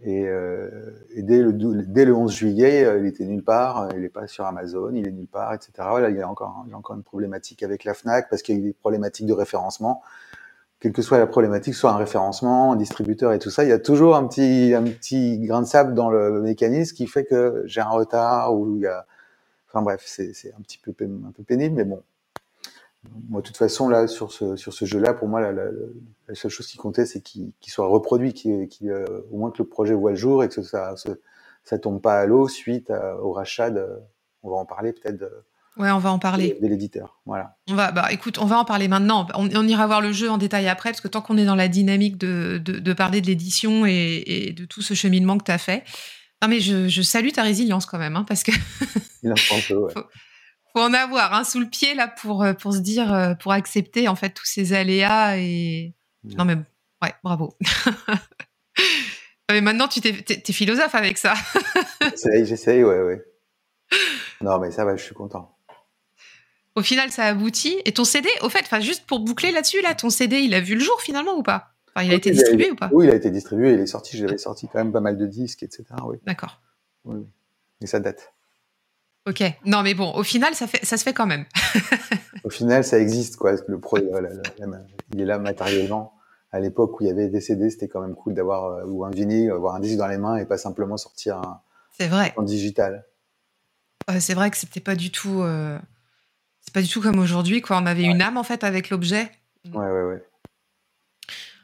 Et, 0.04 0.28
euh, 0.28 0.70
et 1.16 1.24
dès, 1.24 1.42
le, 1.42 1.54
dès 1.54 2.06
le 2.06 2.16
11 2.16 2.32
juillet, 2.32 2.88
il 3.00 3.06
était 3.08 3.26
nulle 3.26 3.44
part, 3.44 3.90
il 3.96 4.02
n'est 4.02 4.10
pas 4.10 4.28
sur 4.28 4.46
Amazon, 4.46 4.92
il 4.94 5.08
est 5.08 5.12
nulle 5.12 5.28
part, 5.28 5.54
etc. 5.54 5.72
Voilà, 5.90 6.10
il 6.10 6.18
y 6.18 6.22
a 6.22 6.30
encore, 6.30 6.64
il 6.68 6.72
y 6.72 6.74
a 6.74 6.78
encore 6.78 6.96
une 6.96 7.04
problématique 7.04 7.64
avec 7.64 7.84
la 7.84 7.94
Fnac 7.94 8.30
parce 8.30 8.42
qu'il 8.42 8.56
y 8.56 8.58
a 8.60 8.62
eu 8.62 8.64
des 8.64 8.74
problématiques 8.74 9.26
de 9.26 9.34
référencement 9.34 10.04
quelle 10.80 10.92
que 10.92 11.02
soit 11.02 11.18
la 11.18 11.28
problématique, 11.28 11.74
soit 11.74 11.92
un 11.92 11.98
référencement, 11.98 12.74
un 12.74 12.76
distributeur 12.76 13.34
et 13.34 13.40
tout 13.40 13.50
ça, 13.50 13.64
il 13.64 13.70
y 13.70 13.74
a 13.74 13.80
toujours 13.80 14.16
un 14.16 14.28
petit, 14.28 14.74
un 14.76 14.84
petit 14.84 15.40
grain 15.40 15.62
de 15.62 15.68
sable 15.68 15.94
dans 15.94 16.10
le 16.10 16.42
mécanisme 16.42 16.96
qui 16.96 17.08
fait 17.08 17.26
que 17.26 17.64
j'ai 17.66 17.82
un 17.82 17.90
retard 17.90 18.54
ou 18.56 18.76
il 18.76 18.82
y 18.82 18.88
a, 18.88 19.06
enfin 19.68 19.82
bref, 19.82 20.04
c'est 20.06 20.32
un 20.58 20.62
petit 20.62 20.78
peu, 20.78 20.94
un 21.02 21.32
peu 21.32 21.44
pénible, 21.44 21.76
mais 21.76 21.86
bon. 21.86 22.02
Moi, 23.30 23.42
de 23.42 23.48
toute 23.48 23.58
façon, 23.58 23.90
là, 23.90 24.08
sur 24.08 24.32
ce, 24.32 24.56
sur 24.56 24.74
ce 24.74 24.86
jeu-là, 24.86 25.14
pour 25.14 25.28
moi, 25.28 25.42
la, 25.42 25.52
la, 25.52 25.66
la, 26.28 26.36
seule 26.36 26.52
chose 26.52 26.68
qui 26.68 26.78
comptait, 26.78 27.06
c'est 27.06 27.22
qu'il, 27.22 27.52
soit 27.66 27.88
reproduit, 27.88 28.34
qu'il, 28.34 28.68
euh, 28.90 29.06
au 29.32 29.38
moins 29.38 29.52
que 29.52 29.58
le 29.60 29.68
projet 29.68 29.94
voit 29.94 30.12
le 30.12 30.18
jour 30.18 30.44
et 30.44 30.50
que 30.50 30.62
ça, 30.62 30.96
ça, 30.96 31.10
ça 31.64 31.80
tombe 31.80 32.02
pas 32.02 32.20
à 32.20 32.26
l'eau 32.26 32.48
suite 32.48 32.92
au 33.22 33.32
rachat 33.32 33.70
de, 33.70 33.86
on 34.44 34.50
va 34.50 34.58
en 34.58 34.66
parler 34.66 34.94
peut-être 34.94 35.18
de, 35.18 35.30
Ouais, 35.78 35.92
on 35.92 36.00
va 36.00 36.12
en 36.12 36.18
parler. 36.18 36.58
De, 36.60 36.68
l'éditeur, 36.68 37.20
voilà. 37.26 37.56
On 37.70 37.76
va, 37.76 37.92
bah, 37.92 38.08
écoute, 38.12 38.40
on 38.40 38.46
va 38.46 38.58
en 38.58 38.66
parler 38.66 38.88
maintenant. 38.88 39.28
On, 39.36 39.68
ira 39.68 39.86
voir 39.86 40.02
le 40.02 40.12
jeu 40.12 40.30
en 40.30 40.40
détail 40.40 40.68
après, 40.68 40.90
parce 40.90 41.02
que 41.02 41.08
tant 41.08 41.22
qu'on 41.22 41.38
est 41.38 41.46
dans 41.46 41.56
la 41.56 41.68
dynamique 41.68 42.18
de, 42.18 42.58
de, 42.58 42.94
parler 42.94 43.22
de 43.22 43.28
l'édition 43.28 43.86
et, 43.86 44.24
et, 44.26 44.54
de 44.54 44.66
tout 44.66 44.82
ce 44.82 44.96
cheminement 44.96 45.38
que 45.38 45.44
tu 45.44 45.52
as 45.52 45.60
fait. 45.60 45.84
Non, 46.42 46.48
mais 46.48 46.60
je, 46.60 46.88
je, 46.88 47.02
salue 47.04 47.30
ta 47.30 47.44
résilience 47.44 47.86
quand 47.86 48.00
même, 48.00 48.16
hein, 48.16 48.26
parce 48.28 48.44
que. 48.44 48.52
Il 49.22 49.32
en 49.32 49.36
ouais. 49.36 49.62
faut, 49.94 50.04
faut, 50.78 50.84
en 50.84 50.94
avoir 50.94 51.34
hein, 51.34 51.44
sous 51.44 51.60
le 51.60 51.68
pied, 51.68 51.94
là, 51.96 52.08
pour, 52.08 52.46
pour 52.60 52.74
se 52.74 52.80
dire, 52.80 53.14
euh, 53.14 53.34
pour 53.34 53.52
accepter, 53.52 54.08
en 54.08 54.16
fait, 54.16 54.30
tous 54.30 54.46
ces 54.46 54.74
aléas 54.74 55.38
et. 55.38 55.94
Non, 56.24 56.46
mais 56.46 56.56
ouais, 57.02 57.14
bravo. 57.24 57.54
mais 59.52 59.62
maintenant, 59.62 59.88
tu 59.88 60.02
t'es, 60.02 60.10
es, 60.30 60.54
philosophe 60.54 60.96
avec 60.96 61.18
ça. 61.18 61.34
j'essaye, 62.02 62.46
j'essaye, 62.46 62.84
ouais, 62.84 63.02
ouais. 63.02 63.26
Non, 64.42 64.60
mais 64.60 64.72
ça 64.72 64.86
va, 64.86 64.96
je 64.96 65.04
suis 65.04 65.16
content. 65.16 65.58
Au 66.76 66.84
final, 66.84 67.12
ça 67.12 67.26
aboutit. 67.26 67.82
Et 67.86 67.94
ton 67.94 68.04
CD, 68.04 68.30
au 68.42 68.50
fait, 68.50 68.62
enfin, 68.62 68.80
juste 68.80 69.06
pour 69.08 69.20
boucler 69.20 69.52
là-dessus, 69.52 69.82
là, 69.82 69.96
ton 69.96 70.10
CD, 70.10 70.40
il 70.40 70.54
a 70.54 70.60
vu 70.60 70.76
le 70.76 70.82
jour 70.82 71.02
finalement 71.02 71.36
ou 71.36 71.44
pas? 71.44 71.74
Enfin, 71.96 72.06
il 72.06 72.12
a 72.12 72.16
été 72.16 72.30
distribué 72.30 72.70
ou 72.70 72.76
pas? 72.76 72.90
Oui, 72.92 73.08
il 73.08 73.12
a 73.12 73.16
été 73.16 73.32
distribué. 73.32 73.74
Il 73.74 73.80
est 73.80 73.88
sorti. 73.88 74.16
J'avais 74.16 74.38
sorti 74.38 74.68
quand 74.68 74.78
même 74.78 74.92
pas 74.92 75.00
mal 75.00 75.18
de 75.18 75.26
disques, 75.26 75.64
etc. 75.64 75.86
Oui. 76.06 76.18
D'accord. 76.28 76.62
Oui, 77.06 77.16
oui. 77.18 77.26
Et 77.82 77.88
ça 77.88 78.00
date. 78.00 78.34
Ok. 79.28 79.44
Non, 79.66 79.84
mais 79.84 79.94
bon, 79.94 80.14
au 80.14 80.24
final, 80.24 80.56
ça, 80.56 80.68
fait, 80.68 80.84
ça 80.86 80.96
se 80.96 81.04
fait 81.04 81.14
quand 81.14 81.28
même. 81.28 81.46
au 82.46 82.50
final, 82.50 82.86
ça 82.86 82.98
existe, 82.98 83.36
quoi. 83.36 83.56
Le 83.68 83.78
pro, 83.78 83.98
il 83.98 85.22
est 85.22 85.26
là 85.26 85.38
matériellement. 85.38 86.14
À 86.52 86.62
l'époque 86.62 87.00
où 87.00 87.04
il 87.04 87.08
y 87.08 87.12
avait 87.12 87.28
des 87.28 87.42
CD, 87.42 87.70
c'était 87.70 87.90
quand 87.90 88.00
même 88.00 88.16
cool 88.16 88.34
d'avoir 88.34 88.66
euh, 88.66 88.86
ou 88.86 89.04
un 89.04 89.10
vinyle, 89.10 89.52
avoir 89.52 89.76
un 89.76 89.82
disque 89.82 89.98
dans 89.98 90.08
les 90.08 90.18
mains 90.18 90.38
et 90.38 90.46
pas 90.46 90.58
simplement 90.58 90.96
sortir 90.96 91.36
un, 91.36 91.62
vrai. 92.08 92.34
en 92.38 92.44
digital. 92.44 93.06
c'est 94.20 94.34
vrai 94.34 94.50
que 94.50 94.56
c'était 94.56 94.80
pas 94.80 94.96
du 94.96 95.12
tout. 95.12 95.42
Euh, 95.42 95.78
c'est 96.62 96.74
pas 96.74 96.82
du 96.82 96.88
tout 96.88 97.02
comme 97.02 97.20
aujourd'hui, 97.20 97.62
quoi. 97.62 97.78
On 97.78 97.86
avait 97.86 98.06
une 98.06 98.22
âme, 98.22 98.38
en 98.38 98.44
fait, 98.44 98.64
avec 98.64 98.90
l'objet. 98.90 99.30
Ouais, 99.74 99.86
ouais, 99.86 100.04
ouais. 100.04 100.24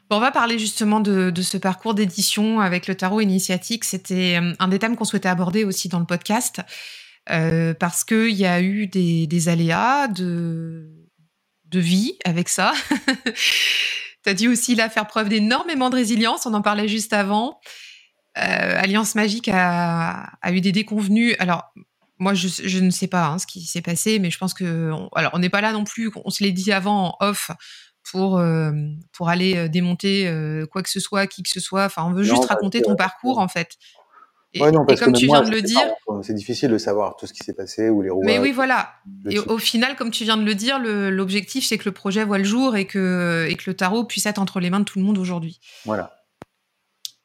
Bon, 0.09 0.17
on 0.17 0.19
va 0.19 0.31
parler 0.31 0.59
justement 0.59 0.99
de, 0.99 1.29
de 1.29 1.41
ce 1.41 1.57
parcours 1.57 1.93
d'édition 1.93 2.59
avec 2.59 2.87
le 2.87 2.95
tarot 2.95 3.21
initiatique. 3.21 3.85
C'était 3.85 4.37
euh, 4.41 4.53
un 4.59 4.67
des 4.67 4.79
thèmes 4.79 4.97
qu'on 4.97 5.05
souhaitait 5.05 5.29
aborder 5.29 5.63
aussi 5.63 5.87
dans 5.87 5.99
le 5.99 6.05
podcast. 6.05 6.61
Euh, 7.29 7.73
parce 7.73 8.03
qu'il 8.03 8.31
y 8.31 8.45
a 8.45 8.61
eu 8.61 8.87
des, 8.87 9.27
des, 9.27 9.49
aléas 9.49 10.07
de, 10.09 10.89
de 11.65 11.79
vie 11.79 12.17
avec 12.25 12.49
ça. 12.49 12.73
tu 14.23 14.29
as 14.29 14.33
dû 14.33 14.49
aussi 14.49 14.75
là 14.75 14.89
faire 14.89 15.07
preuve 15.07 15.29
d'énormément 15.29 15.89
de 15.89 15.95
résilience, 15.95 16.45
on 16.45 16.53
en 16.53 16.61
parlait 16.61 16.87
juste 16.87 17.13
avant. 17.13 17.59
Euh, 18.37 18.81
Alliance 18.81 19.15
Magique 19.15 19.47
a, 19.47 20.31
a, 20.41 20.51
eu 20.51 20.59
des 20.59 20.73
déconvenus. 20.73 21.35
Alors, 21.39 21.63
moi, 22.19 22.33
je, 22.33 22.47
je, 22.47 22.79
ne 22.79 22.89
sais 22.89 23.07
pas 23.07 23.27
hein, 23.27 23.37
ce 23.37 23.47
qui 23.47 23.61
s'est 23.61 23.81
passé, 23.81 24.19
mais 24.19 24.29
je 24.29 24.37
pense 24.37 24.53
que, 24.53 24.91
on, 24.91 25.07
alors, 25.15 25.31
on 25.33 25.39
n'est 25.39 25.49
pas 25.49 25.61
là 25.61 25.71
non 25.71 25.85
plus. 25.85 26.11
On 26.25 26.29
se 26.29 26.43
l'est 26.43 26.51
dit 26.51 26.73
avant 26.73 27.15
en 27.19 27.25
off 27.25 27.51
pour 28.11 28.37
euh, 28.37 28.71
pour 29.13 29.29
aller 29.29 29.69
démonter 29.69 30.27
euh, 30.27 30.65
quoi 30.65 30.83
que 30.83 30.89
ce 30.89 30.99
soit, 30.99 31.27
qui 31.27 31.41
que 31.41 31.49
ce 31.49 31.61
soit. 31.61 31.85
Enfin, 31.85 32.03
on 32.03 32.11
veut 32.11 32.23
juste 32.23 32.45
raconter 32.45 32.81
ton 32.81 32.95
parcours 32.95 33.39
en 33.39 33.47
fait. 33.47 33.77
Et, 34.53 34.61
ouais, 34.61 34.71
non, 34.71 34.85
parce 34.85 35.01
et 35.01 35.05
comme 35.05 35.13
tu 35.13 35.25
viens 35.25 35.41
de 35.41 35.49
le 35.49 35.61
dire, 35.61 35.81
c'est 36.21 36.35
difficile 36.35 36.69
de 36.69 36.77
savoir 36.77 37.15
tout 37.15 37.25
ce 37.25 37.33
qui 37.33 37.43
s'est 37.43 37.53
passé 37.53 37.89
ou 37.89 38.01
les 38.01 38.09
rouages. 38.09 38.25
Mais 38.25 38.39
oui, 38.39 38.51
voilà. 38.51 38.93
Et 39.29 39.39
au, 39.39 39.57
final, 39.57 39.95
comme 39.95 40.11
tu 40.11 40.23
viens 40.23 40.37
de 40.37 40.43
le 40.43 40.53
dire, 40.55 40.79
l'objectif 40.79 41.65
c'est 41.65 41.77
que 41.77 41.85
le 41.85 41.91
projet 41.91 42.23
voit 42.23 42.37
le 42.37 42.43
jour 42.43 42.75
et 42.75 42.85
que 42.85 43.47
et 43.49 43.55
que 43.55 43.63
le 43.67 43.75
tarot 43.75 44.03
puisse 44.03 44.25
être 44.25 44.39
entre 44.39 44.59
les 44.59 44.69
mains 44.69 44.79
de 44.79 44.85
tout 44.85 44.99
le 44.99 45.05
monde 45.05 45.17
aujourd'hui. 45.17 45.59
Voilà. 45.85 46.13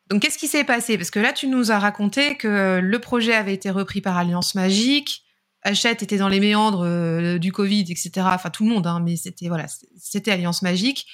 Donc, 0.09 0.23
qu'est-ce 0.23 0.39
qui 0.39 0.49
s'est 0.49 0.65
passé? 0.65 0.97
Parce 0.97 1.11
que 1.11 1.19
là, 1.19 1.33
tu 1.33 1.49
nous 1.49 1.71
as 1.71 1.79
raconté 1.79 2.37
que 2.37 2.81
le 2.83 2.99
projet 2.99 3.35
avait 3.35 3.53
été 3.53 3.71
repris 3.71 4.01
par 4.01 4.17
Alliance 4.17 4.55
Magique. 4.55 5.23
Hachette 5.63 6.03
était 6.03 6.17
dans 6.17 6.29
les 6.29 6.41
méandres 6.41 6.85
euh, 6.85 7.39
du 7.39 7.53
Covid, 7.53 7.83
etc. 7.83 8.11
Enfin, 8.17 8.49
tout 8.49 8.65
le 8.65 8.71
monde, 8.71 8.87
hein, 8.87 9.03
mais 9.05 9.17
c'était 9.17 9.49
voilà, 9.49 9.67
c'était 9.99 10.31
Alliance 10.31 10.63
Magique. 10.63 11.07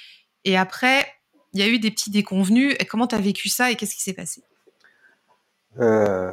Et 0.45 0.55
après, 0.55 1.05
il 1.53 1.59
y 1.59 1.63
a 1.63 1.67
eu 1.67 1.79
des 1.79 1.91
petits 1.91 2.09
déconvenus. 2.09 2.75
Et 2.79 2.85
comment 2.85 3.07
tu 3.07 3.15
as 3.15 3.19
vécu 3.19 3.49
ça 3.49 3.69
et 3.69 3.75
qu'est-ce 3.75 3.95
qui 3.95 4.01
s'est 4.01 4.13
passé? 4.13 4.41
Euh, 5.79 6.31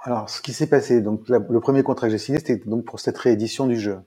Alors, 0.00 0.28
ce 0.30 0.40
qui 0.40 0.52
s'est 0.52 0.66
passé, 0.66 1.00
donc 1.00 1.28
le 1.28 1.60
premier 1.60 1.82
contrat 1.82 2.06
que 2.06 2.12
j'ai 2.12 2.18
signé, 2.18 2.38
c'était 2.38 2.56
donc 2.56 2.84
pour 2.84 3.00
cette 3.00 3.18
réédition 3.18 3.66
du 3.66 3.78
jeu. 3.78 3.98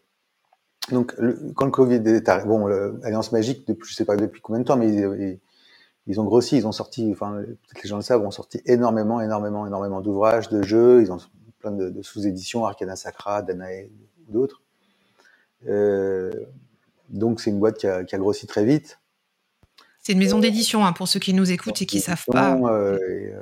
donc, 0.91 1.15
quand 1.55 1.65
le 1.65 1.71
Covid 1.71 2.01
est 2.05 2.29
arrivé, 2.29 2.47
bon, 2.47 2.67
l'Alliance 2.67 3.31
Magique, 3.31 3.67
depuis, 3.67 3.89
je 3.89 3.95
sais 3.95 4.05
pas 4.05 4.15
depuis 4.15 4.41
combien 4.41 4.61
de 4.61 4.65
temps, 4.65 4.77
mais 4.77 4.93
ils, 4.93 5.39
ils, 6.07 6.19
ont 6.19 6.23
grossi, 6.23 6.57
ils 6.57 6.67
ont 6.67 6.71
sorti, 6.71 7.09
enfin, 7.11 7.41
peut-être 7.41 7.83
les 7.83 7.89
gens 7.89 7.97
le 7.97 8.01
savent, 8.03 8.25
ont 8.25 8.31
sorti 8.31 8.61
énormément, 8.65 9.21
énormément, 9.21 9.67
énormément 9.67 10.01
d'ouvrages, 10.01 10.49
de 10.49 10.61
jeux, 10.61 11.01
ils 11.01 11.11
ont 11.11 11.17
plein 11.59 11.71
de, 11.71 11.89
de 11.89 12.01
sous-éditions, 12.01 12.65
Arcana 12.65 12.95
Sacra, 12.95 13.41
Danae, 13.41 13.89
d'autres. 14.29 14.61
Euh, 15.67 16.31
donc, 17.09 17.39
c'est 17.39 17.49
une 17.49 17.59
boîte 17.59 17.77
qui 17.77 17.87
a, 17.87 18.03
qui 18.03 18.15
a, 18.15 18.17
grossi 18.17 18.47
très 18.47 18.65
vite. 18.65 18.99
C'est 19.99 20.13
une 20.13 20.19
maison 20.19 20.39
d'édition, 20.39 20.85
hein, 20.85 20.93
pour 20.93 21.07
ceux 21.07 21.19
qui 21.19 21.33
nous 21.33 21.51
écoutent 21.51 21.81
et 21.81 21.85
qui 21.85 21.99
savent 21.99 22.25
pas. 22.27 22.55
Euh, 22.55 22.97
et, 22.97 23.33
euh, 23.33 23.41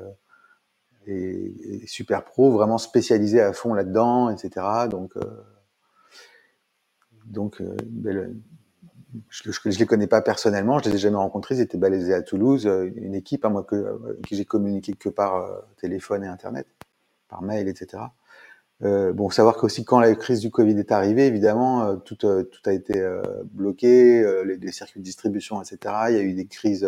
et, 1.07 1.83
super 1.87 2.23
pro, 2.23 2.51
vraiment 2.51 2.77
spécialisé 2.77 3.41
à 3.41 3.53
fond 3.53 3.73
là-dedans, 3.73 4.29
etc. 4.29 4.65
Donc, 4.89 5.15
euh, 5.17 5.21
donc, 7.25 7.61
euh, 7.61 7.75
ben, 7.85 8.35
je, 9.29 9.49
ne 9.49 9.77
les 9.77 9.85
connais 9.85 10.07
pas 10.07 10.21
personnellement, 10.21 10.79
je 10.79 10.89
les 10.89 10.95
ai 10.95 10.99
jamais 10.99 11.17
rencontrés. 11.17 11.55
Ils 11.55 11.61
étaient 11.61 11.77
balaisés 11.77 12.13
à 12.13 12.21
Toulouse, 12.21 12.67
euh, 12.67 12.91
une 12.95 13.15
équipe, 13.15 13.45
à 13.45 13.47
hein, 13.47 13.51
moi 13.51 13.63
que, 13.63 14.17
qui 14.27 14.35
j'ai 14.35 14.45
communiqué 14.45 14.93
que 14.93 15.09
par 15.09 15.63
téléphone 15.77 16.23
et 16.23 16.27
internet, 16.27 16.67
par 17.27 17.41
mail, 17.41 17.67
etc. 17.67 18.03
Bon, 18.81 19.29
savoir 19.29 19.55
qu'aussi 19.55 19.85
quand 19.85 19.99
la 19.99 20.13
crise 20.15 20.41
du 20.41 20.51
Covid 20.51 20.77
est 20.77 20.91
arrivée, 20.91 21.25
évidemment, 21.25 21.95
tout, 21.95 22.17
tout 22.17 22.69
a 22.69 22.73
été 22.73 22.93
bloqué, 23.45 24.43
les, 24.43 24.71
circuits 24.73 24.99
de 24.99 25.05
distribution, 25.05 25.61
etc. 25.61 25.77
Il 26.09 26.15
y 26.15 26.19
a 26.19 26.21
eu 26.21 26.33
des 26.33 26.45
crises, 26.45 26.85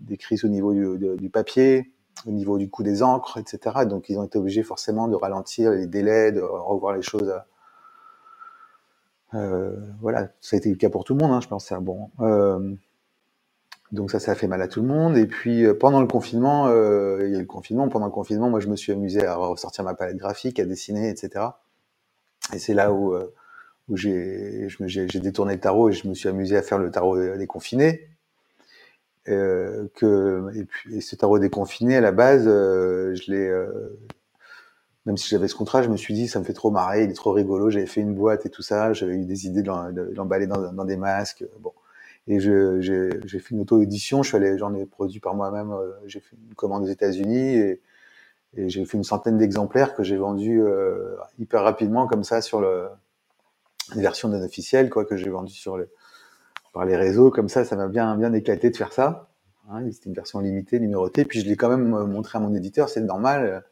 des 0.00 0.16
crises 0.16 0.44
au 0.44 0.48
niveau 0.48 0.74
du, 0.74 1.30
papier, 1.30 1.90
au 2.26 2.30
niveau 2.30 2.58
du 2.58 2.68
coût 2.70 2.82
des 2.82 3.02
encres, 3.02 3.38
etc. 3.38 3.84
Donc, 3.86 4.08
ils 4.08 4.18
ont 4.18 4.24
été 4.24 4.38
obligés 4.38 4.62
forcément 4.62 5.08
de 5.08 5.16
ralentir 5.16 5.72
les 5.72 5.86
délais, 5.86 6.32
de 6.32 6.40
revoir 6.40 6.94
les 6.94 7.02
choses 7.02 7.32
euh, 9.34 9.76
voilà, 10.00 10.28
ça 10.40 10.56
a 10.56 10.58
été 10.58 10.68
le 10.70 10.76
cas 10.76 10.90
pour 10.90 11.04
tout 11.04 11.14
le 11.14 11.20
monde, 11.20 11.32
hein, 11.32 11.40
je 11.40 11.48
pense. 11.48 11.72
Bon, 11.72 12.10
euh, 12.20 12.74
donc 13.92 14.10
ça, 14.10 14.20
ça 14.20 14.32
a 14.32 14.34
fait 14.34 14.46
mal 14.46 14.62
à 14.62 14.68
tout 14.68 14.80
le 14.80 14.88
monde. 14.88 15.16
Et 15.16 15.26
puis 15.26 15.64
euh, 15.64 15.74
pendant 15.74 16.00
le 16.00 16.06
confinement, 16.06 16.68
euh, 16.68 17.26
il 17.26 17.32
y 17.32 17.34
a 17.34 17.38
eu 17.38 17.42
le 17.42 17.46
confinement. 17.46 17.88
Pendant 17.88 18.06
le 18.06 18.12
confinement, 18.12 18.50
moi, 18.50 18.60
je 18.60 18.68
me 18.68 18.76
suis 18.76 18.92
amusé 18.92 19.24
à 19.24 19.36
ressortir 19.36 19.84
ma 19.84 19.94
palette 19.94 20.16
graphique, 20.16 20.60
à 20.60 20.64
dessiner, 20.64 21.08
etc. 21.08 21.46
Et 22.52 22.58
c'est 22.58 22.74
là 22.74 22.92
où, 22.92 23.14
euh, 23.14 23.32
où 23.88 23.96
j'ai 23.96 24.68
détourné 25.14 25.54
le 25.54 25.60
tarot 25.60 25.90
et 25.90 25.92
je 25.92 26.08
me 26.08 26.14
suis 26.14 26.28
amusé 26.28 26.56
à 26.56 26.62
faire 26.62 26.78
le 26.78 26.90
tarot 26.90 27.36
déconfiné. 27.36 28.08
Euh, 29.28 29.86
que 29.94 30.50
et 30.54 30.64
puis 30.64 30.96
et 30.96 31.00
ce 31.02 31.14
tarot 31.14 31.38
déconfiné 31.38 31.96
à 31.96 32.00
la 32.00 32.10
base, 32.10 32.44
je 32.44 33.30
l'ai 33.30 33.50
même 35.06 35.16
si 35.16 35.28
j'avais 35.28 35.48
ce 35.48 35.54
contrat, 35.54 35.82
je 35.82 35.88
me 35.88 35.96
suis 35.96 36.14
dit, 36.14 36.28
ça 36.28 36.38
me 36.38 36.44
fait 36.44 36.52
trop 36.52 36.70
marrer, 36.70 37.04
il 37.04 37.10
est 37.10 37.14
trop 37.14 37.32
rigolo. 37.32 37.70
J'avais 37.70 37.86
fait 37.86 38.00
une 38.00 38.14
boîte 38.14 38.44
et 38.46 38.50
tout 38.50 38.62
ça, 38.62 38.92
j'avais 38.92 39.14
eu 39.14 39.24
des 39.24 39.46
idées 39.46 39.62
de 39.62 40.14
l'emballer 40.14 40.46
dans, 40.46 40.84
des 40.84 40.96
masques. 40.96 41.44
Bon. 41.60 41.72
Et 42.28 42.38
j'ai 42.38 43.38
fait 43.40 43.50
une 43.54 43.60
auto-édition, 43.60 44.22
j'en 44.22 44.74
ai 44.74 44.86
produit 44.86 45.20
par 45.20 45.34
moi-même, 45.34 45.72
euh, 45.72 45.90
j'ai 46.06 46.20
fait 46.20 46.36
une 46.36 46.54
commande 46.54 46.84
aux 46.84 46.88
États-Unis 46.88 47.56
et, 47.56 47.80
j'ai 48.56 48.84
fait 48.84 48.96
une 48.98 49.04
centaine 49.04 49.38
d'exemplaires 49.38 49.94
que 49.94 50.02
j'ai 50.02 50.16
vendus 50.16 50.60
euh, 50.60 51.14
hyper 51.38 51.62
rapidement, 51.62 52.08
comme 52.08 52.24
ça, 52.24 52.42
sur 52.42 52.60
le, 52.60 52.88
une 53.94 54.02
version 54.02 54.28
non 54.28 54.42
officielle, 54.42 54.90
quoi, 54.90 55.04
que 55.04 55.16
j'ai 55.16 55.30
vendu 55.30 55.54
sur 55.54 55.76
le, 55.76 55.88
par 56.72 56.84
les 56.84 56.96
réseaux, 56.96 57.30
comme 57.30 57.48
ça, 57.48 57.64
ça 57.64 57.76
m'a 57.76 57.88
bien, 57.88 58.16
bien 58.16 58.32
éclaté 58.32 58.70
de 58.70 58.76
faire 58.76 58.92
ça. 58.92 59.28
Hein, 59.70 59.82
C'était 59.92 60.08
une 60.08 60.14
version 60.14 60.40
limitée, 60.40 60.80
numérotée, 60.80 61.24
puis 61.24 61.40
je 61.40 61.46
l'ai 61.46 61.56
quand 61.56 61.68
même 61.68 61.88
montré 62.06 62.38
à 62.38 62.40
mon 62.40 62.54
éditeur, 62.54 62.88
c'est 62.88 63.00
normal 63.00 63.64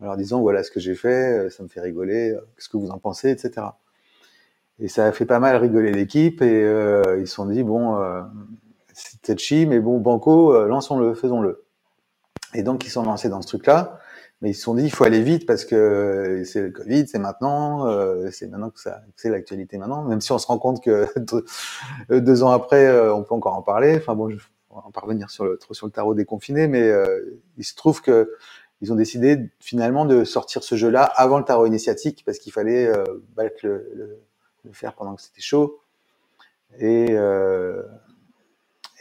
en 0.00 0.04
leur 0.04 0.16
disant 0.16 0.40
voilà 0.40 0.62
ce 0.62 0.70
que 0.70 0.80
j'ai 0.80 0.94
fait, 0.94 1.46
euh, 1.46 1.50
ça 1.50 1.62
me 1.62 1.68
fait 1.68 1.80
rigoler, 1.80 2.30
euh, 2.30 2.40
qu'est-ce 2.56 2.68
que 2.68 2.76
vous 2.76 2.90
en 2.90 2.98
pensez, 2.98 3.30
etc. 3.30 3.66
Et 4.80 4.88
ça 4.88 5.06
a 5.06 5.12
fait 5.12 5.26
pas 5.26 5.40
mal 5.40 5.56
rigoler 5.56 5.92
l'équipe 5.92 6.40
et 6.40 6.62
euh, 6.62 7.18
ils 7.18 7.26
se 7.26 7.34
sont 7.34 7.46
dit 7.46 7.62
bon, 7.64 8.00
euh, 8.00 8.22
c'est 8.92 9.20
touchy, 9.22 9.66
mais 9.66 9.80
bon, 9.80 9.98
Banco, 9.98 10.54
euh, 10.54 10.68
lançons-le, 10.68 11.14
faisons-le. 11.14 11.64
Et 12.54 12.62
donc 12.62 12.86
ils 12.86 12.90
sont 12.90 13.02
lancés 13.02 13.28
dans 13.28 13.42
ce 13.42 13.48
truc-là, 13.48 13.98
mais 14.40 14.50
ils 14.50 14.54
se 14.54 14.62
sont 14.62 14.74
dit 14.74 14.84
il 14.84 14.90
faut 14.90 15.04
aller 15.04 15.22
vite 15.22 15.46
parce 15.46 15.64
que 15.64 16.42
c'est 16.44 16.60
le 16.60 16.70
Covid, 16.70 17.08
c'est 17.08 17.18
maintenant, 17.18 17.86
c'est 18.30 18.46
maintenant 18.48 18.70
que 18.70 18.80
ça, 18.80 19.00
c'est 19.16 19.30
l'actualité 19.30 19.78
maintenant. 19.78 20.04
Même 20.04 20.20
si 20.20 20.32
on 20.32 20.38
se 20.38 20.46
rend 20.46 20.58
compte 20.58 20.82
que 20.82 21.06
deux 22.18 22.42
ans 22.42 22.50
après, 22.50 23.00
on 23.10 23.24
peut 23.24 23.34
encore 23.34 23.54
en 23.54 23.62
parler. 23.62 23.96
Enfin 23.96 24.14
bon, 24.14 24.30
je, 24.30 24.38
on 24.70 24.76
va 24.76 24.86
en 24.86 24.90
parvenir 24.90 25.30
sur 25.30 25.44
le 25.44 25.58
sur 25.72 25.86
le 25.86 25.92
tarot 25.92 26.14
déconfiné, 26.14 26.68
mais 26.68 26.92
il 27.56 27.64
se 27.64 27.74
trouve 27.74 28.00
que 28.00 28.30
ils 28.80 28.92
ont 28.92 28.96
décidé 28.96 29.50
finalement 29.58 30.04
de 30.04 30.24
sortir 30.24 30.62
ce 30.62 30.76
jeu-là 30.76 31.02
avant 31.02 31.38
le 31.38 31.44
tarot 31.44 31.66
initiatique 31.66 32.22
parce 32.24 32.38
qu'il 32.38 32.52
fallait 32.52 32.86
euh, 32.86 33.04
battre 33.34 33.56
le, 33.62 33.90
le, 33.94 34.18
le, 34.64 34.72
faire 34.72 34.94
pendant 34.94 35.16
que 35.16 35.22
c'était 35.22 35.40
chaud. 35.40 35.80
Et, 36.78 37.08
euh, 37.10 37.82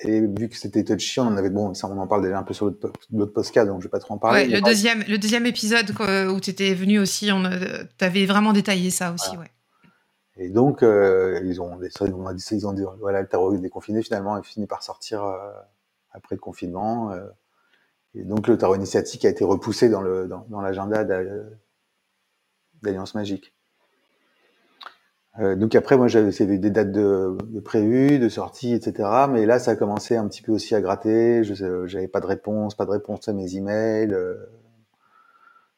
et 0.01 0.21
vu 0.21 0.49
que 0.49 0.55
c'était 0.55 0.83
touchy, 0.83 1.19
on 1.19 1.23
en 1.23 1.37
avait 1.37 1.49
bon, 1.49 1.73
ça 1.73 1.87
on 1.87 1.97
en 1.97 2.07
parle 2.07 2.23
déjà 2.23 2.37
un 2.37 2.43
peu 2.43 2.53
sur 2.53 2.67
l'autre 2.67 3.33
podcast, 3.33 3.67
donc 3.67 3.81
je 3.81 3.87
vais 3.87 3.91
pas 3.91 3.99
trop 3.99 4.13
en 4.13 4.17
parler. 4.17 4.45
Ouais, 4.45 4.47
le 4.47 4.61
deuxième, 4.61 5.03
le 5.07 5.17
deuxième 5.17 5.45
épisode 5.45 5.89
où 6.31 6.39
tu 6.39 6.49
étais 6.49 6.73
venu 6.73 6.99
aussi, 6.99 7.31
on 7.31 7.43
tu 7.43 8.05
avais 8.05 8.25
vraiment 8.25 8.53
détaillé 8.53 8.91
ça 8.91 9.11
aussi, 9.11 9.29
voilà. 9.29 9.41
ouais. 9.41 9.51
Et 10.39 10.49
donc 10.49 10.83
euh, 10.83 11.41
ils 11.43 11.59
ont, 11.61 11.79
ils 11.81 12.13
ont 12.13 12.33
dit, 12.33 12.43
ils 12.51 12.67
ont 12.67 12.73
dit 12.73 12.83
voilà 12.99 13.21
le 13.21 13.27
tarot 13.27 13.55
est 13.55 13.59
déconfiné 13.59 14.03
finalement, 14.03 14.37
il 14.37 14.43
finit 14.43 14.67
par 14.67 14.83
sortir 14.83 15.23
euh, 15.23 15.37
après 16.11 16.35
le 16.35 16.41
confinement. 16.41 17.11
Euh, 17.11 17.25
et 18.13 18.23
donc 18.23 18.47
le 18.47 18.57
tarot 18.57 18.75
initiatique 18.75 19.25
a 19.25 19.29
été 19.29 19.43
repoussé 19.43 19.89
dans 19.89 20.01
le 20.01 20.27
dans, 20.27 20.45
dans 20.49 20.61
l'agenda 20.61 21.03
d'Alliance 22.83 23.15
Magique. 23.15 23.53
Euh, 25.39 25.55
donc 25.55 25.75
après, 25.75 25.97
moi, 25.97 26.07
j'avais 26.07 26.57
des 26.57 26.69
dates 26.71 26.91
de, 26.91 27.37
de 27.43 27.59
prévues, 27.59 28.19
de 28.19 28.29
sortie, 28.29 28.73
etc. 28.73 29.27
Mais 29.29 29.45
là, 29.45 29.59
ça 29.59 29.71
a 29.71 29.75
commencé 29.75 30.15
un 30.15 30.27
petit 30.27 30.41
peu 30.41 30.51
aussi 30.51 30.73
à 30.75 30.81
gratter. 30.81 31.43
Je 31.43 31.85
j'avais 31.87 32.07
pas 32.07 32.19
de 32.21 32.25
réponse, 32.25 32.75
pas 32.75 32.85
de 32.85 32.91
réponse 32.91 33.27
à 33.27 33.33
mes 33.33 33.55
emails. 33.55 34.13
Euh, 34.13 34.35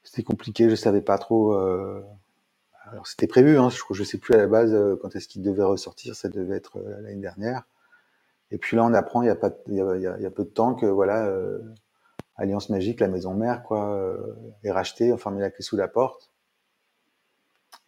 c'était 0.03 0.23
compliqué, 0.23 0.69
je 0.69 0.75
savais 0.75 1.01
pas 1.01 1.17
trop. 1.17 1.53
Euh, 1.53 2.01
alors 2.91 3.05
c'était 3.05 3.27
prévu, 3.27 3.57
hein, 3.59 3.69
je, 3.69 3.81
je 3.91 4.03
sais 4.03 4.17
plus 4.17 4.33
à 4.33 4.37
la 4.37 4.47
base 4.47 4.73
euh, 4.73 4.95
quand 5.01 5.15
est-ce 5.15 5.27
qu'il 5.27 5.41
devait 5.41 5.63
ressortir. 5.63 6.15
Ça 6.15 6.29
devait 6.29 6.55
être 6.55 6.77
euh, 6.77 7.01
l'année 7.01 7.21
dernière. 7.21 7.63
Et 8.51 8.57
puis 8.57 8.75
là, 8.77 8.83
on 8.83 8.93
apprend 8.93 9.21
il 9.21 9.27
y 9.27 9.29
a 9.29 9.35
pas, 9.35 9.51
il 9.67 9.75
y 9.75 9.81
a, 9.81 10.31
peu 10.31 10.43
de 10.43 10.49
temps 10.49 10.73
que 10.73 10.87
voilà 10.87 11.27
euh, 11.27 11.59
Alliance 12.35 12.69
Magique, 12.69 12.99
la 12.99 13.07
maison 13.07 13.33
mère, 13.35 13.63
quoi, 13.63 13.93
euh, 13.93 14.35
est 14.63 14.71
rachetée, 14.71 15.13
enfin, 15.13 15.29
met 15.29 15.41
la 15.41 15.51
clé 15.51 15.63
sous 15.63 15.77
la 15.77 15.87
porte. 15.87 16.31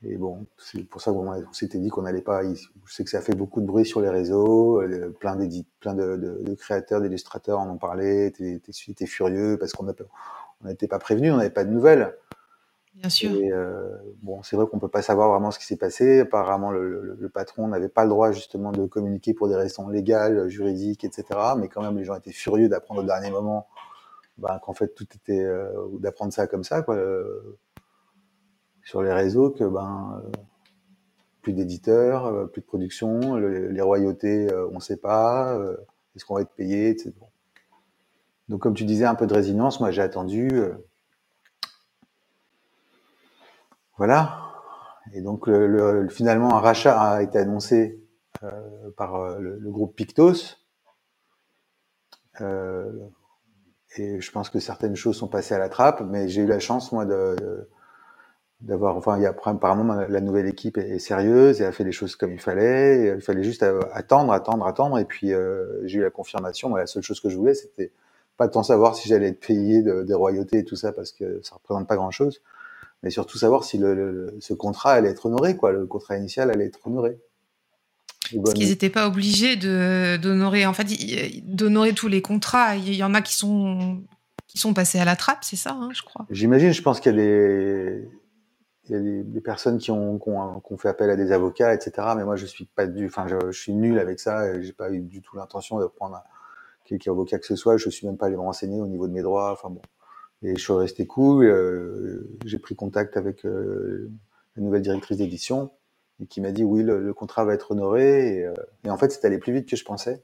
Et 0.03 0.17
bon, 0.17 0.45
c'est 0.57 0.83
pour 0.83 1.01
ça 1.01 1.11
qu'on 1.11 1.53
s'était 1.53 1.77
dit 1.77 1.89
qu'on 1.89 2.01
n'allait 2.01 2.21
pas. 2.21 2.41
Je 2.43 2.93
sais 2.93 3.03
que 3.03 3.09
ça 3.09 3.19
a 3.19 3.21
fait 3.21 3.35
beaucoup 3.35 3.61
de 3.61 3.67
bruit 3.67 3.85
sur 3.85 4.01
les 4.01 4.09
réseaux, 4.09 4.81
plein 5.19 5.37
plein 5.79 5.93
de, 5.93 6.17
de, 6.17 6.43
de 6.43 6.53
créateurs, 6.55 7.01
d'illustrateurs 7.01 7.59
en 7.59 7.69
ont 7.69 7.77
parlé, 7.77 8.25
étaient, 8.25 8.59
étaient 8.87 9.05
furieux 9.05 9.57
parce 9.59 9.73
qu'on 9.73 9.85
n'était 10.63 10.87
pas 10.87 10.97
prévenus, 10.97 11.31
on 11.33 11.37
n'avait 11.37 11.51
pas 11.51 11.65
de 11.65 11.69
nouvelles. 11.69 12.17
Bien 12.95 13.09
sûr. 13.09 13.31
Et 13.31 13.51
euh, 13.51 13.95
bon, 14.21 14.43
c'est 14.43 14.55
vrai 14.55 14.65
qu'on 14.67 14.79
peut 14.79 14.89
pas 14.89 15.01
savoir 15.01 15.29
vraiment 15.29 15.51
ce 15.51 15.59
qui 15.59 15.65
s'est 15.65 15.77
passé. 15.77 16.21
Apparemment, 16.21 16.71
le, 16.71 16.87
le, 16.87 17.17
le 17.19 17.29
patron 17.29 17.67
n'avait 17.67 17.87
pas 17.87 18.03
le 18.03 18.09
droit 18.09 18.31
justement 18.31 18.71
de 18.71 18.85
communiquer 18.85 19.33
pour 19.33 19.47
des 19.47 19.55
raisons 19.55 19.87
légales, 19.87 20.49
juridiques, 20.49 21.03
etc. 21.03 21.25
Mais 21.57 21.67
quand 21.67 21.81
même, 21.81 21.97
les 21.97 22.03
gens 22.03 22.15
étaient 22.15 22.31
furieux 22.31 22.69
d'apprendre 22.69 23.01
au 23.01 23.05
dernier 23.05 23.29
moment 23.29 23.67
bah, 24.41 24.59
qu'en 24.63 24.73
fait 24.73 24.93
tout 24.95 25.07
était 25.15 25.43
euh, 25.43 25.71
d'apprendre 25.99 26.33
ça 26.33 26.47
comme 26.47 26.63
ça 26.63 26.81
quoi 26.81 26.95
euh, 26.95 27.57
sur 28.91 29.01
les 29.01 29.13
réseaux 29.13 29.51
que 29.51 29.63
ben 29.63 30.21
euh, 30.21 30.31
plus 31.41 31.53
d'éditeurs 31.53 32.25
euh, 32.25 32.45
plus 32.45 32.59
de 32.59 32.65
production 32.65 33.35
le, 33.37 33.69
les 33.69 33.81
royautés 33.81 34.51
euh, 34.51 34.67
on 34.73 34.81
sait 34.81 34.97
pas 34.97 35.57
est-ce 36.13 36.25
qu'on 36.25 36.35
va 36.35 36.41
être 36.41 36.53
payé 36.55 36.89
etc. 36.89 37.13
donc 38.49 38.59
comme 38.59 38.73
tu 38.73 38.83
disais 38.83 39.05
un 39.05 39.15
peu 39.15 39.27
de 39.27 39.33
résilience 39.33 39.79
moi 39.79 39.91
j'ai 39.91 40.01
attendu 40.01 40.49
voilà 43.95 44.51
et 45.13 45.21
donc 45.21 45.47
le, 45.47 45.67
le, 45.67 46.09
finalement 46.09 46.53
un 46.53 46.59
rachat 46.59 46.99
a 47.01 47.21
été 47.21 47.37
annoncé 47.37 47.97
par 48.97 49.39
le, 49.39 49.71
groupe 49.71 49.95
Pictos 49.95 50.57
et 52.41 54.19
je 54.19 54.31
pense 54.31 54.49
que 54.49 54.59
certaines 54.59 54.97
choses 54.97 55.15
sont 55.15 55.29
passées 55.29 55.53
à 55.53 55.59
la 55.59 55.69
trappe, 55.69 56.01
mais 56.01 56.29
j'ai 56.29 56.41
eu 56.41 56.47
la 56.47 56.59
chance, 56.59 56.93
moi, 56.93 57.05
de, 57.05 57.67
d'avoir, 58.61 58.95
enfin, 58.95 59.17
il 59.17 59.23
y 59.23 59.25
a, 59.25 59.35
apparemment, 59.45 60.05
la 60.07 60.21
nouvelle 60.21 60.47
équipe 60.47 60.77
est, 60.77 60.99
sérieuse 60.99 61.61
et 61.61 61.65
a 61.65 61.71
fait 61.71 61.83
les 61.83 61.91
choses 61.91 62.15
comme 62.15 62.31
il 62.31 62.39
fallait. 62.39 63.13
il 63.15 63.21
fallait 63.21 63.43
juste 63.43 63.63
attendre, 63.93 64.31
attendre, 64.31 64.65
attendre. 64.65 64.99
Et 64.99 65.05
puis, 65.05 65.33
euh, 65.33 65.85
j'ai 65.85 65.99
eu 65.99 66.01
la 66.01 66.11
confirmation. 66.11 66.69
Moi, 66.69 66.79
la 66.79 66.87
seule 66.87 67.03
chose 67.03 67.19
que 67.19 67.29
je 67.29 67.37
voulais, 67.37 67.55
c'était 67.55 67.91
pas 68.37 68.47
tant 68.47 68.63
savoir 68.63 68.95
si 68.95 69.09
j'allais 69.09 69.29
être 69.29 69.39
payé 69.39 69.81
de, 69.81 70.03
des 70.03 70.13
royautés 70.13 70.59
et 70.59 70.63
tout 70.63 70.75
ça, 70.75 70.91
parce 70.91 71.11
que 71.11 71.41
ça 71.43 71.55
représente 71.55 71.87
pas 71.87 71.95
grand 71.95 72.11
chose, 72.11 72.41
mais 73.03 73.09
surtout 73.09 73.37
savoir 73.37 73.63
si 73.63 73.77
le, 73.77 73.93
le, 73.95 74.35
ce 74.39 74.53
contrat 74.53 74.93
allait 74.93 75.09
être 75.09 75.25
honoré, 75.25 75.55
quoi. 75.55 75.71
Le 75.71 75.85
contrat 75.85 76.17
initial 76.17 76.51
allait 76.51 76.65
être 76.65 76.79
honoré. 76.85 77.17
Parce 78.43 78.53
qu'ils 78.53 78.69
n'étaient 78.69 78.89
pas 78.89 79.07
obligés 79.07 79.57
d'honorer, 79.57 80.65
en 80.65 80.73
fait, 80.73 80.87
d'honorer 81.43 81.93
tous 81.93 82.07
les 82.07 82.21
contrats. 82.21 82.75
Il 82.77 82.93
y 82.93 83.03
en 83.03 83.13
a 83.13 83.21
qui 83.21 83.35
sont, 83.35 84.01
qui 84.47 84.57
sont 84.57 84.73
passés 84.73 84.99
à 84.99 85.05
la 85.05 85.15
trappe, 85.15 85.39
c'est 85.41 85.57
ça, 85.57 85.71
hein, 85.71 85.89
je 85.93 86.01
crois. 86.01 86.25
J'imagine, 86.29 86.71
je 86.71 86.81
pense 86.81 87.01
qu'il 87.01 87.11
y 87.11 87.15
a 87.15 87.17
des, 87.17 88.07
y 88.91 88.95
a 88.95 89.23
des, 89.23 89.41
personnes 89.41 89.77
qui 89.77 89.91
ont, 89.91 90.19
qui 90.19 90.29
ont, 90.29 90.77
fait 90.77 90.89
appel 90.89 91.09
à 91.09 91.15
des 91.15 91.31
avocats, 91.31 91.73
etc. 91.73 92.09
Mais 92.15 92.23
moi, 92.23 92.35
je 92.35 92.45
suis 92.45 92.65
pas 92.65 92.87
du, 92.87 93.05
enfin, 93.05 93.25
je, 93.27 93.51
suis 93.51 93.73
nul 93.73 93.99
avec 93.99 94.19
ça. 94.19 94.59
J'ai 94.61 94.73
pas 94.73 94.91
eu 94.91 94.99
du 95.01 95.21
tout 95.21 95.37
l'intention 95.37 95.79
de 95.79 95.85
prendre 95.85 96.21
quelques 96.85 97.07
avocat 97.07 97.39
que 97.39 97.45
ce 97.45 97.55
soit. 97.55 97.77
Je 97.77 97.89
suis 97.89 98.07
même 98.07 98.17
pas 98.17 98.27
allé 98.27 98.35
me 98.35 98.41
renseigner 98.41 98.81
au 98.81 98.87
niveau 98.87 99.07
de 99.07 99.13
mes 99.13 99.21
droits. 99.21 99.51
Enfin 99.51 99.69
bon, 99.69 99.81
et 100.43 100.55
je 100.55 100.61
suis 100.61 100.73
resté 100.73 101.05
cool. 101.05 101.45
Euh, 101.45 102.37
j'ai 102.45 102.59
pris 102.59 102.75
contact 102.75 103.17
avec 103.17 103.45
euh, 103.45 104.11
la 104.55 104.63
nouvelle 104.63 104.81
directrice 104.81 105.17
d'édition 105.17 105.71
et 106.21 106.25
qui 106.25 106.41
m'a 106.41 106.51
dit 106.51 106.63
oui, 106.63 106.83
le, 106.83 107.13
contrat 107.13 107.45
va 107.45 107.53
être 107.53 107.71
honoré. 107.71 108.37
Et, 108.37 108.45
euh, 108.45 108.53
et 108.83 108.89
en 108.89 108.97
fait, 108.97 109.11
c'est 109.11 109.25
allé 109.25 109.37
plus 109.37 109.53
vite 109.53 109.69
que 109.69 109.75
je 109.75 109.85
pensais. 109.85 110.23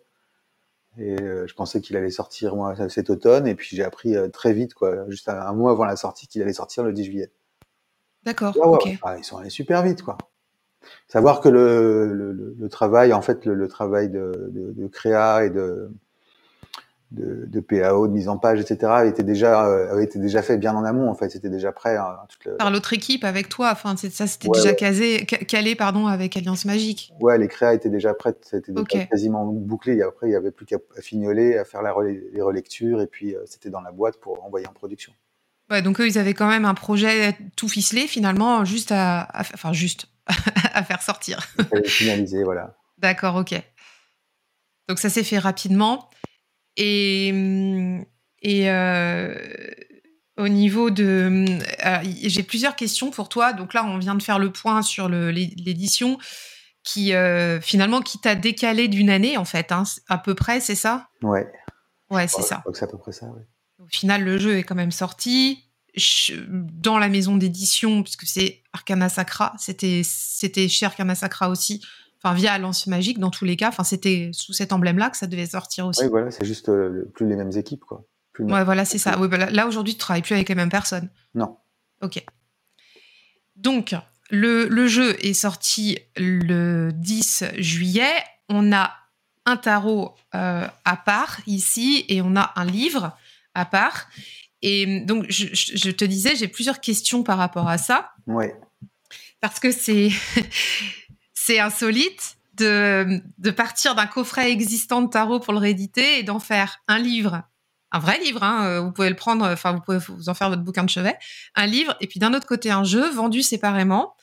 Et 0.99 1.15
je 1.15 1.53
pensais 1.53 1.79
qu'il 1.79 1.95
allait 1.95 2.09
sortir 2.09 2.55
moi 2.55 2.89
cet 2.89 3.11
automne, 3.11 3.45
et 3.45 3.53
puis 3.53 3.75
j'ai 3.75 3.83
appris 3.83 4.15
très 4.33 4.51
vite, 4.51 4.73
quoi, 4.73 5.07
juste 5.09 5.29
un, 5.29 5.53
mois 5.53 5.69
avant 5.69 5.85
la 5.85 5.95
sortie, 5.95 6.27
qu'il 6.27 6.41
allait 6.41 6.53
sortir 6.53 6.83
le 6.83 6.91
10 6.91 7.03
juillet. 7.03 7.31
D'accord. 8.27 8.53
ok. 8.61 8.89
Ah, 9.03 9.15
ils 9.17 9.23
sont 9.23 9.37
allés 9.37 9.49
super 9.49 9.83
vite, 9.83 10.01
quoi. 10.01 10.17
Savoir 11.07 11.39
que 11.39 11.47
le, 11.47 12.13
le, 12.13 12.55
le 12.59 12.69
travail, 12.69 13.13
en 13.13 13.21
fait, 13.21 13.45
le, 13.45 13.67
travail 13.69 14.09
de, 14.09 14.49
de, 14.51 14.73
de, 14.73 14.87
créa 14.87 15.45
et 15.45 15.49
de, 15.49 15.89
de, 17.11 17.45
de, 17.45 17.59
PAO, 17.61 18.09
de 18.09 18.11
mise 18.11 18.27
en 18.27 18.37
page, 18.37 18.59
etc., 18.59 18.79
avait 18.83 19.09
été 19.09 19.23
déjà, 19.23 19.65
euh, 19.65 19.93
avait 19.93 20.03
été 20.03 20.19
déjà 20.19 20.41
fait 20.41 20.57
bien 20.57 20.75
en 20.75 20.83
amont. 20.83 21.09
En 21.09 21.15
fait, 21.15 21.29
c'était 21.29 21.49
déjà 21.49 21.71
prêt. 21.71 21.95
Hein, 21.95 22.17
Par 22.59 22.69
l'autre 22.69 22.91
équipe 22.91 23.23
avec 23.23 23.47
toi. 23.47 23.69
Enfin, 23.71 23.95
ça, 23.95 24.27
c'était 24.27 24.49
déjà 24.53 24.73
Casé, 24.73 25.25
calé, 25.25 25.75
pardon, 25.75 26.07
avec 26.07 26.35
Alliance 26.35 26.65
Magique. 26.65 27.13
Ouais, 27.21 27.37
les 27.37 27.47
créas 27.47 27.73
étaient 27.75 27.89
déjà 27.89 28.13
prêtes. 28.13 28.45
C'était 28.51 28.73
quasiment 29.09 29.45
bouclé. 29.45 29.95
Et 29.95 30.03
après, 30.03 30.27
il 30.27 30.33
y 30.33 30.35
avait 30.35 30.51
plus 30.51 30.65
qu'à 30.65 30.79
fignoler, 30.99 31.57
à 31.57 31.63
faire 31.63 31.81
la 31.81 31.95
les 32.03 32.41
relectures, 32.41 32.99
et 32.99 33.07
puis 33.07 33.37
euh, 33.37 33.43
c'était 33.45 33.69
dans 33.69 33.81
la 33.81 33.93
boîte 33.93 34.17
pour 34.17 34.43
envoyer 34.43 34.67
en 34.67 34.73
production. 34.73 35.13
Ouais, 35.69 35.81
donc 35.81 35.99
eux, 35.99 36.07
ils 36.07 36.17
avaient 36.17 36.33
quand 36.33 36.47
même 36.47 36.65
un 36.65 36.73
projet 36.73 37.37
tout 37.55 37.67
ficelé, 37.67 38.07
finalement, 38.07 38.63
juste 38.63 38.91
à, 38.91 39.27
enfin 39.53 39.73
juste 39.73 40.07
à 40.73 40.83
faire 40.83 41.01
sortir. 41.01 41.45
finaliser, 41.85 42.43
voilà. 42.43 42.77
D'accord, 42.97 43.35
ok. 43.35 43.61
Donc 44.87 44.99
ça 44.99 45.09
s'est 45.09 45.23
fait 45.23 45.39
rapidement. 45.39 46.09
Et, 46.77 47.29
et 48.41 48.69
euh, 48.69 49.35
au 50.37 50.47
niveau 50.47 50.89
de... 50.89 51.45
Euh, 51.85 51.97
j'ai 52.23 52.43
plusieurs 52.43 52.75
questions 52.75 53.11
pour 53.11 53.27
toi. 53.29 53.53
Donc 53.53 53.73
là, 53.73 53.83
on 53.85 53.97
vient 53.97 54.15
de 54.15 54.23
faire 54.23 54.39
le 54.39 54.51
point 54.51 54.81
sur 54.81 55.09
l'édition 55.09 56.17
qui, 56.83 57.13
euh, 57.13 57.59
finalement, 57.59 58.01
qui 58.01 58.19
t'a 58.19 58.35
décalé 58.35 58.87
d'une 58.87 59.09
année, 59.09 59.35
en 59.35 59.45
fait, 59.45 59.71
hein, 59.71 59.83
à 60.07 60.17
peu 60.17 60.35
près, 60.35 60.61
c'est 60.61 60.75
ça? 60.75 61.09
Ouais. 61.21 61.51
Ouais, 62.09 62.27
c'est 62.27 62.43
ça. 62.43 62.63
C'est 62.73 62.85
à 62.85 62.87
peu 62.87 62.97
près 62.97 63.11
ça, 63.11 63.25
oui. 63.35 63.41
Au 63.79 63.87
final, 63.87 64.23
le 64.23 64.37
jeu 64.37 64.57
est 64.57 64.63
quand 64.63 64.75
même 64.75 64.91
sorti 64.91 65.63
dans 66.47 66.99
la 66.99 67.09
maison 67.09 67.37
d'édition, 67.37 68.03
puisque 68.03 68.25
c'est 68.25 68.61
Arcana 68.73 69.09
Sacra, 69.09 69.55
c'était 69.57 70.03
chez 70.03 70.85
Arcana 70.85 71.15
Sacra 71.15 71.49
aussi, 71.49 71.83
enfin 72.21 72.35
via 72.35 72.53
Alliance 72.53 72.87
Magique 72.87 73.19
dans 73.19 73.31
tous 73.31 73.45
les 73.45 73.55
cas. 73.55 73.69
Enfin, 73.69 73.83
c'était 73.83 74.29
sous 74.33 74.53
cet 74.53 74.73
emblème-là 74.73 75.09
que 75.09 75.17
ça 75.17 75.27
devait 75.27 75.45
sortir 75.45 75.87
aussi. 75.87 76.03
Oui, 76.03 76.09
voilà, 76.09 76.31
c'est 76.31 76.45
juste 76.45 76.69
euh, 76.69 77.11
plus 77.15 77.27
les 77.27 77.35
mêmes 77.35 77.51
équipes, 77.55 77.83
quoi. 77.83 78.05
ouais, 78.39 78.63
voilà, 78.63 78.85
c'est 78.85 78.97
ça. 78.97 79.17
Oui, 79.19 79.27
bah, 79.27 79.49
là, 79.49 79.67
aujourd'hui, 79.67 79.93
tu 79.93 79.99
travailles 79.99 80.21
plus 80.21 80.35
avec 80.35 80.49
les 80.49 80.55
mêmes 80.55 80.69
personnes. 80.69 81.09
Non. 81.33 81.57
Ok. 82.01 82.23
Donc, 83.55 83.95
le, 84.29 84.67
le, 84.67 84.87
jeu 84.87 85.15
est 85.25 85.33
sorti 85.33 85.97
le 86.15 86.91
10 86.93 87.45
juillet. 87.57 88.13
On 88.49 88.71
a 88.71 88.91
un 89.45 89.57
tarot 89.57 90.13
euh, 90.35 90.67
à 90.85 90.97
part 90.97 91.37
ici 91.47 92.05
et 92.09 92.21
on 92.21 92.35
a 92.35 92.51
un 92.55 92.65
livre 92.65 93.17
à 93.57 93.65
part. 93.65 94.07
Et 94.61 95.01
donc, 95.01 95.25
je, 95.29 95.47
je 95.53 95.91
te 95.91 96.05
disais, 96.05 96.35
j'ai 96.35 96.47
plusieurs 96.47 96.79
questions 96.79 97.23
par 97.23 97.37
rapport 97.37 97.67
à 97.67 97.77
ça. 97.77 98.11
Oui. 98.25 98.45
Parce 99.41 99.59
que 99.59 99.71
c'est 99.71 100.09
c'est 101.33 101.59
insolite 101.59 102.37
de, 102.55 103.21
de 103.37 103.51
partir 103.51 103.95
d'un 103.95 104.07
coffret 104.07 104.51
existant 104.51 105.01
de 105.01 105.09
tarot 105.09 105.39
pour 105.39 105.53
le 105.53 105.59
rééditer 105.59 106.19
et 106.19 106.23
d'en 106.23 106.39
faire 106.39 106.79
un 106.87 106.97
livre, 106.97 107.43
un 107.91 107.99
vrai 107.99 108.19
livre, 108.19 108.43
hein, 108.43 108.65
euh, 108.65 108.81
vous 108.81 108.91
pouvez 108.91 109.09
le 109.09 109.15
prendre, 109.15 109.45
enfin 109.45 109.73
vous 109.73 109.81
pouvez 109.81 109.99
vous 109.99 110.29
en 110.29 110.33
faire 110.33 110.49
votre 110.49 110.63
bouquin 110.63 110.83
de 110.83 110.89
chevet, 110.89 111.15
un 111.55 111.67
livre, 111.67 111.95
et 112.01 112.07
puis 112.07 112.19
d'un 112.19 112.33
autre 112.33 112.47
côté 112.47 112.71
un 112.71 112.83
jeu 112.83 113.09
vendu 113.09 113.43
séparément. 113.43 114.15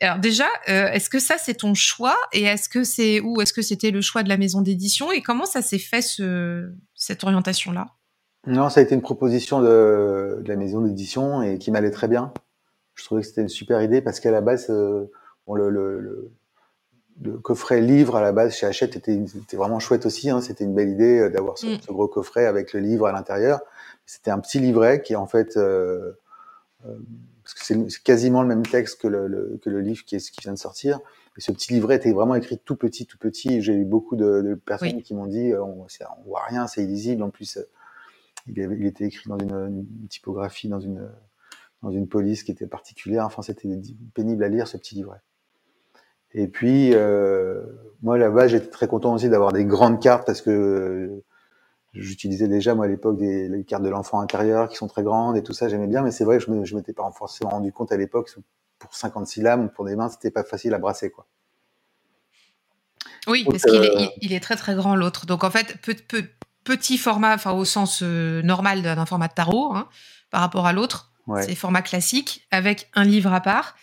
Alors 0.00 0.18
déjà, 0.18 0.46
euh, 0.68 0.88
est-ce 0.92 1.10
que 1.10 1.18
ça 1.18 1.36
c'est 1.38 1.54
ton 1.54 1.74
choix 1.74 2.16
et 2.32 2.44
est-ce 2.44 2.68
que 2.68 2.84
c'est 2.84 3.20
ou 3.20 3.40
est-ce 3.40 3.52
que 3.52 3.62
c'était 3.62 3.90
le 3.90 4.00
choix 4.00 4.22
de 4.22 4.28
la 4.28 4.36
maison 4.36 4.62
d'édition 4.62 5.10
et 5.10 5.22
comment 5.22 5.44
ça 5.44 5.60
s'est 5.60 5.80
fait 5.80 6.02
ce, 6.02 6.72
cette 6.94 7.24
orientation 7.24 7.72
là 7.72 7.97
Non, 8.48 8.70
ça 8.70 8.80
a 8.80 8.82
été 8.82 8.94
une 8.94 9.02
proposition 9.02 9.60
de, 9.60 10.40
de 10.42 10.48
la 10.48 10.56
maison 10.56 10.80
d'édition 10.80 11.42
et 11.42 11.58
qui 11.58 11.70
m'allait 11.70 11.90
très 11.90 12.08
bien. 12.08 12.32
Je 12.94 13.04
trouvais 13.04 13.20
que 13.20 13.26
c'était 13.26 13.42
une 13.42 13.50
super 13.50 13.82
idée 13.82 14.00
parce 14.00 14.20
qu'à 14.20 14.30
la 14.30 14.40
base, 14.40 14.70
euh, 14.70 15.04
le, 15.46 15.68
le, 15.68 16.30
le, 17.20 17.38
coffret 17.38 17.82
livre 17.82 18.16
à 18.16 18.22
la 18.22 18.32
base 18.32 18.54
chez 18.54 18.66
Hachette 18.66 18.96
était, 18.96 19.14
était 19.16 19.56
vraiment 19.56 19.80
chouette 19.80 20.06
aussi. 20.06 20.30
Hein. 20.30 20.40
C'était 20.40 20.64
une 20.64 20.74
belle 20.74 20.88
idée 20.88 21.20
euh, 21.20 21.30
d'avoir 21.30 21.58
ce, 21.58 21.66
mm. 21.66 21.80
ce, 21.86 21.92
gros 21.92 22.08
coffret 22.08 22.46
avec 22.46 22.72
le 22.72 22.80
livre 22.80 23.06
à 23.06 23.12
l'intérieur. 23.12 23.60
C'était 24.06 24.30
un 24.30 24.38
petit 24.38 24.60
livret 24.60 25.02
qui 25.02 25.14
en 25.14 25.26
fait, 25.26 25.58
euh, 25.58 26.12
euh, 26.86 26.98
c'est 27.44 28.02
quasiment 28.02 28.40
le 28.40 28.48
même 28.48 28.64
texte 28.64 29.02
que 29.02 29.08
le, 29.08 29.60
que 29.62 29.68
le 29.68 29.80
livre 29.80 30.04
qui, 30.06 30.16
est, 30.16 30.30
qui 30.30 30.40
vient 30.40 30.54
de 30.54 30.58
sortir. 30.58 31.00
Et 31.36 31.42
ce 31.42 31.52
petit 31.52 31.74
livret 31.74 31.96
était 31.96 32.12
vraiment 32.12 32.34
écrit 32.34 32.58
tout 32.58 32.76
petit, 32.76 33.04
tout 33.04 33.18
petit. 33.18 33.60
J'ai 33.60 33.74
eu 33.74 33.84
beaucoup 33.84 34.16
de, 34.16 34.40
de 34.40 34.54
personnes 34.54 35.02
qui 35.02 35.14
m'ont 35.14 35.26
dit 35.26 35.52
on, 35.54 35.82
on 35.82 36.22
voit 36.24 36.44
rien, 36.48 36.66
c'est 36.66 36.82
illisible. 36.82 37.22
En 37.22 37.30
plus, 37.30 37.58
il, 38.48 38.62
avait, 38.62 38.76
il, 38.76 38.86
était 38.86 39.04
écrit 39.04 39.28
dans 39.28 39.38
une, 39.38 39.52
une, 39.52 40.08
typographie, 40.08 40.68
dans 40.68 40.80
une 40.80 41.08
dans 41.82 41.90
une 41.90 42.08
police 42.08 42.42
qui 42.42 42.50
était 42.50 42.66
particulière. 42.66 43.24
Enfin, 43.24 43.42
c'était 43.42 43.68
pénible 44.14 44.42
à 44.42 44.48
lire 44.48 44.66
ce 44.66 44.76
petit 44.76 44.94
livret. 44.96 45.20
Et 46.32 46.48
puis, 46.48 46.92
euh, 46.94 47.62
moi 48.02 48.18
là-bas, 48.18 48.48
j'étais 48.48 48.68
très 48.68 48.88
content 48.88 49.14
aussi 49.14 49.28
d'avoir 49.28 49.52
des 49.52 49.64
grandes 49.64 50.00
cartes 50.00 50.26
parce 50.26 50.42
que 50.42 51.22
j'utilisais 51.94 52.48
déjà 52.48 52.74
moi 52.74 52.84
à 52.84 52.88
l'époque 52.88 53.16
des 53.16 53.48
les 53.48 53.64
cartes 53.64 53.82
de 53.82 53.88
l'enfant 53.88 54.20
intérieur 54.20 54.68
qui 54.68 54.76
sont 54.76 54.88
très 54.88 55.02
grandes 55.02 55.36
et 55.36 55.42
tout 55.42 55.52
ça, 55.54 55.68
j'aimais 55.68 55.86
bien. 55.86 56.02
Mais 56.02 56.10
c'est 56.10 56.24
vrai 56.24 56.38
que 56.38 56.44
je 56.44 56.50
ne 56.50 56.74
m'étais 56.74 56.92
pas 56.92 57.10
forcément 57.12 57.50
rendu 57.50 57.72
compte 57.72 57.92
à 57.92 57.96
l'époque 57.96 58.30
pour 58.78 58.94
56 58.94 59.42
lames, 59.42 59.70
pour 59.70 59.84
des 59.84 59.96
mains, 59.96 60.08
c'était 60.08 60.30
pas 60.30 60.44
facile 60.44 60.74
à 60.74 60.78
brasser 60.78 61.10
quoi. 61.10 61.26
Oui, 63.26 63.44
parce 63.44 63.62
qu'il 63.62 63.84
est, 63.84 63.96
euh, 63.96 64.06
il 64.22 64.32
est 64.32 64.40
très 64.40 64.56
très 64.56 64.74
grand 64.74 64.96
l'autre. 64.96 65.26
Donc 65.26 65.44
en 65.44 65.50
fait, 65.50 65.80
petit 66.68 66.98
format, 66.98 67.34
enfin 67.34 67.52
au 67.52 67.64
sens 67.64 68.00
euh, 68.02 68.42
normal 68.42 68.82
d'un 68.82 69.06
format 69.06 69.28
de 69.28 69.32
tarot 69.32 69.72
hein, 69.74 69.88
par 70.30 70.42
rapport 70.42 70.66
à 70.66 70.74
l'autre, 70.74 71.10
c'est 71.40 71.54
format 71.54 71.82
classique 71.82 72.46
avec 72.50 72.88
un 72.94 73.04
livre 73.04 73.32
à 73.32 73.40
part. 73.40 73.74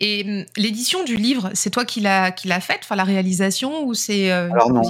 Et 0.00 0.24
hum, 0.26 0.44
l'édition 0.56 1.04
du 1.04 1.16
livre, 1.16 1.50
c'est 1.52 1.70
toi 1.70 1.84
qui 1.84 2.00
l'as 2.00 2.32
qui 2.32 2.48
l'a 2.48 2.60
faite, 2.60 2.80
enfin 2.82 2.96
la 2.96 3.04
réalisation 3.04 3.84
ou 3.84 3.94
c'est 3.94 4.32
euh, 4.32 4.50
Alors 4.50 4.70
non. 4.70 4.82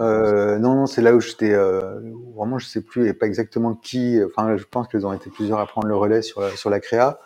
Euh, 0.00 0.58
non, 0.58 0.74
non, 0.74 0.86
c'est 0.86 1.02
là 1.02 1.14
où 1.14 1.20
j'étais 1.20 1.52
euh, 1.52 2.00
vraiment, 2.34 2.58
je 2.58 2.66
sais 2.66 2.80
plus 2.80 3.08
et 3.08 3.12
pas 3.12 3.26
exactement 3.26 3.74
qui. 3.74 4.18
Enfin, 4.24 4.56
je 4.56 4.64
pense 4.64 4.88
qu'ils 4.88 5.06
ont 5.06 5.12
été 5.12 5.30
plusieurs 5.30 5.60
à 5.60 5.66
prendre 5.66 5.86
le 5.86 5.96
relais 5.96 6.22
sur 6.22 6.40
la, 6.40 6.50
sur 6.56 6.70
la 6.70 6.80
créa, 6.80 7.20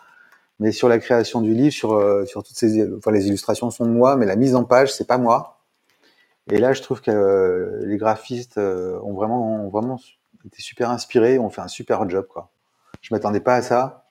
mais 0.59 0.71
sur 0.71 0.89
la 0.89 0.99
création 0.99 1.41
du 1.41 1.53
livre, 1.53 1.73
sur 1.73 2.27
sur 2.27 2.43
toutes 2.43 2.57
ces, 2.57 2.87
enfin 2.97 3.11
les 3.11 3.27
illustrations 3.27 3.71
sont 3.71 3.85
de 3.85 3.91
moi, 3.91 4.17
mais 4.17 4.25
la 4.25 4.35
mise 4.35 4.53
en 4.53 4.65
page 4.65 4.93
c'est 4.93 5.07
pas 5.07 5.17
moi. 5.17 5.60
Et 6.49 6.57
là, 6.57 6.73
je 6.73 6.81
trouve 6.81 7.01
que 7.01 7.11
euh, 7.11 7.85
les 7.85 7.97
graphistes 7.97 8.57
ont 8.57 9.13
vraiment 9.13 9.69
vraiment 9.69 9.99
été 10.45 10.61
super 10.61 10.89
inspirés, 10.89 11.37
ont 11.39 11.49
fait 11.49 11.61
un 11.61 11.67
super 11.67 12.09
job 12.09 12.25
quoi. 12.27 12.51
Je 13.01 13.13
m'attendais 13.13 13.39
pas 13.39 13.55
à 13.55 13.61
ça. 13.61 14.05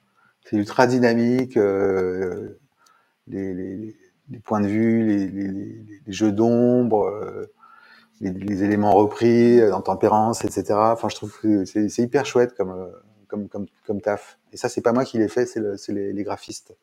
C'est 0.45 0.57
ultra 0.57 0.87
dynamique. 0.87 1.57
Euh, 1.57 2.59
les, 3.27 3.97
points 4.45 4.61
de 4.61 4.67
vue, 4.67 5.29
les, 6.07 6.13
jeux 6.13 6.33
d'ombre, 6.33 7.07
euh, 7.07 7.53
les, 8.21 8.63
éléments 8.65 8.93
repris 8.93 9.63
en 9.73 9.81
tempérance, 9.81 10.45
etc. 10.45 10.75
Enfin, 10.75 11.09
je 11.09 11.17
trouve 11.17 11.39
que 11.41 11.65
c'est 11.65 11.99
hyper 11.99 12.27
chouette 12.27 12.55
comme, 12.57 12.71
euh, 12.71 12.91
comme, 13.29 13.49
comme, 13.87 14.01
taf. 14.01 14.39
Et 14.53 14.57
ça, 14.57 14.69
c'est 14.69 14.83
pas 14.83 14.93
moi 14.93 15.05
qui 15.05 15.19
l'ai 15.19 15.29
fait, 15.29 15.47
c'est 15.47 15.93
les, 15.93 16.25
graphistes. 16.25 16.77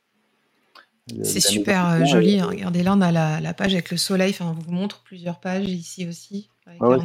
C'est 1.23 1.39
super 1.39 1.87
euh, 1.87 2.05
joli. 2.05 2.39
Hein. 2.39 2.47
Regardez, 2.47 2.83
là, 2.83 2.93
on 2.95 3.01
a 3.01 3.11
la, 3.11 3.53
page 3.53 3.73
avec 3.73 3.91
le 3.91 3.97
soleil. 3.97 4.31
Enfin, 4.31 4.55
on 4.57 4.61
vous 4.61 4.71
montre 4.71 5.01
plusieurs 5.03 5.39
pages 5.39 5.69
ici 5.69 6.07
aussi. 6.07 6.49
Moi, 6.79 6.97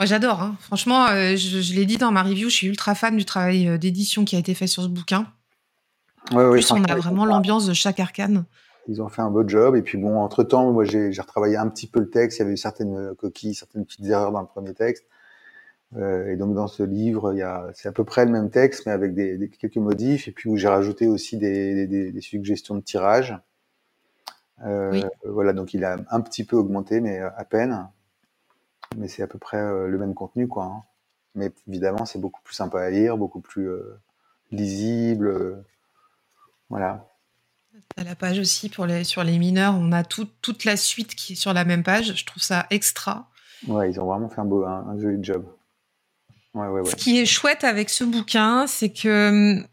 j'adore. 0.00 0.40
Hein. 0.40 0.56
Franchement, 0.60 1.08
je, 1.08 1.36
je 1.36 1.74
l'ai 1.74 1.86
dit 1.86 1.96
dans 1.96 2.12
ma 2.12 2.22
review, 2.22 2.48
je 2.48 2.54
suis 2.54 2.66
ultra 2.66 2.94
fan 2.94 3.16
du 3.16 3.24
travail 3.24 3.78
d'édition 3.78 4.24
qui 4.24 4.36
a 4.36 4.38
été 4.38 4.54
fait 4.54 4.66
sur 4.66 4.82
ce 4.82 4.88
bouquin. 4.88 5.26
Ouais, 6.32 6.50
plus, 6.50 6.70
on 6.72 6.82
a 6.84 6.94
vraiment 6.96 7.24
l'ambiance 7.24 7.66
de 7.66 7.72
chaque 7.72 8.00
arcane. 8.00 8.44
Ils 8.88 9.02
ont 9.02 9.08
fait 9.08 9.22
un 9.22 9.30
beau 9.30 9.46
job. 9.46 9.76
Et 9.76 9.82
puis 9.82 9.98
bon, 9.98 10.18
entre 10.18 10.42
temps, 10.42 10.70
moi, 10.72 10.84
j'ai 10.84 11.10
retravaillé 11.18 11.56
un 11.56 11.68
petit 11.68 11.86
peu 11.86 12.00
le 12.00 12.10
texte. 12.10 12.38
Il 12.38 12.42
y 12.42 12.44
avait 12.44 12.54
eu 12.54 12.56
certaines 12.56 12.96
euh, 12.96 13.14
coquilles, 13.14 13.54
certaines 13.54 13.84
petites 13.84 14.06
erreurs 14.06 14.32
dans 14.32 14.40
le 14.40 14.46
premier 14.46 14.74
texte. 14.74 15.04
Euh, 15.94 16.32
et 16.32 16.36
donc 16.36 16.54
dans 16.54 16.66
ce 16.66 16.82
livre, 16.82 17.32
il 17.32 17.38
y 17.38 17.42
a, 17.42 17.70
c'est 17.74 17.88
à 17.88 17.92
peu 17.92 18.04
près 18.04 18.24
le 18.24 18.32
même 18.32 18.50
texte, 18.50 18.86
mais 18.86 18.92
avec 18.92 19.14
des, 19.14 19.38
des 19.38 19.48
quelques 19.48 19.76
modifs. 19.76 20.28
Et 20.28 20.32
puis 20.32 20.48
où 20.48 20.56
j'ai 20.56 20.68
rajouté 20.68 21.06
aussi 21.06 21.36
des, 21.36 21.86
des, 21.86 22.12
des, 22.12 22.20
suggestions 22.20 22.74
de 22.74 22.80
tirage. 22.80 23.38
Euh, 24.64 24.90
oui. 24.90 25.04
Voilà, 25.24 25.52
donc 25.52 25.74
il 25.74 25.84
a 25.84 25.98
un 26.10 26.20
petit 26.20 26.44
peu 26.44 26.56
augmenté, 26.56 27.00
mais 27.00 27.20
à 27.20 27.44
peine. 27.44 27.88
Mais 28.96 29.08
c'est 29.08 29.22
à 29.22 29.26
peu 29.26 29.38
près 29.38 29.58
euh, 29.58 29.88
le 29.88 29.98
même 29.98 30.14
contenu, 30.14 30.48
quoi. 30.48 30.64
Hein. 30.64 30.82
Mais 31.34 31.52
évidemment, 31.68 32.04
c'est 32.06 32.18
beaucoup 32.18 32.40
plus 32.42 32.54
sympa 32.54 32.80
à 32.80 32.90
lire, 32.90 33.16
beaucoup 33.16 33.40
plus 33.40 33.68
euh, 33.68 34.00
lisible 34.50 35.64
Voilà. 36.70 37.08
À 37.96 38.04
la 38.04 38.14
page 38.14 38.38
aussi 38.38 38.70
pour 38.70 38.86
les, 38.86 39.04
sur 39.04 39.22
les 39.22 39.38
mineurs, 39.38 39.74
on 39.76 39.92
a 39.92 40.02
toute 40.02 40.64
la 40.64 40.76
suite 40.76 41.14
qui 41.14 41.34
est 41.34 41.36
sur 41.36 41.52
la 41.52 41.64
même 41.64 41.82
page. 41.82 42.14
Je 42.16 42.24
trouve 42.24 42.42
ça 42.42 42.66
extra. 42.70 43.28
Ouais, 43.68 43.90
ils 43.90 44.00
ont 44.00 44.06
vraiment 44.06 44.28
fait 44.28 44.40
un, 44.40 44.44
beau, 44.44 44.64
un, 44.64 44.98
joli 44.98 45.22
job. 45.22 45.44
Ouais, 46.56 46.68
ouais, 46.68 46.90
Ce 46.90 46.96
qui 46.96 47.18
est 47.18 47.26
chouette 47.26 47.64
avec 47.64 47.90
ce 47.90 48.02
bouquin, 48.02 48.66
c'est 48.66 48.90
que 48.90 49.28
hum, 49.28 49.66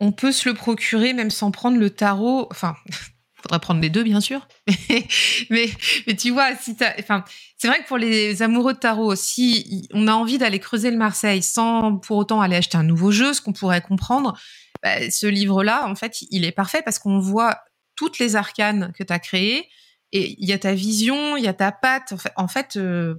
on 0.00 0.12
peut 0.12 0.32
se 0.32 0.48
le 0.48 0.54
procurer 0.54 1.14
même 1.14 1.30
sans 1.30 1.50
prendre 1.50 1.78
le 1.78 1.88
tarot. 1.88 2.46
Enfin, 2.50 2.76
faudrait 3.42 3.58
prendre 3.58 3.80
les 3.80 3.88
deux, 3.88 4.02
bien 4.02 4.20
sûr. 4.20 4.46
mais, 5.50 5.70
mais 6.06 6.14
tu 6.14 6.30
vois, 6.30 6.54
si 6.54 6.76
enfin, 6.98 7.24
c'est 7.56 7.68
vrai 7.68 7.82
que 7.82 7.88
pour 7.88 7.96
les 7.96 8.42
amoureux 8.42 8.74
de 8.74 8.78
tarot, 8.78 9.14
si 9.14 9.88
on 9.94 10.08
a 10.08 10.12
envie 10.12 10.36
d'aller 10.36 10.58
creuser 10.58 10.90
le 10.90 10.98
Marseille 10.98 11.42
sans 11.42 11.96
pour 11.96 12.18
autant 12.18 12.42
aller 12.42 12.56
acheter 12.56 12.76
un 12.76 12.82
nouveau 12.82 13.10
jeu, 13.10 13.32
ce 13.32 13.40
qu'on 13.40 13.54
pourrait 13.54 13.80
comprendre, 13.80 14.38
bah, 14.82 15.10
ce 15.10 15.26
livre-là, 15.26 15.88
en 15.88 15.94
fait, 15.94 16.18
il 16.30 16.44
est 16.44 16.52
parfait 16.52 16.82
parce 16.82 16.98
qu'on 16.98 17.18
voit 17.18 17.60
toutes 17.94 18.18
les 18.18 18.36
arcanes 18.36 18.92
que 18.98 19.02
tu 19.02 19.12
as 19.12 19.18
créées 19.18 19.70
et 20.12 20.36
il 20.38 20.46
y 20.46 20.52
a 20.52 20.58
ta 20.58 20.74
vision, 20.74 21.38
il 21.38 21.44
y 21.44 21.48
a 21.48 21.54
ta 21.54 21.72
patte. 21.72 22.12
En 22.36 22.46
fait, 22.46 22.76
euh, 22.76 23.14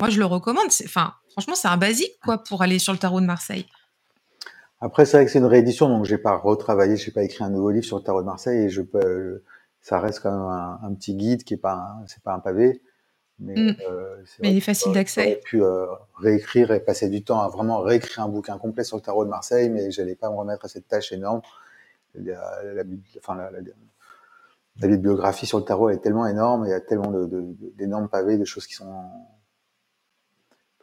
moi, 0.00 0.08
je 0.08 0.18
le 0.18 0.24
recommande. 0.24 0.68
Enfin, 0.84 1.14
franchement, 1.30 1.54
c'est 1.54 1.68
un 1.68 1.76
basique, 1.76 2.18
quoi, 2.24 2.38
pour 2.38 2.62
aller 2.62 2.78
sur 2.78 2.92
le 2.92 2.98
tarot 2.98 3.20
de 3.20 3.26
Marseille. 3.26 3.66
Après, 4.80 5.04
c'est 5.04 5.18
vrai 5.18 5.26
que 5.26 5.32
c'est 5.32 5.38
une 5.38 5.44
réédition, 5.44 5.88
donc 5.88 6.06
j'ai 6.06 6.18
pas 6.18 6.36
retravaillé, 6.36 6.96
j'ai 6.96 7.10
pas 7.10 7.22
écrit 7.22 7.44
un 7.44 7.50
nouveau 7.50 7.70
livre 7.70 7.84
sur 7.84 7.98
le 7.98 8.02
tarot 8.02 8.22
de 8.22 8.26
Marseille 8.26 8.64
et 8.64 8.68
je 8.70 8.80
peux, 8.80 9.42
ça 9.82 10.00
reste 10.00 10.20
quand 10.20 10.30
même 10.30 10.40
un, 10.82 10.94
petit 10.94 11.14
guide 11.14 11.44
qui 11.44 11.54
est 11.54 11.58
pas, 11.58 11.98
c'est 12.06 12.22
pas 12.22 12.32
un 12.32 12.38
pavé, 12.38 12.80
mais, 13.38 13.54
mm. 13.54 13.76
euh, 13.90 14.16
mais 14.40 14.52
il 14.52 14.56
est 14.56 14.62
facile 14.62 14.92
d'accès. 14.92 15.24
J'ai 15.28 15.36
pu 15.36 15.62
euh, 15.62 15.84
réécrire 16.16 16.70
et 16.72 16.80
passer 16.80 17.10
du 17.10 17.22
temps 17.22 17.42
à 17.42 17.48
vraiment 17.48 17.80
réécrire 17.80 18.24
un 18.24 18.28
bouquin 18.28 18.56
complet 18.56 18.84
sur 18.84 18.96
le 18.96 19.02
tarot 19.02 19.26
de 19.26 19.30
Marseille, 19.30 19.68
mais 19.68 19.90
j'allais 19.90 20.14
pas 20.14 20.30
me 20.30 20.36
remettre 20.36 20.64
à 20.64 20.68
cette 20.68 20.88
tâche 20.88 21.12
énorme. 21.12 21.42
La, 22.14 22.62
la, 22.74 22.82
enfin, 23.18 23.36
la, 23.36 23.50
la, 23.50 24.88
bibliographie 24.88 25.46
sur 25.46 25.58
le 25.58 25.64
tarot 25.64 25.90
est 25.90 25.98
tellement 25.98 26.26
énorme, 26.26 26.64
il 26.64 26.70
y 26.70 26.74
a 26.74 26.80
tellement 26.80 27.12
d'énormes 27.76 28.04
de, 28.04 28.08
pavés, 28.08 28.38
de 28.38 28.46
choses 28.46 28.66
qui 28.66 28.74
sont 28.74 28.90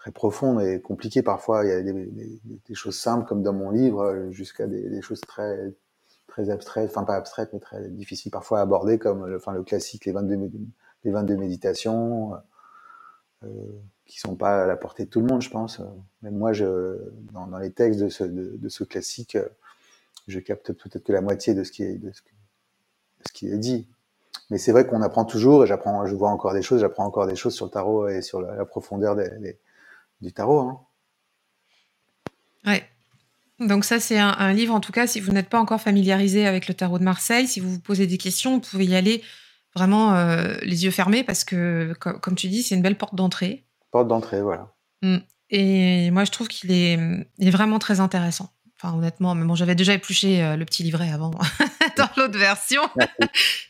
très 0.07 0.13
profondes 0.13 0.61
et 0.61 0.81
compliquées 0.81 1.21
parfois. 1.21 1.65
Il 1.65 1.69
y 1.69 1.71
a 1.71 1.81
des, 1.81 2.73
choses 2.73 2.97
simples 2.97 3.27
comme 3.27 3.43
dans 3.43 3.53
mon 3.53 3.71
livre, 3.71 4.27
jusqu'à 4.31 4.67
des, 4.67 5.01
choses 5.01 5.21
très 5.21 5.73
très 6.27 6.49
abstraites, 6.49 6.89
enfin 6.91 7.03
pas 7.03 7.15
abstraites, 7.15 7.49
mais 7.51 7.59
très 7.59 7.89
difficiles 7.89 8.31
parfois 8.31 8.59
à 8.59 8.61
aborder, 8.61 8.99
comme 8.99 9.25
le, 9.25 9.37
enfin, 9.37 9.53
le 9.53 9.63
classique, 9.63 10.05
les 10.05 10.11
22, 10.11 10.51
les 11.03 11.11
22 11.11 11.35
méditations, 11.35 12.33
euh, 13.43 13.47
qui 14.05 14.19
sont 14.19 14.35
pas 14.35 14.63
à 14.63 14.67
la 14.67 14.77
portée 14.77 15.05
de 15.05 15.09
tout 15.09 15.19
le 15.19 15.25
monde, 15.25 15.41
je 15.41 15.49
pense. 15.49 15.81
Même 16.21 16.37
moi, 16.37 16.53
je, 16.53 16.97
dans, 17.33 17.57
les 17.57 17.71
textes 17.71 17.99
de 17.99 18.09
ce, 18.09 18.23
de, 18.23 18.69
ce 18.69 18.83
classique, 18.83 19.37
je 20.27 20.39
capte 20.39 20.73
peut-être 20.73 21.03
que 21.03 21.11
la 21.11 21.21
moitié 21.21 21.53
de 21.53 21.63
ce 21.63 21.71
qui 21.71 21.83
est, 21.83 21.95
de 21.95 22.11
ce 22.11 22.21
qui 23.33 23.49
est 23.49 23.57
dit. 23.57 23.89
Mais 24.51 24.59
c'est 24.59 24.71
vrai 24.71 24.85
qu'on 24.85 25.01
apprend 25.01 25.25
toujours, 25.25 25.63
et 25.63 25.67
j'apprends, 25.67 26.05
je 26.05 26.15
vois 26.15 26.29
encore 26.29 26.53
des 26.53 26.61
choses, 26.61 26.81
j'apprends 26.81 27.05
encore 27.05 27.25
des 27.25 27.35
choses 27.35 27.55
sur 27.55 27.65
le 27.65 27.71
tarot 27.71 28.07
et 28.07 28.21
sur 28.21 28.41
la, 28.41 28.63
profondeur 28.63 29.15
des, 29.15 29.57
du 30.21 30.33
tarot. 30.33 30.59
Hein. 30.59 30.79
Ouais. 32.65 32.87
Donc 33.59 33.85
ça, 33.85 33.99
c'est 33.99 34.19
un, 34.19 34.53
livre, 34.53 34.73
en 34.73 34.79
tout 34.79 34.91
cas, 34.91 35.07
si 35.07 35.19
vous 35.19 35.31
n'êtes 35.31 35.49
pas 35.49 35.59
encore 35.59 35.81
familiarisé 35.81 36.45
avec 36.45 36.67
le 36.67 36.75
tarot 36.75 36.99
de 36.99 37.03
Marseille, 37.03 37.47
si 37.47 37.59
vous 37.59 37.71
vous 37.71 37.79
posez 37.79 38.05
des 38.05 38.19
questions, 38.19 38.53
vous 38.53 38.59
pouvez 38.59 38.85
y 38.85 38.95
aller 38.95 39.23
vraiment 39.75 40.13
euh, 40.13 40.55
les 40.61 40.85
yeux 40.85 40.91
fermés 40.91 41.23
parce 41.23 41.43
que, 41.43 41.93
comme, 41.99 42.35
tu 42.35 42.49
dis, 42.49 42.61
c'est 42.61 42.75
une 42.75 42.83
belle 42.83 42.97
porte 42.97 43.15
d'entrée. 43.15 43.65
Porte 43.91 44.07
d'entrée, 44.07 44.41
voilà. 44.41 44.75
Mm. 45.01 45.17
Et 45.49 46.11
moi, 46.11 46.23
je 46.25 46.31
trouve 46.31 46.47
qu'il 46.47 46.71
est, 46.71 46.99
est, 47.39 47.49
vraiment 47.49 47.79
très 47.79 47.99
intéressant. 47.99 48.51
Enfin, 48.75 48.95
honnêtement, 48.95 49.33
mais 49.33 49.45
bon, 49.45 49.55
j'avais 49.55 49.75
déjà 49.75 49.93
épluché 49.93 50.43
euh, 50.43 50.55
le 50.55 50.65
petit 50.65 50.83
livret 50.83 51.11
avant 51.11 51.31
dans 51.97 52.09
l'autre 52.15 52.37
version. 52.37 52.83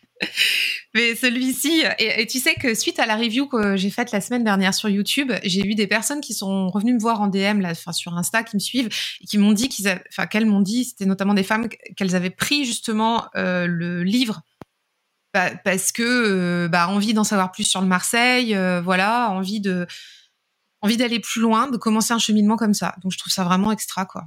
Mais 0.94 1.16
celui-ci, 1.16 1.84
et, 2.00 2.26
tu 2.28 2.40
sais 2.40 2.56
que 2.56 2.74
suite 2.74 3.00
à 3.00 3.06
la 3.06 3.16
review 3.16 3.48
que 3.48 3.78
j'ai 3.78 3.90
faite 3.90 4.12
la 4.12 4.22
semaine 4.22 4.44
dernière 4.44 4.74
sur 4.74 4.90
YouTube, 4.90 5.32
j'ai 5.44 5.66
eu 5.66 5.76
des 5.76 5.88
personnes 5.88 6.22
qui 6.22 6.34
sont 6.34 6.70
revenues 6.70 6.94
me 6.94 7.00
voir 7.00 7.22
en 7.22 7.28
DM, 7.28 7.64
enfin, 7.66 7.92
sur 7.92 8.18
Insta, 8.18 8.44
qui 8.44 8.56
me 8.56 8.60
suivent, 8.60 8.90
et 9.22 9.26
qui 9.26 9.38
m'ont 9.38 9.54
dit 9.54 9.70
qu'ils, 9.70 10.02
qu'elles 10.32 10.46
m'ont 10.46 10.62
dit, 10.62 10.86
c'était 10.86 11.06
notamment 11.06 11.34
des 11.34 11.44
femmes 11.44 11.68
qu'elles 11.96 12.16
avaient 12.16 12.30
pris 12.30 12.66
justement 12.66 13.26
euh, 13.36 13.68
le 13.68 14.04
livre 14.04 14.42
bah, 15.34 15.52
parce 15.64 15.92
que 15.92 16.04
euh, 16.04 16.68
bah, 16.68 16.88
envie 16.90 17.14
d'en 17.14 17.24
savoir 17.24 17.52
plus 17.52 17.66
sur 17.66 17.82
le 17.82 17.88
Marseille, 17.88 18.56
euh, 18.56 18.82
voilà, 18.82 19.30
envie 19.30 19.60
de, 19.60 19.86
d'aller 20.82 21.20
plus 21.20 21.42
loin, 21.42 21.70
de 21.70 21.78
commencer 21.78 22.14
un 22.14 22.20
cheminement 22.20 22.56
comme 22.56 22.74
ça. 22.74 22.96
Donc 23.04 23.12
je 23.12 23.20
trouve 23.20 23.32
ça 23.32 23.44
vraiment 23.44 23.72
extra, 23.72 24.06
quoi. 24.06 24.24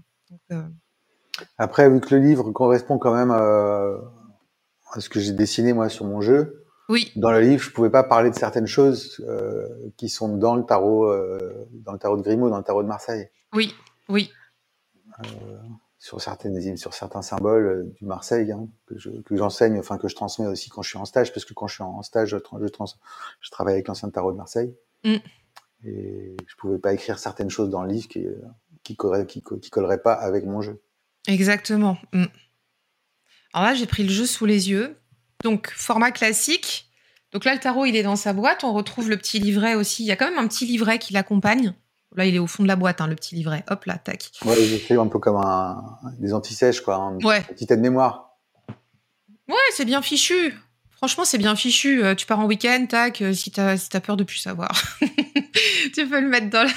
Après, 1.58 1.90
vu 1.90 2.00
que 2.00 2.14
le 2.14 2.20
livre 2.20 2.52
correspond 2.52 2.98
quand 2.98 3.14
même 3.14 3.32
ce 4.98 5.08
que 5.08 5.20
j'ai 5.20 5.32
dessiné 5.32 5.72
moi 5.72 5.88
sur 5.88 6.04
mon 6.04 6.20
jeu. 6.20 6.64
Oui. 6.88 7.12
Dans 7.14 7.30
le 7.30 7.40
livre, 7.40 7.62
je 7.62 7.70
pouvais 7.70 7.90
pas 7.90 8.02
parler 8.02 8.30
de 8.30 8.34
certaines 8.34 8.66
choses 8.66 9.24
euh, 9.28 9.68
qui 9.96 10.08
sont 10.08 10.36
dans 10.36 10.56
le 10.56 10.64
tarot, 10.64 11.04
euh, 11.04 11.68
dans 11.70 11.92
le 11.92 11.98
tarot 11.98 12.16
de 12.16 12.22
Grimaud, 12.22 12.50
dans 12.50 12.58
le 12.58 12.64
tarot 12.64 12.82
de 12.82 12.88
Marseille. 12.88 13.28
Oui, 13.52 13.74
oui. 14.08 14.30
Euh, 15.20 15.58
sur 15.98 16.20
certaines 16.20 16.76
sur 16.76 16.94
certains 16.94 17.22
symboles 17.22 17.92
du 17.98 18.06
Marseille 18.06 18.50
hein, 18.50 18.66
que 18.86 18.98
je, 18.98 19.10
que 19.10 19.36
j'enseigne, 19.36 19.78
enfin 19.78 19.98
que 19.98 20.08
je 20.08 20.16
transmets 20.16 20.46
aussi 20.46 20.70
quand 20.70 20.82
je 20.82 20.88
suis 20.88 20.98
en 20.98 21.04
stage, 21.04 21.32
parce 21.32 21.44
que 21.44 21.54
quand 21.54 21.68
je 21.68 21.74
suis 21.74 21.82
en 21.82 22.02
stage, 22.02 22.30
je, 22.30 22.36
je, 22.36 22.84
je 23.40 23.50
travaille 23.50 23.74
avec 23.74 23.86
l'ancien 23.86 24.10
tarot 24.10 24.32
de 24.32 24.38
Marseille. 24.38 24.74
Mm. 25.04 25.16
Et 25.84 26.36
je 26.46 26.56
pouvais 26.56 26.78
pas 26.78 26.92
écrire 26.92 27.18
certaines 27.18 27.50
choses 27.50 27.70
dans 27.70 27.82
le 27.82 27.92
livre 27.92 28.08
qui 28.08 28.26
qui, 28.82 28.96
qui, 28.96 29.42
qui 29.42 29.70
colleraient 29.70 30.02
pas 30.02 30.14
avec 30.14 30.44
mon 30.44 30.60
jeu. 30.60 30.82
Exactement. 31.28 31.98
Mm. 32.12 32.24
Alors 33.52 33.68
là, 33.68 33.74
j'ai 33.74 33.86
pris 33.86 34.02
le 34.02 34.10
jeu 34.10 34.26
sous 34.26 34.46
les 34.46 34.70
yeux. 34.70 34.96
Donc, 35.42 35.70
format 35.74 36.10
classique. 36.10 36.90
Donc 37.32 37.44
là, 37.44 37.54
le 37.54 37.60
tarot, 37.60 37.86
il 37.86 37.96
est 37.96 38.02
dans 38.02 38.16
sa 38.16 38.32
boîte. 38.32 38.64
On 38.64 38.72
retrouve 38.72 39.08
le 39.08 39.16
petit 39.16 39.38
livret 39.38 39.74
aussi. 39.74 40.02
Il 40.02 40.06
y 40.06 40.12
a 40.12 40.16
quand 40.16 40.28
même 40.28 40.38
un 40.38 40.48
petit 40.48 40.66
livret 40.66 40.98
qui 40.98 41.12
l'accompagne. 41.12 41.74
Là, 42.16 42.26
il 42.26 42.34
est 42.34 42.40
au 42.40 42.48
fond 42.48 42.64
de 42.64 42.68
la 42.68 42.76
boîte, 42.76 43.00
hein, 43.00 43.06
le 43.06 43.14
petit 43.14 43.36
livret. 43.36 43.64
Hop 43.70 43.84
là, 43.84 43.96
tac. 43.98 44.32
Ouais, 44.44 44.56
fait 44.56 44.96
un 44.96 45.06
peu 45.06 45.20
comme 45.20 45.36
un, 45.36 45.98
des 46.18 46.34
antisèches, 46.34 46.80
quoi. 46.80 46.96
Un 46.96 47.18
ouais. 47.18 47.42
petit 47.42 47.66
de 47.66 47.76
mémoire. 47.76 48.36
Ouais, 49.48 49.56
c'est 49.72 49.84
bien 49.84 50.02
fichu. 50.02 50.54
Franchement, 50.90 51.24
c'est 51.24 51.38
bien 51.38 51.54
fichu. 51.54 52.02
Euh, 52.02 52.14
tu 52.14 52.26
pars 52.26 52.40
en 52.40 52.46
week-end, 52.46 52.84
tac, 52.88 53.22
euh, 53.22 53.32
si 53.32 53.50
t'as 53.50 53.76
si 53.76 53.88
as 53.94 54.00
peur 54.00 54.16
de 54.16 54.24
plus 54.24 54.38
savoir. 54.38 54.70
tu 55.94 56.06
peux 56.08 56.20
le 56.20 56.28
mettre 56.28 56.50
dans 56.50 56.64
la, 56.64 56.70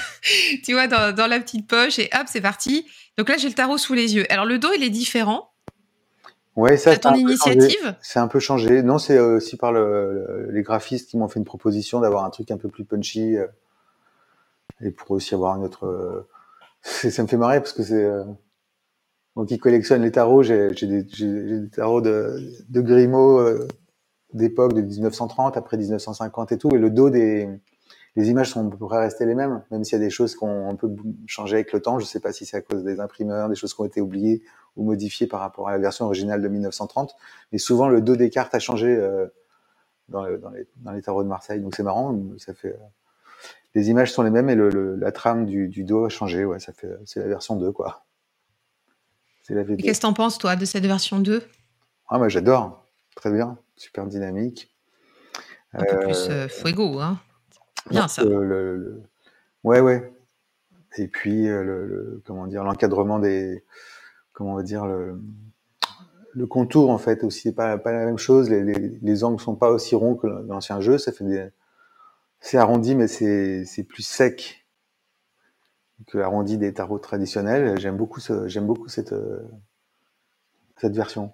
tu 0.64 0.72
vois, 0.72 0.86
dans, 0.86 1.14
dans 1.14 1.26
la 1.26 1.40
petite 1.40 1.66
poche 1.66 1.98
et 1.98 2.08
hop, 2.14 2.26
c'est 2.26 2.40
parti. 2.40 2.86
Donc 3.18 3.28
là, 3.28 3.36
j'ai 3.36 3.48
le 3.48 3.54
tarot 3.54 3.76
sous 3.76 3.94
les 3.94 4.14
yeux. 4.14 4.32
Alors, 4.32 4.44
le 4.46 4.58
dos, 4.58 4.70
il 4.76 4.84
est 4.84 4.90
différent. 4.90 5.53
Ouais, 6.56 6.76
ça. 6.76 6.92
C'est 6.92 7.00
ton 7.00 7.14
initiative 7.14 7.96
C'est 8.00 8.18
un 8.18 8.28
peu 8.28 8.38
changé. 8.38 8.82
Non, 8.82 8.98
c'est 8.98 9.18
aussi 9.18 9.56
par 9.56 9.72
le, 9.72 10.48
les 10.50 10.62
graphistes 10.62 11.10
qui 11.10 11.16
m'ont 11.16 11.28
fait 11.28 11.40
une 11.40 11.44
proposition 11.44 12.00
d'avoir 12.00 12.24
un 12.24 12.30
truc 12.30 12.50
un 12.50 12.56
peu 12.56 12.68
plus 12.68 12.84
punchy 12.84 13.36
euh, 13.36 13.46
et 14.80 14.90
pour 14.90 15.10
aussi 15.12 15.34
avoir 15.34 15.56
une 15.56 15.64
autre. 15.64 15.86
Euh, 15.86 16.28
ça 16.82 17.22
me 17.22 17.28
fait 17.28 17.36
marrer 17.36 17.60
parce 17.60 17.72
que 17.72 17.82
c'est 17.82 18.04
euh, 18.04 18.24
moi 19.34 19.46
qui 19.46 19.58
collectionne 19.58 20.02
les 20.02 20.12
tarots, 20.12 20.42
j'ai 20.42 20.70
des, 20.70 21.02
des, 21.02 21.70
tarots 21.70 22.00
de, 22.00 22.38
de 22.68 22.80
Grimaud 22.80 23.42
d'époque 24.32 24.74
de 24.74 24.80
1930, 24.80 25.56
après 25.56 25.76
1950 25.76 26.52
et 26.52 26.58
tout, 26.58 26.68
et 26.74 26.78
le 26.78 26.90
dos 26.90 27.10
des 27.10 27.48
les 28.16 28.30
images 28.30 28.50
sont 28.50 28.66
à 28.66 28.70
peu 28.70 28.86
près 28.86 28.98
restées 28.98 29.26
les 29.26 29.34
mêmes, 29.34 29.62
même 29.70 29.82
s'il 29.82 29.98
y 29.98 30.00
a 30.00 30.04
des 30.04 30.10
choses 30.10 30.36
qui 30.36 30.44
ont 30.44 30.70
un 30.70 30.76
peu 30.76 30.88
changé 31.26 31.56
avec 31.56 31.72
le 31.72 31.80
temps. 31.80 31.98
Je 31.98 32.04
sais 32.04 32.20
pas 32.20 32.32
si 32.32 32.46
c'est 32.46 32.56
à 32.56 32.60
cause 32.60 32.84
des 32.84 33.00
imprimeurs, 33.00 33.48
des 33.48 33.56
choses 33.56 33.74
qui 33.74 33.80
ont 33.80 33.84
été 33.84 34.00
oubliées 34.00 34.42
ou 34.76 34.84
modifiées 34.84 35.26
par 35.26 35.40
rapport 35.40 35.68
à 35.68 35.72
la 35.72 35.78
version 35.78 36.04
originale 36.04 36.40
de 36.40 36.48
1930. 36.48 37.16
Mais 37.50 37.58
souvent, 37.58 37.88
le 37.88 38.00
dos 38.00 38.14
des 38.14 38.30
cartes 38.30 38.54
a 38.54 38.60
changé 38.60 38.86
euh, 38.86 39.26
dans, 40.08 40.22
dans, 40.38 40.50
les, 40.50 40.66
dans, 40.76 40.92
les, 40.92 41.02
tarots 41.02 41.24
de 41.24 41.28
Marseille. 41.28 41.60
Donc 41.60 41.74
c'est 41.74 41.82
marrant. 41.82 42.16
Ça 42.38 42.54
fait, 42.54 42.68
euh, 42.68 42.86
les 43.74 43.90
images 43.90 44.12
sont 44.12 44.22
les 44.22 44.30
mêmes 44.30 44.48
et 44.48 44.54
le, 44.54 44.94
la 44.94 45.10
trame 45.10 45.44
du, 45.44 45.66
du, 45.68 45.82
dos 45.82 46.04
a 46.04 46.08
changé. 46.08 46.44
Ouais, 46.44 46.60
ça 46.60 46.72
fait, 46.72 46.90
c'est 47.06 47.18
la 47.18 47.26
version 47.26 47.56
2, 47.56 47.72
quoi. 47.72 48.04
C'est 49.42 49.54
la 49.54 49.64
Qu'est-ce 49.64 49.98
que 49.98 50.02
t'en 50.02 50.12
penses, 50.12 50.38
toi, 50.38 50.54
de 50.54 50.64
cette 50.64 50.86
version 50.86 51.18
2 51.18 51.42
Ah, 52.08 52.18
moi, 52.18 52.28
j'adore. 52.28 52.86
Très 53.16 53.32
bien. 53.32 53.58
Super 53.76 54.06
dynamique. 54.06 54.72
Un 55.72 55.84
peu 55.84 55.98
plus 55.98 56.28
euh, 56.30 56.46
fuego, 56.46 57.00
hein 57.00 57.18
Bien 57.90 58.08
ça. 58.08 58.24
Le, 58.24 59.02
Ouais, 59.64 59.80
ouais. 59.80 60.12
Et 60.98 61.08
puis, 61.08 61.48
euh, 61.48 61.62
le, 61.62 62.22
comment 62.24 62.46
dire, 62.46 62.62
l'encadrement 62.62 63.18
des, 63.18 63.64
comment 64.32 64.52
on 64.52 64.56
va 64.56 64.62
dire, 64.62 64.86
le, 64.86 65.20
le 66.34 66.46
contour 66.46 66.90
en 66.90 66.98
fait 66.98 67.24
aussi 67.24 67.48
n'est 67.48 67.54
pas, 67.54 67.78
pas 67.78 67.92
la 67.92 68.04
même 68.04 68.18
chose. 68.18 68.50
Les, 68.50 68.62
les, 68.62 68.98
les, 69.00 69.24
angles 69.24 69.40
sont 69.40 69.56
pas 69.56 69.70
aussi 69.70 69.94
ronds 69.94 70.14
que 70.14 70.26
l'ancien 70.26 70.80
jeu. 70.80 70.98
Ça 70.98 71.12
fait 71.12 71.24
des, 71.24 71.48
c'est 72.40 72.58
arrondi, 72.58 72.94
mais 72.94 73.08
c'est, 73.08 73.64
plus 73.88 74.02
sec 74.02 74.66
que 76.06 76.18
l'arrondi 76.18 76.58
des 76.58 76.74
tarots 76.74 76.98
traditionnels. 76.98 77.80
J'aime 77.80 77.96
beaucoup 77.96 78.20
ce, 78.20 78.46
j'aime 78.48 78.66
beaucoup 78.66 78.88
cette, 78.88 79.14
euh, 79.14 79.40
cette 80.76 80.94
version. 80.94 81.32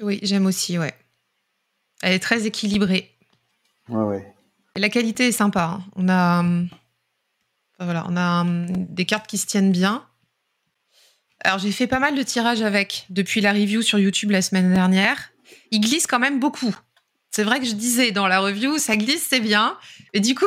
Oui, 0.00 0.18
j'aime 0.22 0.46
aussi, 0.46 0.78
ouais. 0.78 0.94
Elle 2.02 2.14
est 2.14 2.22
très 2.22 2.46
équilibrée. 2.46 3.08
Ouais, 3.88 4.02
ouais 4.02 4.34
la 4.76 4.88
qualité 4.88 5.28
est 5.28 5.32
sympa. 5.32 5.78
Hein. 5.78 5.84
On 5.96 6.08
a, 6.08 6.44
voilà, 7.78 8.06
on 8.08 8.16
a 8.16 8.44
des 8.46 9.04
cartes 9.04 9.26
qui 9.26 9.38
se 9.38 9.46
tiennent 9.46 9.72
bien. 9.72 10.06
Alors 11.44 11.58
j'ai 11.58 11.72
fait 11.72 11.86
pas 11.86 11.98
mal 11.98 12.14
de 12.14 12.22
tirages 12.22 12.62
avec 12.62 13.06
depuis 13.10 13.40
la 13.40 13.52
review 13.52 13.82
sur 13.82 13.98
YouTube 13.98 14.30
la 14.30 14.42
semaine 14.42 14.72
dernière. 14.72 15.32
Il 15.70 15.80
glisse 15.80 16.06
quand 16.06 16.20
même 16.20 16.38
beaucoup. 16.38 16.74
C'est 17.30 17.44
vrai 17.44 17.60
que 17.60 17.66
je 17.66 17.72
disais 17.72 18.12
dans 18.12 18.28
la 18.28 18.40
review, 18.40 18.78
ça 18.78 18.96
glisse, 18.96 19.26
c'est 19.28 19.40
bien. 19.40 19.78
Et 20.12 20.20
du 20.20 20.34
coup, 20.34 20.46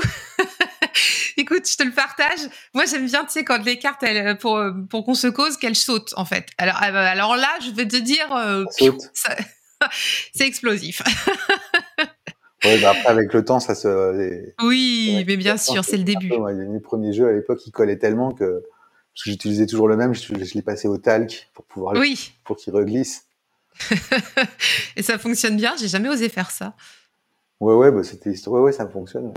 écoute, 1.38 1.70
je 1.70 1.78
te 1.78 1.84
le 1.84 1.92
partage. 1.92 2.40
Moi, 2.76 2.86
j'aime 2.86 3.08
bien, 3.08 3.26
tu 3.26 3.32
sais, 3.32 3.44
quand 3.44 3.64
les 3.66 3.80
cartes, 3.80 4.04
elles, 4.04 4.38
pour, 4.38 4.62
pour 4.88 5.04
qu'on 5.04 5.16
se 5.16 5.26
cause, 5.26 5.58
qu'elles 5.58 5.76
sautent, 5.76 6.14
en 6.16 6.26
fait. 6.26 6.48
Alors, 6.60 6.76
euh, 6.84 6.94
alors 6.94 7.36
là, 7.38 7.50
je 7.66 7.72
vais 7.72 7.88
te 7.88 7.96
dire, 7.96 8.32
euh, 8.36 8.66
c'est 10.34 10.46
explosif. 10.46 11.02
ouais, 12.64 12.80
bah 12.82 12.92
après, 12.92 13.10
avec 13.10 13.34
le 13.34 13.44
temps, 13.44 13.60
ça 13.60 13.76
se. 13.76 14.54
Oui, 14.64 15.24
mais 15.28 15.38
bien 15.38 15.58
sûr, 15.58 15.84
c'est 15.84 15.98
le 15.98 16.04
début. 16.04 16.32
mes 16.32 16.80
premiers 16.80 17.14
jeux 17.14 17.28
à 17.28 17.32
l'époque, 17.32 17.66
ils 17.66 17.72
collaient 17.72 17.98
tellement 18.00 18.32
que. 18.32 18.64
Parce 19.14 19.24
que 19.24 19.30
j'utilisais 19.32 19.66
toujours 19.66 19.88
le 19.88 19.96
même, 19.96 20.14
je, 20.14 20.22
je 20.22 20.54
l'ai 20.56 20.62
passé 20.62 20.90
au 20.90 20.98
talc 20.98 21.50
pour 21.54 21.64
pouvoir. 21.66 21.96
Oui. 21.96 22.34
Pour 22.44 22.58
qu'il 22.58 22.74
reglisse. 22.74 23.28
et 24.98 25.04
ça 25.04 25.18
fonctionne 25.18 25.56
bien. 25.56 25.74
J'ai 25.80 25.88
jamais 25.88 26.10
osé 26.10 26.28
faire 26.28 26.52
ça. 26.52 26.76
Ouais, 27.60 27.74
ouais, 27.74 27.92
bah 27.92 28.04
c'était 28.04 28.32
ouais, 28.48 28.60
ouais, 28.60 28.72
ça 28.72 28.88
fonctionne. 28.88 29.34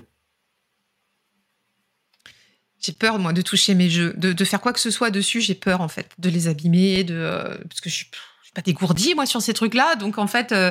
J'ai 2.81 2.93
peur, 2.93 3.19
moi, 3.19 3.33
de 3.33 3.43
toucher 3.43 3.75
mes 3.75 3.91
jeux, 3.91 4.13
de, 4.17 4.45
faire 4.45 4.61
quoi 4.61 4.73
que 4.73 4.81
ce 4.81 4.91
soit 4.91 5.11
dessus. 5.11 5.41
J'ai 5.41 5.55
peur, 5.55 5.81
en 5.81 5.89
fait, 5.89 6.09
de 6.19 6.31
les 6.31 6.47
abîmer, 6.47 7.03
de 7.03 7.15
euh, 7.15 7.57
parce 7.69 7.81
que 7.81 7.91
je 7.91 7.95
suis, 7.95 8.11
suis 8.43 8.53
pas 8.53 8.63
dégourdie, 8.63 9.15
moi, 9.15 9.27
sur 9.27 9.43
ces 9.43 9.53
trucs-là. 9.53 9.97
Donc, 9.97 10.19
en 10.19 10.29
fait, 10.29 10.53
euh, 10.53 10.71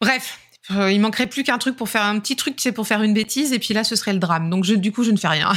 bref, 0.00 0.38
il 0.70 1.00
manquerait 1.00 1.28
plus 1.28 1.44
qu'un 1.44 1.58
truc 1.58 1.76
pour 1.76 1.88
faire 1.88 2.02
un 2.02 2.18
petit 2.18 2.36
truc, 2.36 2.60
c'est 2.60 2.72
pour 2.72 2.86
faire 2.86 3.02
une 3.02 3.14
bêtise, 3.14 3.52
et 3.52 3.58
puis 3.58 3.74
là, 3.74 3.84
ce 3.84 3.96
serait 3.96 4.12
le 4.12 4.18
drame. 4.18 4.50
Donc, 4.50 4.64
je, 4.64 4.74
du 4.74 4.92
coup, 4.92 5.04
je 5.04 5.10
ne 5.10 5.16
fais 5.16 5.28
rien. 5.28 5.52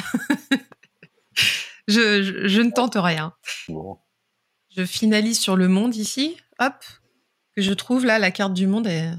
je, 1.87 2.47
je, 2.47 2.61
ne 2.61 2.71
tente 2.71 2.95
rien. 2.95 3.33
Je 4.75 4.85
finalise 4.85 5.39
sur 5.39 5.55
le 5.55 5.67
monde 5.67 5.95
ici. 5.95 6.37
Hop, 6.59 6.75
que 7.55 7.61
je 7.61 7.73
trouve 7.73 8.05
là, 8.05 8.19
la 8.19 8.31
carte 8.31 8.53
du 8.53 8.67
monde 8.67 8.87
est, 8.87 9.11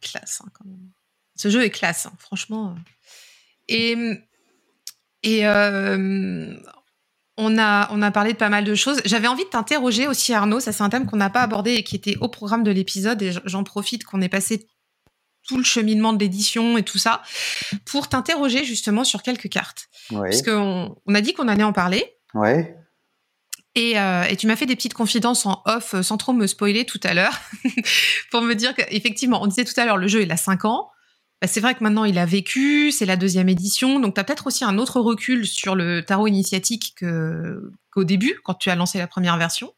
classe 0.00 0.40
hein, 0.44 0.48
quand 0.52 0.64
même. 0.64 0.90
Ce 1.36 1.50
jeu 1.50 1.64
est 1.64 1.70
classe, 1.70 2.06
hein, 2.06 2.12
franchement. 2.18 2.76
Et, 3.68 3.96
et 5.22 5.46
euh, 5.46 6.56
on, 7.36 7.58
a, 7.58 7.88
on 7.92 8.02
a 8.02 8.10
parlé 8.10 8.32
de 8.32 8.38
pas 8.38 8.48
mal 8.48 8.64
de 8.64 8.74
choses. 8.74 9.00
J'avais 9.04 9.26
envie 9.26 9.44
de 9.44 9.48
t'interroger 9.48 10.06
aussi, 10.06 10.32
Arnaud. 10.32 10.60
Ça, 10.60 10.72
c'est 10.72 10.82
un 10.82 10.90
thème 10.90 11.06
qu'on 11.06 11.16
n'a 11.16 11.30
pas 11.30 11.42
abordé 11.42 11.72
et 11.72 11.82
qui 11.82 11.96
était 11.96 12.16
au 12.18 12.28
programme 12.28 12.62
de 12.62 12.70
l'épisode. 12.70 13.20
Et 13.22 13.32
j'en 13.44 13.64
profite 13.64 14.04
qu'on 14.04 14.20
ait 14.20 14.28
passé 14.28 14.68
tout 15.46 15.56
le 15.56 15.64
cheminement 15.64 16.12
de 16.12 16.18
l'édition 16.18 16.78
et 16.78 16.82
tout 16.82 16.98
ça 16.98 17.22
pour 17.84 18.08
t'interroger 18.08 18.64
justement 18.64 19.04
sur 19.04 19.22
quelques 19.22 19.48
cartes. 19.48 19.88
Parce 20.10 20.42
qu'on 20.42 20.96
on 21.06 21.14
a 21.14 21.20
dit 21.20 21.34
qu'on 21.34 21.48
allait 21.48 21.64
en 21.64 21.72
parler. 21.72 22.16
Ouais. 22.34 22.76
Euh, 23.76 24.24
et, 24.24 24.36
tu 24.36 24.46
m'as 24.46 24.54
fait 24.54 24.66
des 24.66 24.76
petites 24.76 24.94
confidences 24.94 25.46
en 25.46 25.60
off 25.66 25.94
euh, 25.94 26.02
sans 26.02 26.16
trop 26.16 26.32
me 26.32 26.46
spoiler 26.46 26.84
tout 26.84 27.00
à 27.02 27.12
l'heure 27.12 27.40
pour 28.30 28.40
me 28.40 28.54
dire 28.54 28.72
qu'effectivement, 28.74 29.42
on 29.42 29.48
disait 29.48 29.64
tout 29.64 29.78
à 29.78 29.84
l'heure, 29.84 29.96
le 29.96 30.06
jeu 30.06 30.22
il 30.22 30.30
a 30.30 30.36
5 30.36 30.64
ans. 30.64 30.90
Bah, 31.42 31.48
c'est 31.48 31.60
vrai 31.60 31.74
que 31.74 31.82
maintenant 31.82 32.04
il 32.04 32.18
a 32.18 32.24
vécu, 32.24 32.92
c'est 32.92 33.04
la 33.04 33.16
deuxième 33.16 33.48
édition, 33.48 33.98
donc 33.98 34.14
tu 34.14 34.20
as 34.20 34.24
peut-être 34.24 34.46
aussi 34.46 34.64
un 34.64 34.78
autre 34.78 35.00
recul 35.00 35.44
sur 35.44 35.74
le 35.74 36.04
tarot 36.04 36.28
initiatique 36.28 36.94
qu'au 37.92 38.04
début, 38.04 38.38
quand 38.44 38.54
tu 38.54 38.70
as 38.70 38.76
lancé 38.76 38.98
la 38.98 39.08
première 39.08 39.36
version. 39.38 39.72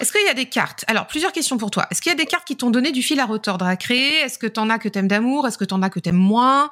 Est-ce 0.00 0.12
qu'il 0.12 0.24
y 0.26 0.28
a 0.28 0.34
des 0.34 0.46
cartes? 0.46 0.84
Alors, 0.88 1.06
plusieurs 1.06 1.32
questions 1.32 1.56
pour 1.56 1.70
toi. 1.70 1.86
Est-ce 1.90 2.02
qu'il 2.02 2.10
y 2.10 2.14
a 2.14 2.18
des 2.18 2.26
cartes 2.26 2.46
qui 2.46 2.56
t'ont 2.56 2.70
donné 2.70 2.92
du 2.92 3.02
fil 3.02 3.18
à 3.18 3.24
retordre 3.24 3.64
à 3.64 3.76
créer? 3.76 4.20
Est-ce 4.20 4.38
que 4.38 4.46
tu 4.46 4.60
en 4.60 4.68
as 4.68 4.78
que 4.78 4.88
t'aimes 4.88 5.08
d'amour? 5.08 5.46
Est-ce 5.46 5.56
que 5.56 5.64
tu 5.64 5.72
en 5.72 5.82
as 5.82 5.88
que 5.88 6.00
t'aimes 6.00 6.16
moins? 6.16 6.70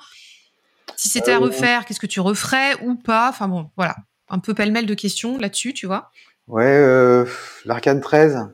Si 0.96 1.08
c'était 1.08 1.32
à 1.32 1.36
euh, 1.36 1.40
refaire, 1.40 1.86
qu'est-ce 1.86 2.00
que 2.00 2.06
tu 2.06 2.20
referais 2.20 2.74
ou 2.82 2.94
pas? 2.96 3.28
Enfin 3.30 3.48
bon, 3.48 3.70
voilà 3.76 3.96
un 4.28 4.38
peu 4.38 4.54
pêle-mêle 4.54 4.86
de 4.86 4.94
questions 4.94 5.38
là-dessus, 5.38 5.72
tu 5.72 5.86
vois 5.86 6.10
Ouais, 6.48 6.64
euh, 6.66 7.24
l'arcane 7.64 8.00
13, 8.00 8.48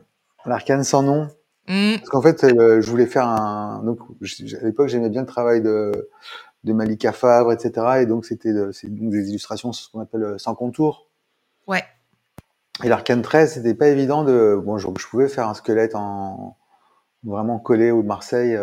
l'arcane 0.46 0.84
sans 0.84 1.02
nom. 1.02 1.28
Mmh. 1.68 1.96
Parce 1.98 2.08
qu'en 2.08 2.22
fait, 2.22 2.44
euh, 2.44 2.80
je 2.80 2.90
voulais 2.90 3.06
faire 3.06 3.26
un. 3.26 3.82
Donc, 3.84 3.98
à 4.00 4.64
l'époque, 4.64 4.88
j'aimais 4.88 5.10
bien 5.10 5.22
le 5.22 5.26
travail 5.26 5.60
de, 5.60 6.08
de 6.64 6.72
Malika 6.72 7.12
Fabre, 7.12 7.52
etc. 7.52 8.02
Et 8.02 8.06
donc, 8.06 8.24
c'était 8.24 8.52
des 8.52 9.28
illustrations, 9.28 9.72
ce 9.72 9.88
qu'on 9.88 10.00
appelle 10.00 10.34
sans 10.38 10.54
contour. 10.54 11.08
Ouais. 11.66 11.84
Et 12.82 12.88
l'arcane 12.88 13.22
13, 13.22 13.54
c'était 13.54 13.74
pas 13.74 13.88
évident 13.88 14.24
de. 14.24 14.60
Bon, 14.62 14.78
je, 14.78 14.88
pouvais 14.88 15.28
faire 15.28 15.48
un 15.48 15.54
squelette 15.54 15.94
en 15.94 16.56
vraiment 17.24 17.58
collé 17.58 17.90
au 17.90 18.02
Marseille 18.02 18.56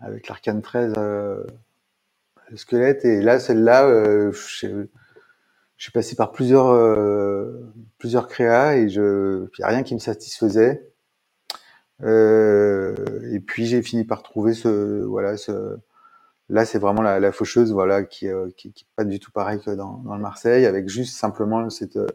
avec 0.00 0.28
l'arcane 0.28 0.62
13 0.62 0.94
le 0.96 2.56
squelette. 2.56 3.04
Et 3.04 3.20
là, 3.20 3.38
celle-là, 3.38 4.30
je 4.30 4.86
je 5.78 5.84
suis 5.84 5.92
passé 5.92 6.16
par 6.16 6.32
plusieurs 6.32 6.68
euh, 6.68 7.72
plusieurs 7.98 8.26
créas 8.28 8.76
et 8.76 8.88
je 8.88 9.48
il 9.58 9.64
a 9.64 9.68
rien 9.68 9.82
qui 9.84 9.94
me 9.94 10.00
satisfaisait. 10.00 10.84
Euh, 12.02 12.94
et 13.32 13.40
puis 13.40 13.66
j'ai 13.66 13.82
fini 13.82 14.04
par 14.04 14.22
trouver 14.22 14.54
ce 14.54 15.02
voilà 15.04 15.36
ce 15.36 15.76
là 16.48 16.64
c'est 16.64 16.78
vraiment 16.78 17.02
la, 17.02 17.32
faucheuse 17.32 17.72
voilà 17.72 18.04
qui, 18.04 18.28
euh, 18.28 18.50
qui, 18.56 18.72
qui 18.72 18.86
pas 18.96 19.04
du 19.04 19.18
tout 19.18 19.32
pareil 19.32 19.60
que 19.60 19.70
dans, 19.72 19.98
dans 19.98 20.14
le 20.14 20.22
Marseille 20.22 20.66
avec 20.66 20.88
juste 20.88 21.16
simplement 21.16 21.70
cette 21.70 21.96
euh, 21.96 22.06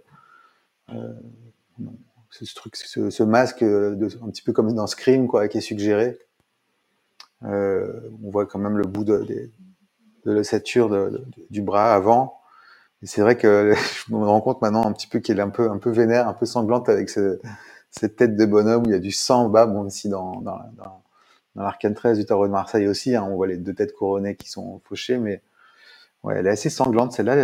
ce 2.30 2.56
truc 2.56 2.76
ce, 2.76 3.24
masque 3.24 3.64
de, 3.64 4.08
un 4.24 4.30
petit 4.30 4.42
peu 4.42 4.54
comme 4.54 4.74
dans 4.74 4.88
Scream 4.88 5.28
quoi 5.28 5.48
qui 5.48 5.58
est 5.58 5.62
suggéré. 5.62 6.18
Euh, 7.44 8.10
on 8.24 8.32
voit 8.32 8.46
quand 8.46 8.60
même 8.60 8.78
le 8.78 8.88
bout 8.88 9.04
de, 9.04 9.18
de, 9.20 9.52
de 10.26 10.32
l'ossature 10.32 11.12
du 11.50 11.62
bras 11.62 11.94
avant 11.94 12.40
et 13.04 13.06
c'est 13.06 13.22
vrai 13.22 13.38
que 13.38 13.74
je 14.08 14.14
me 14.14 14.26
rends 14.26 14.42
compte 14.42 14.62
maintenant 14.62 14.86
un 14.86 14.94
petit 14.94 15.08
peu 15.08 15.20
qu'elle 15.20 15.40
est 15.40 15.44
un 15.44 15.50
peu, 15.50 15.70
un 15.70 15.80
vénère, 15.92 16.28
un 16.28 16.34
peu 16.34 16.46
sanglante 16.46 16.90
avec 16.90 17.10
cette 17.10 18.16
tête 18.16 18.36
de 18.36 18.46
bonhomme 18.46 18.84
où 18.84 18.86
il 18.88 18.94
y 18.94 18.96
a 18.96 19.00
du 19.00 19.12
sang 19.12 19.50
bas, 19.50 19.66
bon 19.66 19.88
dans, 20.06 20.42
dans 20.42 21.04
l'arcane 21.56 21.94
13 21.94 22.18
du 22.18 22.26
tarot 22.26 22.48
de 22.48 22.52
Marseille 22.52 22.88
aussi, 22.88 23.16
hein, 23.16 23.28
on 23.30 23.36
voit 23.36 23.48
les 23.48 23.58
deux 23.58 23.74
têtes 23.74 23.94
couronnées 23.94 24.36
qui 24.36 24.50
sont 24.50 24.82
fauchées, 24.86 25.18
mais 25.18 25.42
ouais, 26.24 26.36
elle 26.38 26.48
est 26.48 26.52
assez 26.52 26.70
sanglante 26.70 27.12
celle-là. 27.12 27.36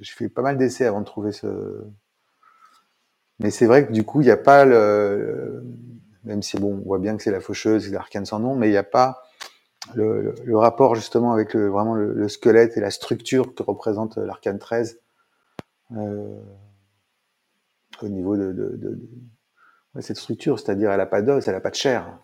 Je 0.00 0.12
fais 0.12 0.28
pas 0.28 0.42
mal 0.42 0.56
d'essais 0.56 0.86
avant 0.86 1.00
de 1.00 1.06
trouver 1.06 1.32
ce. 1.32 1.84
Mais 3.38 3.50
c'est 3.50 3.66
vrai 3.66 3.86
que 3.86 3.92
du 3.92 4.04
coup, 4.04 4.20
il 4.20 4.24
n'y 4.24 4.30
a 4.30 4.36
pas 4.36 4.64
le, 4.64 5.64
même 6.24 6.42
si 6.42 6.58
bon, 6.58 6.74
on 6.74 6.86
voit 6.86 6.98
bien 6.98 7.16
que 7.16 7.22
c'est 7.22 7.30
la 7.30 7.40
faucheuse, 7.40 7.84
c'est 7.84 7.90
l'arcane 7.90 8.26
sans 8.26 8.38
nom, 8.38 8.54
mais 8.54 8.68
il 8.68 8.72
n'y 8.72 8.76
a 8.76 8.82
pas 8.82 9.22
le, 9.94 10.34
rapport 10.56 10.94
justement 10.94 11.32
avec 11.32 11.54
le, 11.54 11.68
vraiment 11.68 11.94
le, 11.94 12.28
squelette 12.28 12.76
et 12.76 12.80
la 12.80 12.90
structure 12.90 13.54
que 13.54 13.62
représente 13.62 14.16
l'arcane 14.18 14.58
13 14.58 15.00
euh, 15.96 16.40
au 18.02 18.08
niveau 18.08 18.36
de, 18.36 18.52
de, 18.52 18.76
de, 18.76 20.00
cette 20.00 20.18
structure, 20.18 20.58
c'est-à-dire 20.58 20.90
elle 20.92 21.00
a 21.00 21.06
pas 21.06 21.22
d'os, 21.22 21.46
elle 21.48 21.54
a 21.54 21.60
pas 21.60 21.70
de 21.70 21.74
chair, 21.74 22.18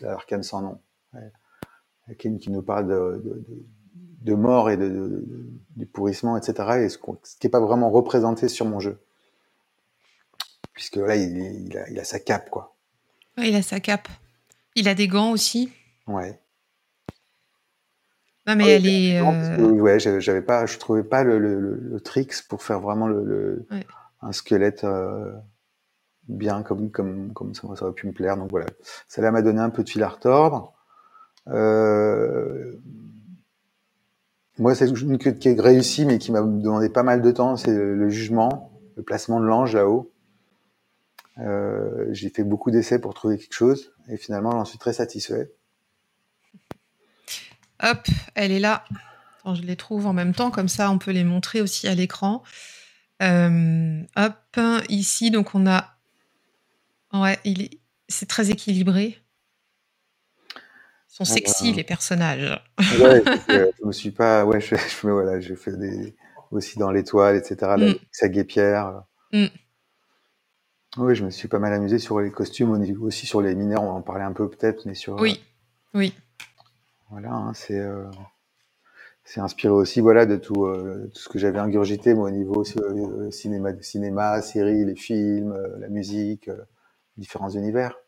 l'arcane 0.00 0.42
sans 0.42 0.60
nom, 0.60 0.80
ouais. 1.14 2.16
qui, 2.16 2.36
qui 2.38 2.50
nous 2.50 2.62
parle 2.62 2.88
de, 2.88 3.44
de, 4.22 4.34
mort 4.34 4.70
et 4.70 4.76
de, 4.76 5.24
du 5.76 5.86
pourrissement, 5.86 6.36
etc. 6.36 6.84
Et 6.84 6.88
ce, 6.88 6.98
ce 7.24 7.36
qui 7.36 7.46
n'est 7.46 7.50
pas 7.50 7.60
vraiment 7.60 7.90
représenté 7.90 8.48
sur 8.48 8.66
mon 8.66 8.80
jeu, 8.80 9.00
puisque 10.72 10.96
là 10.96 11.16
il, 11.16 11.66
il, 11.66 11.78
a, 11.78 11.88
il 11.90 11.98
a 11.98 12.04
sa 12.04 12.18
cape 12.18 12.50
quoi. 12.50 12.74
Ouais, 13.36 13.48
il 13.48 13.56
a 13.56 13.62
sa 13.62 13.80
cape. 13.80 14.08
Il 14.74 14.88
a 14.88 14.94
des 14.94 15.08
gants 15.08 15.32
aussi. 15.32 15.70
Ouais. 16.06 16.38
Non, 18.46 18.56
mais 18.56 18.68
elle 18.68 18.86
est. 18.86 19.20
Euh... 19.20 19.70
ouais, 19.70 19.98
j'avais 20.00 20.42
pas, 20.42 20.66
je 20.66 20.78
trouvais 20.78 21.04
pas 21.04 21.22
le, 21.22 21.38
le, 21.38 21.58
le, 21.76 22.00
tricks 22.00 22.42
pour 22.48 22.62
faire 22.62 22.80
vraiment 22.80 23.06
le, 23.06 23.66
ouais. 23.70 23.86
un 24.20 24.32
squelette 24.32 24.82
euh, 24.82 25.32
bien 26.28 26.62
comme, 26.62 26.90
comme, 26.90 27.32
comme 27.32 27.54
ça, 27.54 27.68
ça, 27.76 27.84
aurait 27.84 27.94
pu 27.94 28.08
me 28.08 28.12
plaire. 28.12 28.36
Donc 28.36 28.50
voilà, 28.50 28.66
ça 29.06 29.30
m'a 29.30 29.42
donné 29.42 29.60
un 29.60 29.70
peu 29.70 29.84
de 29.84 29.88
fil 29.88 30.02
à 30.02 30.08
retordre. 30.08 30.72
Euh... 31.48 32.74
Moi, 34.58 34.74
c'est 34.74 34.86
une 34.88 35.18
qui 35.18 35.48
est 35.48 35.60
réussie, 35.60 36.04
mais 36.04 36.18
qui 36.18 36.30
m'a 36.30 36.42
demandé 36.42 36.88
pas 36.88 37.02
mal 37.02 37.22
de 37.22 37.30
temps, 37.30 37.56
c'est 37.56 37.72
le 37.72 38.08
jugement, 38.10 38.70
le 38.96 39.02
placement 39.02 39.40
de 39.40 39.46
l'ange 39.46 39.74
là-haut. 39.74 40.12
Euh, 41.38 42.06
J'ai 42.10 42.28
fait 42.28 42.44
beaucoup 42.44 42.70
d'essais 42.70 42.98
pour 42.98 43.14
trouver 43.14 43.38
quelque 43.38 43.54
chose, 43.54 43.92
et 44.08 44.16
finalement, 44.16 44.52
j'en 44.52 44.64
suis 44.64 44.78
très 44.78 44.92
satisfait. 44.92 45.50
Hop, 47.82 48.06
elle 48.34 48.52
est 48.52 48.60
là. 48.60 48.84
Je 49.44 49.62
les 49.62 49.76
trouve 49.76 50.06
en 50.06 50.12
même 50.12 50.34
temps, 50.34 50.50
comme 50.50 50.68
ça 50.68 50.90
on 50.90 50.98
peut 50.98 51.10
les 51.10 51.24
montrer 51.24 51.60
aussi 51.60 51.88
à 51.88 51.94
l'écran. 51.94 52.42
Euh, 53.22 54.02
hop, 54.16 54.60
ici, 54.88 55.30
donc 55.30 55.54
on 55.54 55.66
a. 55.66 55.96
Ouais, 57.12 57.38
il 57.44 57.62
est... 57.62 57.80
c'est 58.08 58.28
très 58.28 58.50
équilibré. 58.50 59.21
Sont 61.12 61.26
sexy, 61.26 61.74
les 61.74 61.84
personnages. 61.84 62.58
Ouais, 62.98 63.22
je 63.46 63.84
me 63.84 63.92
suis 63.92 64.12
pas. 64.12 64.46
Ouais, 64.46 64.62
je, 64.62 64.76
je, 65.02 65.08
voilà, 65.08 65.40
j'ai 65.40 65.56
fait 65.56 65.76
des. 65.76 66.16
Aussi 66.50 66.78
dans 66.78 66.90
l'étoile, 66.90 67.36
etc. 67.36 67.72
Mm. 67.76 67.92
Sa 68.10 68.28
guépière. 68.28 69.02
Mm. 69.30 69.46
Oui, 70.96 71.14
je 71.14 71.24
me 71.24 71.30
suis 71.30 71.48
pas 71.48 71.58
mal 71.58 71.74
amusé 71.74 71.98
sur 71.98 72.18
les 72.18 72.30
costumes, 72.30 72.70
aussi 73.02 73.26
sur 73.26 73.42
les 73.42 73.54
mineurs, 73.54 73.82
on 73.82 73.88
va 73.88 73.92
en 73.92 74.00
parler 74.00 74.24
un 74.24 74.32
peu 74.32 74.48
peut-être, 74.48 74.86
mais 74.86 74.94
sur. 74.94 75.16
Oui, 75.20 75.42
oui. 75.92 76.14
Voilà, 77.10 77.30
hein, 77.30 77.52
c'est. 77.52 77.78
Euh... 77.78 78.04
c'est 79.22 79.40
inspiré 79.40 79.74
aussi 79.74 80.00
voilà 80.00 80.24
de 80.24 80.36
tout, 80.36 80.66
tout 81.12 81.20
ce 81.20 81.28
que 81.28 81.38
j'avais 81.38 81.58
ingurgité 81.58 82.14
moi 82.14 82.28
au 82.28 82.30
niveau 82.30 82.64
cinéma, 83.30 83.70
cinéma, 83.82 84.40
séries, 84.40 84.86
les 84.86 84.96
films, 84.96 85.54
la 85.78 85.90
musique, 85.90 86.48
différents 87.18 87.50
univers. 87.50 88.01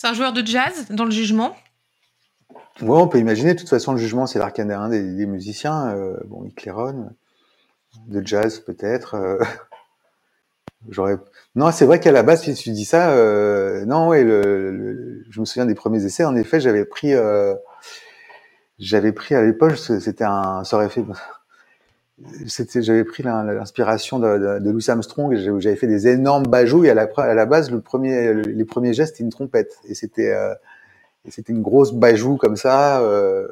C'est 0.00 0.06
un 0.06 0.14
joueur 0.14 0.32
de 0.32 0.46
jazz 0.46 0.86
dans 0.90 1.04
le 1.04 1.10
jugement 1.10 1.56
Oui, 2.80 2.88
on 3.00 3.08
peut 3.08 3.18
imaginer. 3.18 3.54
De 3.54 3.58
toute 3.58 3.68
façon, 3.68 3.90
le 3.90 3.98
jugement, 3.98 4.26
c'est 4.26 4.38
l'arcane 4.38 4.90
des, 4.90 5.26
musiciens. 5.26 5.88
Euh, 5.88 6.16
bon, 6.26 6.44
il 6.44 6.54
claironne. 6.54 7.12
De 8.06 8.24
jazz, 8.24 8.60
peut-être. 8.60 9.14
Euh, 9.14 9.38
j'aurais. 10.88 11.16
Non, 11.56 11.72
c'est 11.72 11.84
vrai 11.84 11.98
qu'à 11.98 12.12
la 12.12 12.22
base, 12.22 12.44
si 12.44 12.54
tu 12.54 12.70
dis 12.70 12.84
ça, 12.84 13.10
euh, 13.10 13.84
non, 13.86 14.06
ouais, 14.06 14.22
je 14.22 15.40
me 15.40 15.44
souviens 15.44 15.66
des 15.66 15.74
premiers 15.74 16.04
essais. 16.04 16.24
En 16.24 16.36
effet, 16.36 16.60
j'avais 16.60 16.84
pris, 16.84 17.14
j'avais 18.78 19.10
pris 19.10 19.34
à 19.34 19.42
l'époque, 19.42 19.76
c'était 19.76 20.22
un, 20.22 20.62
ça 20.62 20.76
j'avais 22.80 23.04
pris 23.04 23.22
l'inspiration 23.22 24.18
de, 24.18 24.58
de, 24.58 24.70
Louis 24.70 24.84
Armstrong, 24.88 25.34
j'avais 25.36 25.76
fait 25.76 25.86
des 25.86 26.08
énormes 26.08 26.46
bajous 26.46 26.84
et 26.84 26.90
à 26.90 26.94
la, 26.94 27.08
à 27.16 27.34
la 27.34 27.46
base, 27.46 27.70
le 27.70 27.80
premier, 27.80 28.34
les 28.34 28.64
premiers 28.64 28.92
gestes, 28.92 29.14
c'était 29.14 29.24
une 29.24 29.30
trompette 29.30 29.78
et 29.84 29.94
c'était, 29.94 30.32
euh, 30.32 30.54
c'était 31.28 31.52
une 31.52 31.62
grosse 31.62 31.92
bajou 31.92 32.36
comme 32.36 32.56
ça. 32.56 33.00
Euh, 33.00 33.48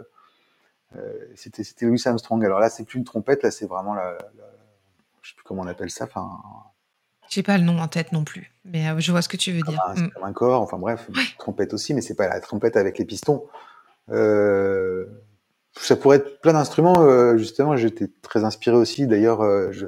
euh, 0.96 1.12
c'était, 1.34 1.62
c'était 1.62 1.86
Louis 1.86 2.00
Armstrong. 2.04 2.44
Alors 2.44 2.58
là, 2.58 2.70
c'est 2.70 2.84
plus 2.84 2.98
une 2.98 3.04
trompette, 3.04 3.42
là, 3.42 3.50
c'est 3.50 3.66
vraiment 3.66 3.94
la, 3.94 4.16
je 5.22 5.30
sais 5.30 5.36
plus 5.36 5.44
comment 5.44 5.62
on 5.62 5.68
appelle 5.68 5.90
ça. 5.90 6.04
Enfin, 6.04 6.28
j'ai 7.28 7.42
pas 7.42 7.58
le 7.58 7.64
nom 7.64 7.78
en 7.78 7.88
tête 7.88 8.12
non 8.12 8.24
plus, 8.24 8.52
mais 8.64 9.00
je 9.00 9.10
vois 9.12 9.22
ce 9.22 9.28
que 9.28 9.36
tu 9.36 9.52
veux 9.52 9.62
dire. 9.62 9.80
C'est 9.94 10.02
mm. 10.02 10.10
comme 10.10 10.24
un 10.24 10.32
corps, 10.32 10.62
enfin 10.62 10.78
bref, 10.78 11.08
trompette 11.38 11.72
aussi, 11.74 11.94
mais 11.94 12.00
c'est 12.00 12.14
pas 12.14 12.28
la 12.28 12.40
trompette 12.40 12.76
avec 12.76 12.98
les 12.98 13.04
pistons. 13.04 13.44
Euh, 14.10 15.06
ça 15.78 15.96
pourrait 15.96 16.18
être 16.18 16.40
plein 16.40 16.54
d'instruments. 16.54 17.00
Euh, 17.00 17.36
justement, 17.36 17.76
j'étais 17.76 18.08
très 18.22 18.44
inspiré 18.44 18.76
aussi. 18.76 19.06
D'ailleurs, 19.06 19.42
euh, 19.42 19.68
je, 19.72 19.86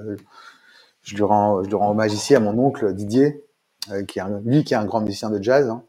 je, 1.03 1.17
lui 1.17 1.23
rends, 1.23 1.63
je 1.63 1.69
lui 1.69 1.77
rends 1.77 1.91
hommage 1.91 2.13
ici 2.13 2.35
à 2.35 2.41
mon 2.41 2.57
oncle 2.59 2.93
Didier, 2.95 3.45
euh, 3.91 4.05
qui 4.05 4.19
est 4.19 4.23
un, 4.23 4.41
lui 4.45 4.65
qui 4.65 4.75
est 4.75 4.77
un 4.77 4.85
grand 4.85 5.01
musicien 5.01 5.31
de 5.31 5.43
jazz 5.43 5.69
hein, 5.69 5.85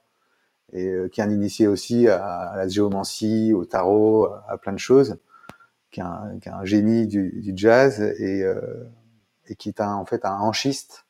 et 0.71 0.93
qui 1.11 1.19
est 1.19 1.23
un 1.23 1.31
initié 1.31 1.67
aussi 1.67 2.07
à, 2.07 2.53
la 2.55 2.67
géomancie, 2.67 3.53
au 3.53 3.65
tarot, 3.65 4.27
à, 4.47 4.57
plein 4.59 4.73
de 4.73 4.77
choses, 4.77 5.17
qui 5.91 5.99
est 5.99 6.03
un, 6.03 6.37
qui 6.41 6.47
est 6.47 6.51
un 6.51 6.63
génie 6.63 7.07
du, 7.07 7.41
du 7.41 7.53
jazz 7.55 7.99
et, 7.99 8.45
et, 9.47 9.55
qui 9.55 9.69
est 9.69 9.81
un, 9.81 9.95
en 9.95 10.05
fait 10.05 10.25
un 10.25 10.37
hanchiste. 10.37 11.05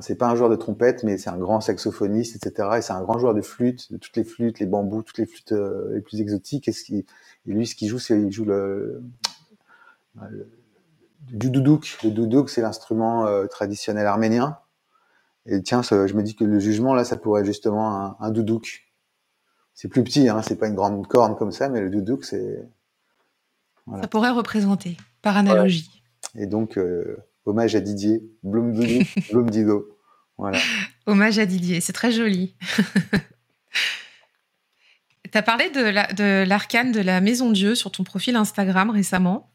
C'est 0.00 0.14
pas 0.14 0.28
un 0.28 0.36
joueur 0.36 0.48
de 0.48 0.54
trompette, 0.54 1.02
mais 1.02 1.18
c'est 1.18 1.28
un 1.28 1.36
grand 1.36 1.60
saxophoniste, 1.60 2.36
etc. 2.36 2.68
Et 2.78 2.82
c'est 2.82 2.92
un 2.92 3.02
grand 3.02 3.18
joueur 3.18 3.34
de 3.34 3.42
flûte, 3.42 3.92
de 3.92 3.98
toutes 3.98 4.16
les 4.16 4.24
flûtes, 4.24 4.60
les 4.60 4.66
bambous, 4.66 5.02
toutes 5.02 5.18
les 5.18 5.26
flûtes 5.26 5.52
les 5.90 6.00
plus 6.00 6.20
exotiques. 6.20 6.68
Et 6.68 6.72
ce 6.72 6.84
qui, 6.84 7.04
et 7.46 7.52
lui, 7.52 7.66
ce 7.66 7.74
qu'il 7.74 7.88
joue, 7.88 7.98
c'est 7.98 8.20
il 8.20 8.30
joue 8.30 8.44
le, 8.44 9.02
du 11.28 11.50
doudouk. 11.50 11.98
Le 12.04 12.10
doudouk, 12.10 12.50
c'est 12.50 12.62
l'instrument 12.62 13.26
euh, 13.26 13.46
traditionnel 13.46 14.06
arménien. 14.06 14.58
Et 15.46 15.62
tiens, 15.62 15.82
je 15.82 16.14
me 16.14 16.22
dis 16.22 16.36
que 16.36 16.44
le 16.44 16.60
jugement, 16.60 16.94
là, 16.94 17.04
ça 17.04 17.16
pourrait 17.16 17.40
être 17.40 17.46
justement 17.46 17.96
un, 17.96 18.16
un 18.20 18.30
doudouk. 18.30 18.84
C'est 19.74 19.88
plus 19.88 20.04
petit, 20.04 20.28
hein, 20.28 20.42
c'est 20.42 20.56
pas 20.56 20.68
une 20.68 20.74
grande 20.74 21.06
corne 21.08 21.36
comme 21.36 21.50
ça, 21.50 21.68
mais 21.68 21.80
le 21.80 21.90
doudouk, 21.90 22.24
c'est. 22.24 22.68
Ça 24.00 24.06
pourrait 24.06 24.30
représenter, 24.30 24.96
par 25.22 25.36
analogie. 25.36 26.02
Et 26.36 26.46
donc, 26.46 26.78
euh, 26.78 27.16
hommage 27.46 27.74
à 27.74 27.80
Didier, 27.80 28.22
Bloom 28.42 28.72
Dido. 29.50 29.88
Voilà. 30.38 30.58
Hommage 31.06 31.38
à 31.38 31.46
Didier, 31.46 31.80
c'est 31.80 31.92
très 31.92 32.10
joli. 32.10 32.56
Tu 35.32 35.38
as 35.38 35.42
parlé 35.42 35.70
de 35.70 36.44
l'arcane 36.44 36.92
de, 36.92 37.00
la 37.00 37.22
Maison 37.22 37.50
Dieu 37.50 37.74
sur 37.74 37.90
ton 37.90 38.04
profil 38.04 38.36
Instagram 38.36 38.90
récemment. 38.90 39.50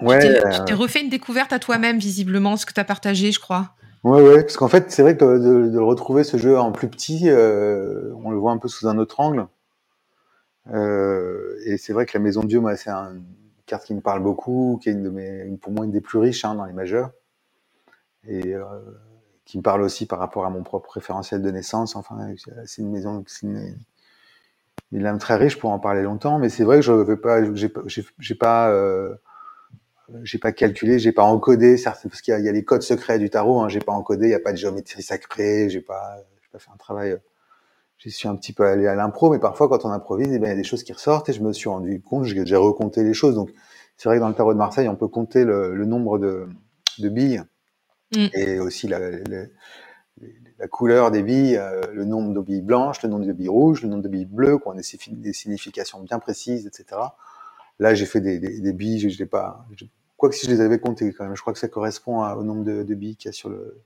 Ouais. 0.00 0.18
Tu 0.18 0.64
t'es 0.64 0.72
euh, 0.72 0.76
refait 0.76 1.02
une 1.02 1.10
découverte 1.10 1.52
à 1.52 1.58
toi-même, 1.58 1.98
visiblement, 1.98 2.56
ce 2.56 2.64
que 2.64 2.72
tu 2.72 2.80
as 2.80 2.84
partagé, 2.84 3.32
je 3.32 3.40
crois. 3.40 3.74
Ouais, 4.02 4.22
ouais, 4.22 4.42
parce 4.42 4.56
qu'en 4.56 4.68
fait, 4.68 4.90
c'est 4.90 5.02
vrai 5.02 5.16
que 5.16 5.68
de, 5.68 5.78
retrouver, 5.78 6.24
ce 6.24 6.38
jeu 6.38 6.58
en 6.58 6.72
plus 6.72 6.88
petit, 6.88 7.28
euh, 7.28 8.12
on 8.24 8.30
le 8.30 8.38
voit 8.38 8.52
un 8.52 8.58
peu 8.58 8.68
sous 8.68 8.88
un 8.88 8.96
autre 8.98 9.20
angle. 9.20 9.46
Euh, 10.72 11.56
et 11.66 11.76
c'est 11.76 11.92
vrai 11.92 12.06
que 12.06 12.16
la 12.16 12.22
Maison 12.22 12.42
Dieu, 12.42 12.60
moi, 12.60 12.76
c'est 12.76 12.90
une 12.90 13.24
carte 13.66 13.84
qui 13.84 13.94
me 13.94 14.00
parle 14.00 14.22
beaucoup, 14.22 14.78
qui 14.82 14.88
est 14.88 14.92
une 14.92 15.02
de 15.02 15.10
mes, 15.10 15.44
pour 15.60 15.72
moi 15.72 15.84
une 15.84 15.92
des 15.92 16.00
plus 16.00 16.18
riches 16.18 16.44
hein, 16.46 16.54
dans 16.54 16.64
les 16.64 16.72
majeurs. 16.72 17.10
Et 18.28 18.54
qui 19.44 19.58
me 19.58 19.62
parle 19.62 19.82
aussi 19.82 20.06
par 20.06 20.18
rapport 20.18 20.44
à 20.44 20.50
mon 20.50 20.62
propre 20.62 20.90
référentiel 20.92 21.42
de 21.42 21.50
naissance. 21.50 21.94
Enfin, 21.94 22.34
c'est 22.64 22.82
une 22.82 22.90
maison, 22.90 23.24
une, 23.42 23.76
une 24.92 25.02
lame 25.02 25.18
très 25.18 25.36
riche 25.36 25.58
pour 25.58 25.70
en 25.70 25.78
parler 25.78 26.02
longtemps, 26.02 26.38
mais 26.38 26.48
c'est 26.48 26.64
vrai 26.64 26.76
que 26.76 26.82
je 26.82 26.92
veux 26.92 27.20
pas, 27.20 27.40
j'ai 28.18 28.34
pas, 28.34 28.70
euh, 28.70 29.14
j'ai 30.22 30.38
pas 30.38 30.52
calculé, 30.52 30.98
j'ai 30.98 31.12
pas 31.12 31.24
encodé, 31.24 31.76
parce 31.84 32.22
qu'il 32.22 32.32
y, 32.38 32.48
a 32.48 32.52
les 32.52 32.64
codes 32.64 32.82
secrets 32.82 33.18
du 33.18 33.28
tarot, 33.28 33.60
hein, 33.60 33.68
j'ai 33.68 33.80
pas 33.80 33.92
encodé, 33.92 34.28
il 34.28 34.30
y 34.30 34.34
a 34.34 34.40
pas 34.40 34.52
de 34.52 34.56
géométrie 34.56 35.02
sacrée, 35.02 35.68
j'ai 35.68 35.80
pas, 35.80 36.16
j'ai 36.42 36.48
pas 36.52 36.58
fait 36.58 36.70
un 36.72 36.76
travail. 36.76 37.12
Euh, 37.12 37.18
j'y 37.98 38.10
suis 38.10 38.28
un 38.28 38.36
petit 38.36 38.52
peu 38.52 38.64
allé 38.64 38.86
à 38.86 38.94
l'impro, 38.94 39.30
mais 39.30 39.38
parfois 39.38 39.68
quand 39.68 39.84
on 39.84 39.90
improvise, 39.90 40.28
eh 40.32 40.38
ben, 40.38 40.46
il 40.46 40.50
y 40.50 40.52
a 40.52 40.56
des 40.56 40.64
choses 40.64 40.84
qui 40.84 40.92
ressortent 40.92 41.28
et 41.28 41.32
je 41.32 41.42
me 41.42 41.52
suis 41.52 41.68
rendu 41.68 42.00
compte, 42.00 42.24
j'ai 42.24 42.56
recompté 42.56 43.02
les 43.02 43.14
choses. 43.14 43.34
Donc 43.34 43.50
c'est 43.96 44.08
vrai 44.08 44.16
que 44.16 44.20
dans 44.20 44.28
le 44.28 44.34
tarot 44.34 44.52
de 44.52 44.58
Marseille, 44.58 44.88
on 44.88 44.96
peut 44.96 45.08
compter 45.08 45.44
le, 45.44 45.74
le 45.74 45.84
nombre 45.86 46.18
de, 46.18 46.46
de 46.98 47.08
billes 47.08 47.42
mm. 48.14 48.26
et 48.34 48.60
aussi 48.60 48.86
la, 48.86 48.98
la, 48.98 49.18
la 50.20 50.45
couleur 50.70 51.10
des 51.10 51.22
billes, 51.22 51.56
euh, 51.56 51.82
le 51.92 52.04
nombre 52.04 52.32
de 52.32 52.40
billes 52.40 52.62
blanches, 52.62 53.02
le 53.02 53.08
nombre 53.08 53.26
de 53.26 53.32
billes 53.32 53.48
rouges, 53.48 53.82
le 53.82 53.88
nombre 53.88 54.02
de 54.02 54.08
billes 54.08 54.24
bleues, 54.24 54.58
qui 54.58 54.68
ont 54.68 54.74
des, 54.74 55.32
significations 55.32 56.00
bien 56.00 56.18
précises, 56.18 56.66
etc. 56.66 57.00
Là, 57.78 57.94
j'ai 57.94 58.06
fait 58.06 58.20
des, 58.20 58.72
billes, 58.72 58.98
je, 58.98 59.08
je 59.08 59.24
pas, 59.24 59.66
quoi 60.16 60.30
que 60.30 60.34
si 60.34 60.46
je 60.46 60.50
les 60.50 60.60
avais 60.60 60.78
comptées 60.78 61.12
quand 61.12 61.24
même, 61.24 61.36
je 61.36 61.40
crois 61.42 61.52
que 61.52 61.58
ça 61.58 61.68
correspond 61.68 62.24
au 62.24 62.42
nombre 62.42 62.64
de, 62.64 62.94
billes 62.94 63.16
qu'il 63.16 63.28
y 63.28 63.30
a 63.30 63.32
sur 63.32 63.50
le, 63.50 63.82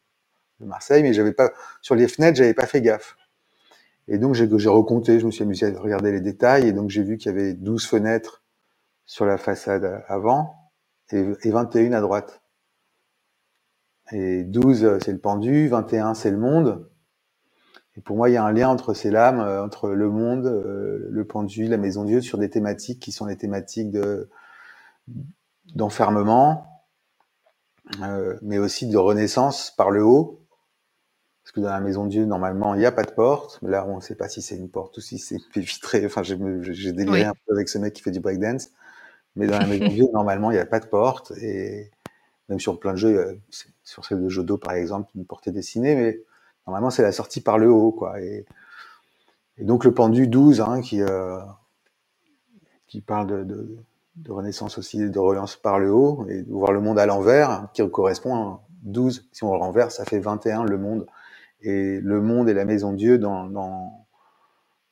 le 0.61 0.66
Marseille, 0.66 1.03
mais 1.03 1.12
j'avais 1.12 1.33
pas, 1.33 1.51
sur 1.83 1.97
les 1.97 2.07
fenêtres, 2.07 2.39
j'avais 2.39 2.55
pas 2.55 2.66
fait 2.66 2.81
gaffe. 2.81 3.16
Et 4.07 4.18
donc, 4.18 4.35
j'ai 4.35 4.47
recompté, 4.68 5.21
je 5.21 5.27
me 5.27 5.31
suis 5.31 5.43
amusé 5.43 5.66
à 5.66 5.81
regarder 5.81 6.12
les 6.12 6.21
détails, 6.21 6.68
et 6.68 6.73
donc 6.73 6.91
j'ai 6.91 7.03
vu 7.03 7.16
qu'il 7.16 7.31
y 7.31 7.35
avait 7.35 7.55
12 7.55 7.87
fenêtres 7.87 8.43
sur 9.07 9.25
la 9.27 9.39
façade 9.39 10.05
avant, 10.07 10.71
et, 11.11 11.25
et 11.43 11.51
21 11.51 11.93
à 11.93 12.01
droite. 12.01 12.39
Et 14.13 14.45
12, 14.45 14.85
euh, 14.85 14.99
c'est 15.05 15.13
le 15.13 15.19
pendu, 15.19 15.69
21, 15.69 16.15
c'est 16.15 16.31
le 16.31 16.39
monde. 16.39 16.89
Et 17.97 18.01
pour 18.01 18.17
moi, 18.17 18.29
il 18.31 18.35
y 18.35 18.37
a 18.37 18.45
un 18.45 18.53
lien 18.53 18.69
entre 18.69 18.95
ces 18.95 19.11
lames, 19.11 19.41
euh, 19.41 19.65
entre 19.65 19.91
le 19.91 20.11
monde, 20.11 20.47
euh, 20.47 21.07
le 21.11 21.25
pendu, 21.25 21.67
la 21.67 21.77
maison 21.77 22.05
Dieu, 22.05 22.21
sur 22.21 22.39
des 22.39 22.51
thématiques 22.51 23.01
qui 23.01 23.13
sont 23.13 23.27
les 23.27 23.37
thématiques 23.37 23.91
de 23.91 24.29
d'enfermement, 25.75 26.85
mais 28.43 28.59
aussi 28.59 28.89
de 28.89 28.97
renaissance 28.97 29.73
par 29.77 29.91
le 29.91 30.05
haut. 30.05 30.41
Parce 31.43 31.53
que 31.53 31.61
dans 31.61 31.71
la 31.71 31.81
maison 31.81 32.07
Dieu, 32.07 32.25
normalement, 32.27 32.75
il 32.75 32.79
n'y 32.79 32.87
a 32.87 32.93
pas 32.93 33.05
de 33.05 33.13
porte. 33.13 33.59
Là, 33.63 33.87
on 33.89 33.97
ne 33.97 34.01
sait 34.01 34.15
pas 34.15 34.29
si 34.29 34.43
c'est 34.43 34.57
une 34.57 34.69
porte 34.69 34.97
ou 34.97 35.01
si 35.01 35.19
c'est 35.19 35.39
vitré. 35.57 36.05
Enfin, 36.07 36.23
j'ai 36.23 36.93
déliré 36.93 37.25
un 37.25 37.35
peu 37.47 37.55
avec 37.55 37.69
ce 37.69 37.79
mec 37.79 37.95
qui 37.95 38.03
fait 38.03 38.11
du 38.11 38.21
breakdance. 38.21 38.71
Mais 39.37 39.47
dans 39.47 39.59
la 39.59 39.67
maison 39.67 39.89
Dieu, 39.89 40.05
normalement, 40.13 40.51
il 40.51 40.55
n'y 40.55 40.61
a 40.61 40.67
pas 40.67 40.81
de 40.81 40.87
porte. 40.87 41.33
Et 41.41 41.91
même 42.51 42.61
sur 42.61 42.78
plein 42.78 42.92
de 42.92 42.98
jeux, 42.98 43.40
sur 43.84 44.05
celle 44.05 44.22
de 44.22 44.28
Jodo 44.28 44.59
par 44.59 44.74
exemple, 44.74 45.09
une 45.14 45.24
portée 45.24 45.53
dessinée, 45.53 45.94
mais 45.94 46.20
normalement 46.66 46.90
c'est 46.90 47.03
la 47.03 47.12
sortie 47.12 47.40
par 47.40 47.57
le 47.57 47.70
haut, 47.70 47.92
quoi. 47.92 48.20
Et, 48.20 48.44
donc 49.59 49.84
le 49.84 49.94
pendu 49.94 50.26
12, 50.26 50.61
hein, 50.61 50.80
qui, 50.80 51.01
euh, 51.03 51.38
qui 52.86 53.01
parle 53.01 53.46
de, 53.46 53.76
renaissance 54.28 54.78
aussi, 54.78 54.98
de 54.98 55.18
relance 55.18 55.57
par 55.57 55.78
le 55.78 55.92
haut, 55.92 56.26
et 56.28 56.42
voir 56.42 56.72
le 56.72 56.80
monde 56.80 56.98
à 56.98 57.07
l'envers, 57.07 57.68
qui 57.72 57.88
correspond 57.88 58.36
à 58.36 58.61
12, 58.82 59.28
si 59.32 59.44
on 59.44 59.53
le 59.53 59.59
renverse, 59.59 59.96
ça 59.96 60.05
fait 60.05 60.18
21, 60.18 60.64
le 60.64 60.78
monde. 60.78 61.07
Et 61.62 62.01
le 62.01 62.20
monde 62.22 62.48
et 62.48 62.55
la 62.55 62.64
maison 62.64 62.94
Dieu 62.94 63.18
dans 63.18 63.46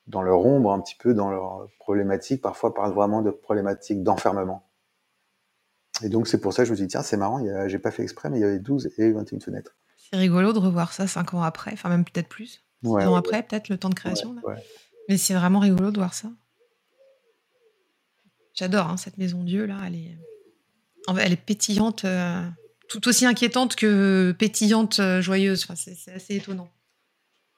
leur 0.07 0.45
ombre, 0.45 0.71
un 0.71 0.79
petit 0.79 0.95
peu 0.95 1.15
dans 1.15 1.31
leur 1.31 1.67
problématique, 1.79 2.41
parfois 2.43 2.73
parlent 2.75 2.93
vraiment 2.93 3.23
de 3.23 3.31
problématiques 3.31 4.03
d'enfermement. 4.03 4.68
Et 6.03 6.09
donc, 6.09 6.27
c'est 6.27 6.39
pour 6.39 6.53
ça 6.53 6.63
que 6.63 6.67
je 6.67 6.71
me 6.71 6.75
suis 6.75 6.85
dit, 6.85 6.91
tiens, 6.91 7.03
c'est 7.03 7.17
marrant, 7.17 7.43
j'ai 7.67 7.79
pas 7.79 7.91
fait 7.91 8.03
exprès, 8.03 8.29
mais 8.29 8.37
il 8.37 8.41
y 8.41 8.45
avait 8.45 8.59
12 8.59 8.91
et 8.97 9.11
21 9.11 9.39
fenêtres. 9.39 9.75
C'est 9.97 10.17
rigolo 10.17 10.53
de 10.53 10.59
revoir 10.59 10.93
ça 10.93 11.07
5 11.07 11.33
ans 11.35 11.43
après, 11.43 11.71
enfin 11.73 11.89
même 11.89 12.03
peut-être 12.03 12.29
plus. 12.29 12.63
6 12.83 12.89
ans 12.89 13.15
après, 13.15 13.43
peut-être 13.43 13.69
le 13.69 13.77
temps 13.77 13.89
de 13.89 13.95
création. 13.95 14.35
mais 15.07 15.17
c'est 15.17 15.33
vraiment 15.33 15.59
rigolo 15.59 15.91
de 15.91 15.97
voir 15.97 16.13
ça. 16.13 16.29
J'adore 18.53 18.87
hein, 18.87 18.97
cette 18.97 19.17
maison 19.17 19.43
Dieu 19.43 19.65
là, 19.65 19.77
elle 19.87 19.95
est, 19.95 20.17
elle 21.17 21.31
est 21.31 21.37
pétillante, 21.37 22.03
euh, 22.03 22.43
tout 22.89 23.07
aussi 23.07 23.25
inquiétante 23.25 23.75
que 23.75 24.35
pétillante, 24.37 24.99
euh, 24.99 25.21
joyeuse. 25.21 25.63
Enfin, 25.63 25.75
c'est 25.75 26.11
assez 26.11 26.35
étonnant. 26.35 26.69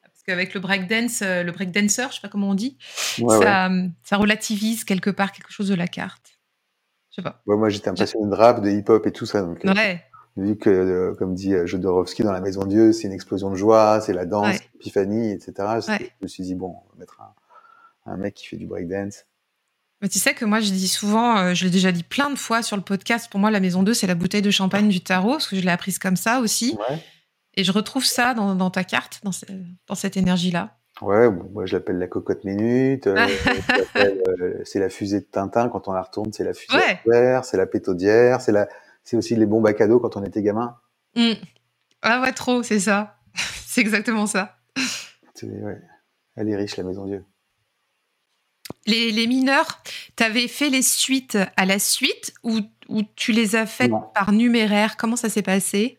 Parce 0.04 0.22
qu'avec 0.28 0.54
le 0.54 0.60
breakdance, 0.60 1.24
euh, 1.24 1.42
le 1.42 1.52
breakdancer, 1.52 2.08
je 2.10 2.16
sais 2.16 2.22
pas 2.22 2.28
comment 2.28 2.50
on 2.50 2.54
dit, 2.54 2.78
ça, 3.18 3.72
ça 4.04 4.18
relativise 4.18 4.84
quelque 4.84 5.10
part 5.10 5.32
quelque 5.32 5.52
chose 5.52 5.70
de 5.70 5.76
la 5.76 5.88
carte. 5.88 6.41
Je 7.12 7.18
sais 7.18 7.22
pas. 7.22 7.42
moi, 7.46 7.70
j'étais 7.70 7.90
un 7.90 7.94
passionné 7.94 8.30
de 8.30 8.36
rap, 8.36 8.62
de 8.62 8.70
hip-hop 8.70 9.06
et 9.06 9.12
tout 9.12 9.26
ça. 9.26 9.42
Donc, 9.42 9.66
euh, 9.66 9.74
vu 10.38 10.58
que, 10.58 10.70
euh, 10.70 11.14
comme 11.16 11.36
dit 11.36 11.54
euh, 11.54 11.66
Jodorowsky 11.66 12.24
dans 12.24 12.32
La 12.32 12.40
Maison 12.40 12.64
Dieu, 12.64 12.94
c'est 12.94 13.08
une 13.08 13.14
explosion 13.14 13.50
de 13.50 13.56
joie, 13.56 14.00
c'est 14.02 14.14
la 14.14 14.26
danse, 14.26 14.60
l'épiphanie, 14.74 15.32
etc. 15.32 15.54
Je 15.88 16.06
me 16.22 16.28
suis 16.28 16.44
dit, 16.44 16.56
bon, 16.56 16.76
on 16.86 16.94
va 16.94 17.00
mettre 17.00 17.22
un, 17.22 18.14
un, 18.14 18.18
mec 18.18 18.36
qui 18.36 18.48
fait 18.48 18.56
du 18.56 18.66
breakdance. 18.66 19.26
Mais 20.02 20.08
tu 20.08 20.20
sais 20.20 20.34
que 20.34 20.46
moi, 20.46 20.62
je 20.62 20.72
dis 20.72 20.88
souvent, 20.88 21.38
euh, 21.38 21.54
je 21.54 21.66
l'ai 21.66 21.70
déjà 21.70 21.92
dit 21.92 22.04
plein 22.04 22.30
de 22.30 22.38
fois 22.38 22.64
sur 22.64 22.78
le 22.78 22.82
podcast, 22.82 23.30
pour 23.30 23.40
moi, 23.40 23.52
la 23.52 23.60
maison 23.60 23.84
2, 23.84 23.94
c'est 23.94 24.08
la 24.08 24.16
bouteille 24.16 24.42
de 24.42 24.50
champagne 24.50 24.88
du 24.88 25.02
tarot, 25.02 25.34
parce 25.34 25.48
que 25.48 25.58
je 25.58 25.62
l'ai 25.62 25.70
apprise 25.70 26.00
comme 26.00 26.16
ça 26.16 26.40
aussi. 26.40 26.78
Et 27.56 27.66
je 27.66 27.72
retrouve 27.74 28.06
ça 28.06 28.34
dans, 28.34 28.70
ta 28.72 28.86
carte, 28.86 29.20
dans, 29.24 29.32
dans 29.88 29.96
cette 29.96 30.16
énergie-là. 30.16 30.78
Ouais, 31.02 31.30
moi 31.30 31.66
je 31.66 31.76
l'appelle 31.76 31.98
la 31.98 32.08
cocotte 32.08 32.44
minute. 32.44 33.08
Euh, 33.08 33.28
euh, 33.96 34.62
c'est 34.64 34.80
la 34.80 34.90
fusée 34.90 35.22
de 35.22 35.26
Tintin 35.26 35.70
quand 35.70 35.88
on 35.88 35.94
la 35.94 36.04
retourne, 36.04 36.32
c'est 36.32 36.44
la 36.44 36.54
fusée 36.54 36.78
ouais. 37.06 37.40
c'est 37.44 37.58
la 37.58 37.66
pétaudière, 37.66 38.40
c'est 38.42 38.52
la, 38.52 38.68
c'est 39.04 39.18
aussi 39.18 39.36
les 39.36 39.48
bombes 39.48 39.66
à 39.66 39.74
cadeaux 39.74 40.00
quand 40.00 40.16
on 40.16 40.24
était 40.24 40.44
gamin. 40.44 40.78
Mmh. 41.16 41.34
Ah 42.04 42.22
ouais, 42.22 42.32
trop, 42.34 42.62
c'est 42.62 42.80
ça. 42.80 43.18
c'est 43.36 43.82
exactement 43.82 44.28
ça. 44.28 44.58
Ouais. 45.44 45.82
Elle 46.36 46.50
est 46.50 46.56
riche 46.56 46.78
la 46.78 46.84
maison 46.84 47.06
Dieu. 47.06 47.26
Les, 48.86 49.12
les 49.12 49.28
mineurs, 49.28 49.82
tu 50.16 50.24
avais 50.24 50.48
fait 50.48 50.70
les 50.70 50.84
suites 50.84 51.38
à 51.58 51.66
la 51.66 51.80
suite 51.80 52.34
ou, 52.44 52.60
ou 52.90 53.02
tu 53.16 53.32
les 53.32 53.56
as 53.56 53.66
faites 53.66 53.92
par 54.14 54.32
numéraire? 54.32 54.98
Comment 54.98 55.16
ça 55.16 55.30
s'est 55.30 55.42
passé? 55.42 55.98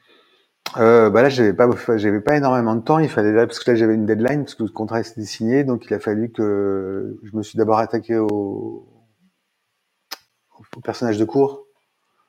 Euh, 0.79 1.11
bah 1.11 1.23
là, 1.23 1.29
j'avais 1.29 1.53
pas, 1.53 1.69
j'avais 1.97 2.21
pas 2.21 2.37
énormément 2.37 2.75
de 2.75 2.81
temps. 2.81 2.99
Il 2.99 3.09
fallait 3.09 3.33
là, 3.33 3.47
parce 3.47 3.59
que 3.59 3.71
là, 3.71 3.77
j'avais 3.77 3.95
une 3.95 4.07
deadline, 4.07 4.45
parce 4.45 4.55
que 4.55 4.63
le 4.63 4.71
contrat 4.71 5.01
était 5.01 5.25
signé, 5.25 5.65
donc 5.65 5.85
il 5.87 5.95
a 5.95 5.99
fallu 5.99 6.31
que 6.31 7.19
je 7.23 7.37
me 7.37 7.43
suis 7.43 7.59
d'abord 7.59 7.79
attaqué 7.79 8.17
au, 8.17 8.89
au 10.77 10.81
personnage 10.81 11.19
de 11.19 11.25
cours. 11.25 11.67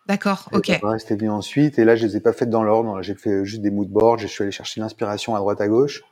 D'accord, 0.07 0.49
ok. 0.51 0.69
Est 0.69 1.15
venu 1.15 1.29
ensuite, 1.29 1.79
et 1.79 1.85
là, 1.85 1.95
je 1.95 2.05
les 2.05 2.17
ai 2.17 2.19
pas 2.19 2.33
faites 2.33 2.49
dans 2.49 2.63
l'ordre. 2.63 3.01
J'ai 3.01 3.15
fait 3.15 3.45
juste 3.45 3.61
des 3.61 3.71
mood 3.71 3.87
boards, 3.87 4.17
je 4.17 4.27
suis 4.27 4.43
allé 4.43 4.51
chercher 4.51 4.81
l'inspiration 4.81 5.35
à 5.35 5.39
droite 5.39 5.61
à 5.61 5.67
gauche. 5.67 6.03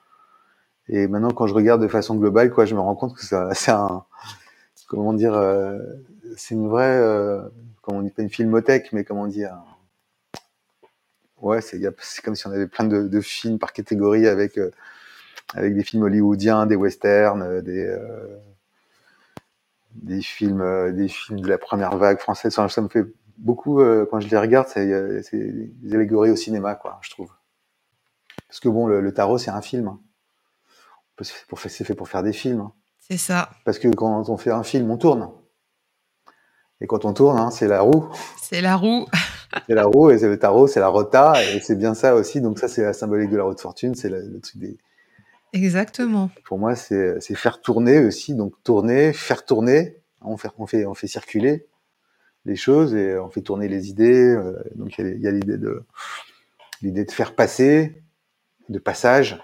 Et 0.88 1.08
maintenant, 1.08 1.32
quand 1.32 1.48
je 1.48 1.54
regarde 1.54 1.82
de 1.82 1.88
façon 1.88 2.16
globale, 2.16 2.52
quoi, 2.52 2.66
je 2.66 2.76
me 2.76 2.80
rends 2.80 2.96
compte 2.96 3.16
que 3.16 3.22
c'est 3.54 3.72
un, 3.72 4.06
comment 4.88 5.14
dire, 5.14 5.34
euh, 5.34 5.78
c'est 6.38 6.56
une 6.56 6.70
vraie, 6.70 6.98
euh, 6.98 7.42
comment 7.82 8.00
on 8.00 8.02
dit 8.02 8.12
pas 8.12 8.22
une 8.22 8.30
filmothèque, 8.30 8.94
mais 8.94 9.04
comment 9.04 9.28
dire, 9.28 9.58
Ouais, 11.42 11.60
c'est 11.62 11.82
comme 12.24 12.36
si 12.36 12.48
on 12.48 12.52
avait 12.52 12.68
plein 12.68 12.86
de, 12.86 13.08
de 13.08 13.22
films 13.22 13.58
par 13.58 13.74
catégorie 13.74 14.28
avec, 14.28 14.58
euh, 14.58 14.70
avec 15.56 15.76
des 15.76 15.84
films 15.84 16.04
hollywoodiens, 16.04 16.68
des 16.68 16.76
westerns, 16.76 17.42
euh, 17.42 17.62
des, 17.62 17.84
euh, 17.84 18.38
des, 19.96 20.22
films, 20.22 20.94
des 20.94 21.08
films 21.08 21.42
de 21.42 21.48
la 21.48 21.58
première 21.58 21.98
vague 21.98 22.20
française. 22.20 22.54
Ça, 22.54 22.70
ça 22.70 22.82
me 22.82 22.89
fait 22.89 23.06
beaucoup, 23.38 23.82
quand 24.12 24.20
je 24.20 24.28
les 24.28 24.38
regarde, 24.38 24.68
c'est 24.68 24.86
des 24.86 25.96
allégories 25.96 26.30
au 26.30 26.36
cinéma, 26.36 26.76
quoi, 26.76 27.00
je 27.02 27.10
trouve. 27.10 27.32
Parce 28.48 28.60
que 28.60 28.70
bon, 28.70 28.86
le, 28.86 29.14
tarot, 29.14 29.39
c'est 29.39 29.50
un 29.50 29.62
film. 29.62 29.88
Hein. 29.88 30.00
C'est 31.22 31.84
fait 31.84 31.96
pour 31.96 32.08
faire 32.08 32.24
des 32.24 32.34
films. 32.34 32.62
Hein. 32.62 32.74
C'est 33.00 33.18
ça. 33.18 33.50
Parce 33.66 33.80
que 33.80 33.88
quand 33.88 34.30
on 34.30 34.38
fait 34.38 34.52
un 34.52 34.64
film, 34.64 34.92
on 34.92 34.98
tourne. 34.98 35.32
Et 36.82 36.88
quand 36.88 37.06
on 37.06 37.14
tourne, 37.14 37.38
hein, 37.38 37.52
c'est 37.52 37.68
la 37.68 37.82
roue. 37.82 38.10
C'est 38.42 38.60
la 38.60 38.76
roue. 38.76 39.06
c'est 39.68 39.76
la 39.76 39.86
roue 39.86 40.10
et 40.10 40.18
c'est 40.18 40.28
le 40.28 40.40
tarot, 40.40 40.68
c'est 40.68 40.80
la 40.80 40.88
rota 40.88 41.34
et 41.44 41.60
c'est 41.60 41.76
bien 41.76 41.94
ça 41.94 42.16
aussi. 42.16 42.42
Donc 42.42 42.58
ça, 42.60 42.68
c'est 42.68 42.82
la 42.82 42.94
symbolique 42.94 43.30
de 43.30 43.38
la 43.38 43.44
roue 43.44 43.54
de 43.54 43.60
fortune, 43.60 43.94
c'est 43.94 44.10
le, 44.10 44.40
truc 44.40 44.58
des. 44.58 44.78
Exactement. 45.54 46.32
Pour 46.44 46.58
moi, 46.58 46.76
c'est 46.76 47.22
faire 47.36 47.62
tourner 47.62 48.00
aussi. 48.00 48.34
Donc 48.34 48.54
tourner, 48.64 49.14
faire 49.14 49.46
tourner. 49.46 49.98
On 50.22 50.38
fait, 50.38 50.50
on 50.58 50.66
fait, 50.66 50.86
on 50.86 50.94
fait 50.94 51.08
circuler 51.08 51.68
les 52.46 52.56
choses 52.56 52.96
et 52.96 53.18
on 53.18 53.30
fait 53.30 53.42
tourner 53.42 53.68
les 53.68 53.90
idées. 53.90 54.30
Euh, 54.30 54.60
donc 54.76 54.98
il 54.98 55.22
y 55.22 55.28
a, 55.28 55.32
l'idée 55.32 55.58
de 55.58 55.84
l'idée 56.82 57.06
de 57.06 57.12
faire 57.12 57.36
passer, 57.36 58.02
de 58.70 58.80
passage, 58.80 59.40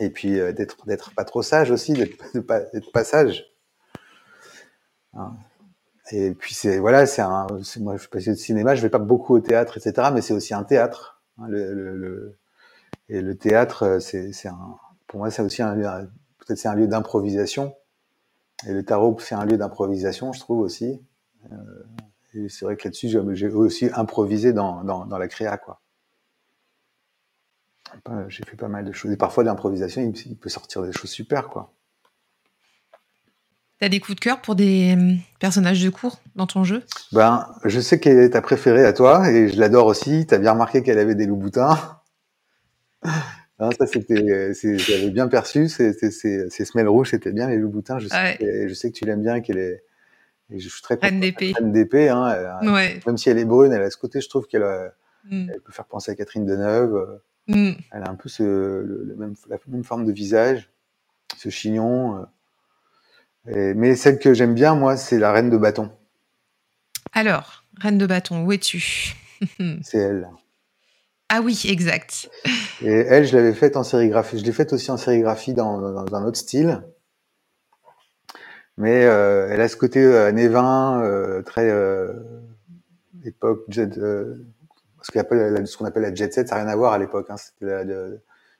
et 0.00 0.10
puis 0.10 0.40
euh, 0.40 0.52
d'être 0.52 0.84
d'être 0.86 1.14
pas 1.14 1.24
trop 1.24 1.42
sage 1.42 1.70
aussi, 1.70 1.92
d'être 1.92 2.90
passage. 2.92 3.52
Hein. 5.12 5.36
Et 6.10 6.34
puis 6.34 6.54
c'est 6.54 6.78
voilà, 6.78 7.06
c'est 7.06 7.22
un, 7.22 7.46
moi 7.80 7.96
je 7.96 8.00
suis 8.00 8.08
passionné 8.10 8.36
de 8.36 8.40
cinéma, 8.40 8.74
je 8.74 8.82
vais 8.82 8.90
pas 8.90 8.98
beaucoup 8.98 9.34
au 9.34 9.40
théâtre, 9.40 9.78
etc. 9.78 10.08
Mais 10.12 10.20
c'est 10.20 10.34
aussi 10.34 10.52
un 10.54 10.64
théâtre. 10.64 11.22
Hein, 11.38 11.46
le, 11.48 11.72
le, 11.74 12.38
et 13.08 13.20
le 13.20 13.36
théâtre, 13.36 13.84
euh, 13.84 14.00
c'est, 14.00 14.32
c'est 14.32 14.48
un, 14.48 14.76
pour 15.06 15.18
moi 15.20 15.30
c'est 15.30 15.42
aussi 15.42 15.62
un 15.62 15.74
lieu, 15.74 15.86
peut-être 16.38 16.58
c'est 16.58 16.68
un 16.68 16.74
lieu 16.74 16.86
d'improvisation. 16.88 17.74
Et 18.66 18.72
le 18.72 18.84
tarot 18.84 19.16
c'est 19.20 19.34
un 19.34 19.44
lieu 19.44 19.56
d'improvisation, 19.56 20.32
je 20.32 20.40
trouve 20.40 20.60
aussi. 20.60 21.00
Euh, 21.52 21.56
et 22.34 22.48
c'est 22.48 22.64
vrai 22.64 22.76
que 22.76 22.86
là-dessus 22.88 23.08
j'ai 23.08 23.48
aussi 23.48 23.90
improvisé 23.94 24.52
dans, 24.52 24.84
dans, 24.84 25.06
dans 25.06 25.18
la 25.18 25.28
créa 25.28 25.56
quoi. 25.58 25.80
J'ai 28.28 28.44
fait 28.44 28.56
pas 28.56 28.68
mal 28.68 28.84
de 28.84 28.92
choses. 28.92 29.12
Et 29.12 29.16
parfois 29.16 29.44
l'improvisation, 29.44 30.02
il 30.02 30.36
peut 30.36 30.48
sortir 30.48 30.82
des 30.82 30.92
choses 30.92 31.10
super 31.10 31.48
quoi. 31.48 31.72
T'as 33.80 33.88
des 33.88 33.98
coups 33.98 34.16
de 34.16 34.20
cœur 34.20 34.40
pour 34.40 34.54
des 34.54 34.94
hum, 34.94 35.18
personnages 35.40 35.82
de 35.82 35.90
cours 35.90 36.20
dans 36.36 36.46
ton 36.46 36.64
jeu? 36.64 36.82
Ben, 37.12 37.48
je 37.64 37.80
sais 37.80 37.98
qu'elle 37.98 38.18
est 38.18 38.30
ta 38.30 38.40
préférée 38.40 38.84
à 38.84 38.92
toi 38.92 39.30
et 39.30 39.48
je 39.48 39.58
l'adore 39.58 39.86
aussi. 39.86 40.26
T'as 40.26 40.38
bien 40.38 40.52
remarqué 40.52 40.82
qu'elle 40.82 40.98
avait 40.98 41.16
des 41.16 41.26
loups 41.26 41.36
boutins. 41.36 42.00
ça 43.58 43.86
c'était, 43.86 44.52
j'avais 44.78 45.10
bien 45.10 45.26
perçu. 45.26 45.68
Ces 45.68 45.92
semelles 46.48 46.88
rouges, 46.88 47.10
c'était 47.10 47.32
bien 47.32 47.48
les 47.48 47.56
loups 47.56 47.70
boutins. 47.70 47.98
Je 47.98 48.08
sais, 48.08 48.68
je 48.68 48.74
sais 48.74 48.92
que 48.92 48.96
tu 48.96 49.04
l'aimes 49.04 49.22
bien, 49.22 49.40
qu'elle 49.40 49.58
est. 49.58 49.82
je 50.50 50.68
suis 50.68 50.82
très 50.82 50.96
d'épée. 50.96 51.52
Reine 51.56 51.72
d'épée, 51.72 52.08
hein. 52.08 52.60
Même 53.06 53.16
si 53.16 53.28
elle 53.28 53.38
est 53.38 53.44
brune, 53.44 53.72
elle 53.72 53.82
a 53.82 53.90
ce 53.90 53.96
côté. 53.96 54.20
Je 54.20 54.28
trouve 54.28 54.46
qu'elle 54.46 54.92
mm. 55.24 55.50
peut 55.64 55.72
faire 55.72 55.86
penser 55.86 56.12
à 56.12 56.14
Catherine 56.14 56.46
Deneuve. 56.46 57.20
Mm. 57.48 57.72
Elle 57.90 58.02
a 58.04 58.08
un 58.08 58.14
peu 58.14 58.28
ce, 58.28 59.14
même, 59.16 59.34
la 59.48 59.58
même 59.66 59.84
forme 59.84 60.06
de 60.06 60.12
visage, 60.12 60.70
ce 61.36 61.48
chignon. 61.48 62.24
Mais 63.46 63.94
celle 63.94 64.18
que 64.18 64.32
j'aime 64.32 64.54
bien, 64.54 64.74
moi, 64.74 64.96
c'est 64.96 65.18
la 65.18 65.32
reine 65.32 65.50
de 65.50 65.58
bâton. 65.58 65.90
Alors, 67.12 67.64
reine 67.80 67.98
de 67.98 68.06
bâton, 68.06 68.44
où 68.44 68.52
es-tu? 68.52 69.14
C'est 69.82 69.98
elle. 69.98 70.28
Ah 71.28 71.40
oui, 71.40 71.62
exact. 71.68 72.30
Et 72.82 72.92
elle, 72.92 73.26
je 73.26 73.36
l'avais 73.36 73.54
faite 73.54 73.76
en 73.76 73.82
sérigraphie. 73.82 74.38
Je 74.38 74.44
l'ai 74.44 74.52
faite 74.52 74.72
aussi 74.72 74.90
en 74.90 74.96
sérigraphie 74.96 75.54
dans, 75.54 75.82
un 75.82 76.24
autre 76.24 76.38
style. 76.38 76.82
Mais 78.76 79.04
euh, 79.04 79.48
elle 79.50 79.60
a 79.60 79.68
ce 79.68 79.76
côté 79.76 80.00
euh, 80.00 80.26
années 80.26 80.48
20, 80.48 81.02
euh, 81.02 81.42
très 81.42 81.70
euh, 81.70 82.12
époque 83.24 83.64
jet, 83.68 83.94
ce 83.94 85.12
qu'on 85.12 85.84
appelle, 85.84 86.02
la 86.02 86.14
jet 86.14 86.32
set, 86.32 86.48
ça 86.48 86.56
n'a 86.56 86.62
rien 86.62 86.72
à 86.72 86.76
voir 86.76 86.92
à 86.92 86.98
l'époque. 86.98 87.26
Hein. 87.30 87.36
C'était 87.36 87.84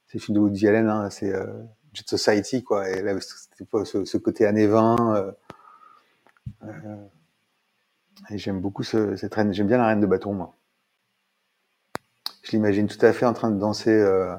c'est 0.07 0.18
le 0.18 0.20
film 0.20 0.37
de 0.37 0.41
Woody 0.41 0.68
Allen, 0.68 0.89
hein. 0.89 1.11
c'est 1.11 1.32
Jet 1.95 2.09
Society, 2.09 2.62
quoi. 2.62 2.88
Et 2.90 3.03
là, 3.03 3.18
ce, 3.20 4.05
ce, 4.05 4.16
côté 4.18 4.47
années 4.47 4.66
20. 4.66 5.16
Euh, 5.16 5.32
euh, 6.64 6.97
et 8.30 8.38
j'aime 8.38 8.61
beaucoup 8.61 8.82
ce, 8.82 9.16
cette 9.16 9.34
reine. 9.34 9.53
J'aime 9.53 9.68
bien 9.68 9.78
la 9.78 9.86
reine 9.86 10.01
de 10.01 10.07
bâton, 10.07 10.32
moi. 10.32 10.57
Je 12.42 12.51
l'imagine 12.53 12.86
tout 12.86 13.05
à 13.05 13.12
fait 13.12 13.24
en 13.24 13.32
train 13.32 13.51
de 13.51 13.59
danser, 13.59 13.90
euh, 13.90 14.34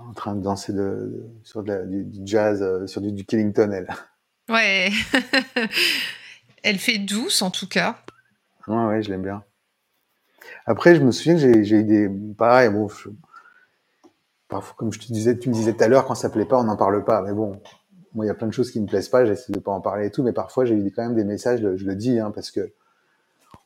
en 0.00 0.12
train 0.14 0.34
de 0.34 0.42
danser 0.42 0.72
de, 0.72 1.28
sur 1.44 1.62
de 1.62 1.68
la, 1.68 1.84
du, 1.84 2.06
jazz, 2.24 2.60
euh, 2.62 2.86
sur 2.86 3.00
du, 3.00 3.12
du 3.12 3.24
Killington, 3.24 3.70
elle. 3.70 3.88
Ouais. 4.48 4.90
elle 6.62 6.78
fait 6.78 6.98
douce, 6.98 7.42
en 7.42 7.50
tout 7.50 7.68
cas. 7.68 7.98
Ouais, 8.66 8.84
ouais, 8.86 9.02
je 9.02 9.10
l'aime 9.10 9.22
bien. 9.22 9.44
Après, 10.66 10.94
je 10.94 11.00
me 11.00 11.12
souviens 11.12 11.34
que 11.34 11.62
j'ai 11.62 11.76
eu 11.76 11.84
des. 11.84 12.10
Pareil, 12.36 12.70
bon, 12.70 12.88
parfois, 14.48 14.74
comme 14.76 14.92
je 14.92 14.98
te 14.98 15.12
disais, 15.12 15.38
tu 15.38 15.48
me 15.48 15.54
disais 15.54 15.72
tout 15.72 15.84
à 15.84 15.88
l'heure, 15.88 16.06
quand 16.06 16.14
ça 16.14 16.30
plaît 16.30 16.44
pas, 16.44 16.58
on 16.58 16.64
n'en 16.64 16.76
parle 16.76 17.04
pas. 17.04 17.22
Mais 17.22 17.32
bon, 17.32 17.60
moi, 18.14 18.24
il 18.24 18.28
y 18.28 18.30
a 18.30 18.34
plein 18.34 18.46
de 18.46 18.52
choses 18.52 18.70
qui 18.70 18.80
me 18.80 18.86
plaisent 18.86 19.08
pas, 19.08 19.24
j'essaie 19.24 19.52
de 19.52 19.60
pas 19.60 19.72
en 19.72 19.80
parler 19.80 20.06
et 20.06 20.10
tout, 20.10 20.22
mais 20.22 20.32
parfois, 20.32 20.64
j'ai 20.64 20.74
eu 20.74 20.92
quand 20.94 21.02
même 21.02 21.14
des 21.14 21.24
messages, 21.24 21.60
je 21.60 21.84
le 21.84 21.94
dis, 21.94 22.18
hein, 22.18 22.30
parce 22.34 22.50
que 22.50 22.72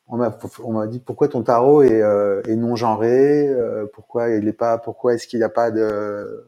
on 0.08 0.18
m'a, 0.18 0.86
dit 0.88 0.98
pourquoi 0.98 1.28
ton 1.28 1.42
tarot 1.42 1.82
est, 1.82 2.02
euh, 2.02 2.42
non 2.48 2.76
genré, 2.76 3.48
euh, 3.48 3.86
pourquoi 3.94 4.28
il 4.28 4.46
est 4.46 4.52
pas, 4.52 4.76
pourquoi 4.76 5.14
est-ce 5.14 5.26
qu'il 5.26 5.38
n'y 5.38 5.44
a 5.44 5.48
pas 5.48 5.70
de, 5.70 6.44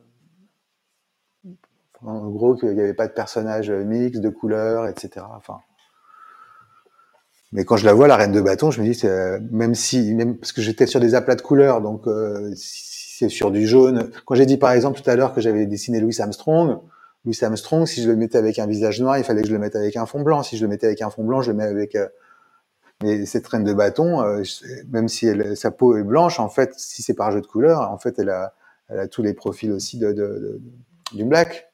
en 2.04 2.28
gros, 2.28 2.56
qu'il 2.56 2.70
n'y 2.70 2.80
avait 2.80 2.94
pas 2.94 3.06
de 3.06 3.12
personnage 3.12 3.70
mix, 3.70 4.20
de 4.20 4.28
couleurs, 4.28 4.86
etc. 4.86 5.24
Mais 7.52 7.64
quand 7.64 7.76
je 7.76 7.86
la 7.86 7.94
vois, 7.94 8.08
la 8.08 8.16
reine 8.16 8.32
de 8.32 8.40
bâton, 8.40 8.70
je 8.70 8.82
me 8.82 8.86
dis, 8.86 9.02
même 9.50 9.74
si, 9.74 10.14
parce 10.40 10.52
que 10.52 10.60
j'étais 10.60 10.86
sur 10.86 11.00
des 11.00 11.14
aplats 11.14 11.36
de 11.36 11.42
couleurs, 11.42 11.80
donc 11.80 12.06
euh, 12.06 12.52
c'est 13.18 13.28
sur 13.28 13.50
du 13.50 13.66
jaune. 13.66 14.10
Quand 14.24 14.34
j'ai 14.34 14.46
dit 14.46 14.56
par 14.56 14.72
exemple 14.72 15.00
tout 15.00 15.08
à 15.08 15.14
l'heure 15.14 15.34
que 15.34 15.40
j'avais 15.40 15.66
dessiné 15.66 16.00
Louis 16.00 16.16
Armstrong, 16.18 16.80
Louis 17.24 17.38
Armstrong, 17.40 17.86
si 17.86 18.02
je 18.02 18.08
le 18.08 18.16
mettais 18.16 18.38
avec 18.38 18.58
un 18.58 18.66
visage 18.66 19.00
noir, 19.00 19.16
il 19.18 19.24
fallait 19.24 19.42
que 19.42 19.48
je 19.48 19.52
le 19.52 19.58
mette 19.58 19.76
avec 19.76 19.96
un 19.96 20.04
fond 20.04 20.20
blanc. 20.20 20.42
Si 20.42 20.56
je 20.56 20.62
le 20.62 20.68
mettais 20.68 20.86
avec 20.86 21.00
un 21.00 21.10
fond 21.10 21.24
blanc, 21.24 21.40
je 21.40 21.50
le 21.50 21.56
mets 21.56 21.64
avec. 21.64 21.94
Euh... 21.94 22.08
Cette 23.26 23.46
reine 23.48 23.64
de 23.64 23.74
bâton, 23.74 24.22
euh, 24.22 24.42
même 24.88 25.08
si 25.08 25.28
sa 25.56 25.70
peau 25.70 25.96
est 25.96 26.04
blanche, 26.04 26.38
en 26.40 26.48
fait, 26.48 26.72
si 26.78 27.02
c'est 27.02 27.12
par 27.12 27.32
jeu 27.32 27.40
de 27.42 27.46
couleur, 27.46 27.90
en 27.90 27.98
fait, 27.98 28.18
elle 28.18 28.30
a, 28.30 28.54
tous 29.10 29.22
les 29.22 29.34
profils 29.34 29.72
aussi 29.72 29.98
de, 29.98 30.60
du 31.12 31.24
black. 31.24 31.70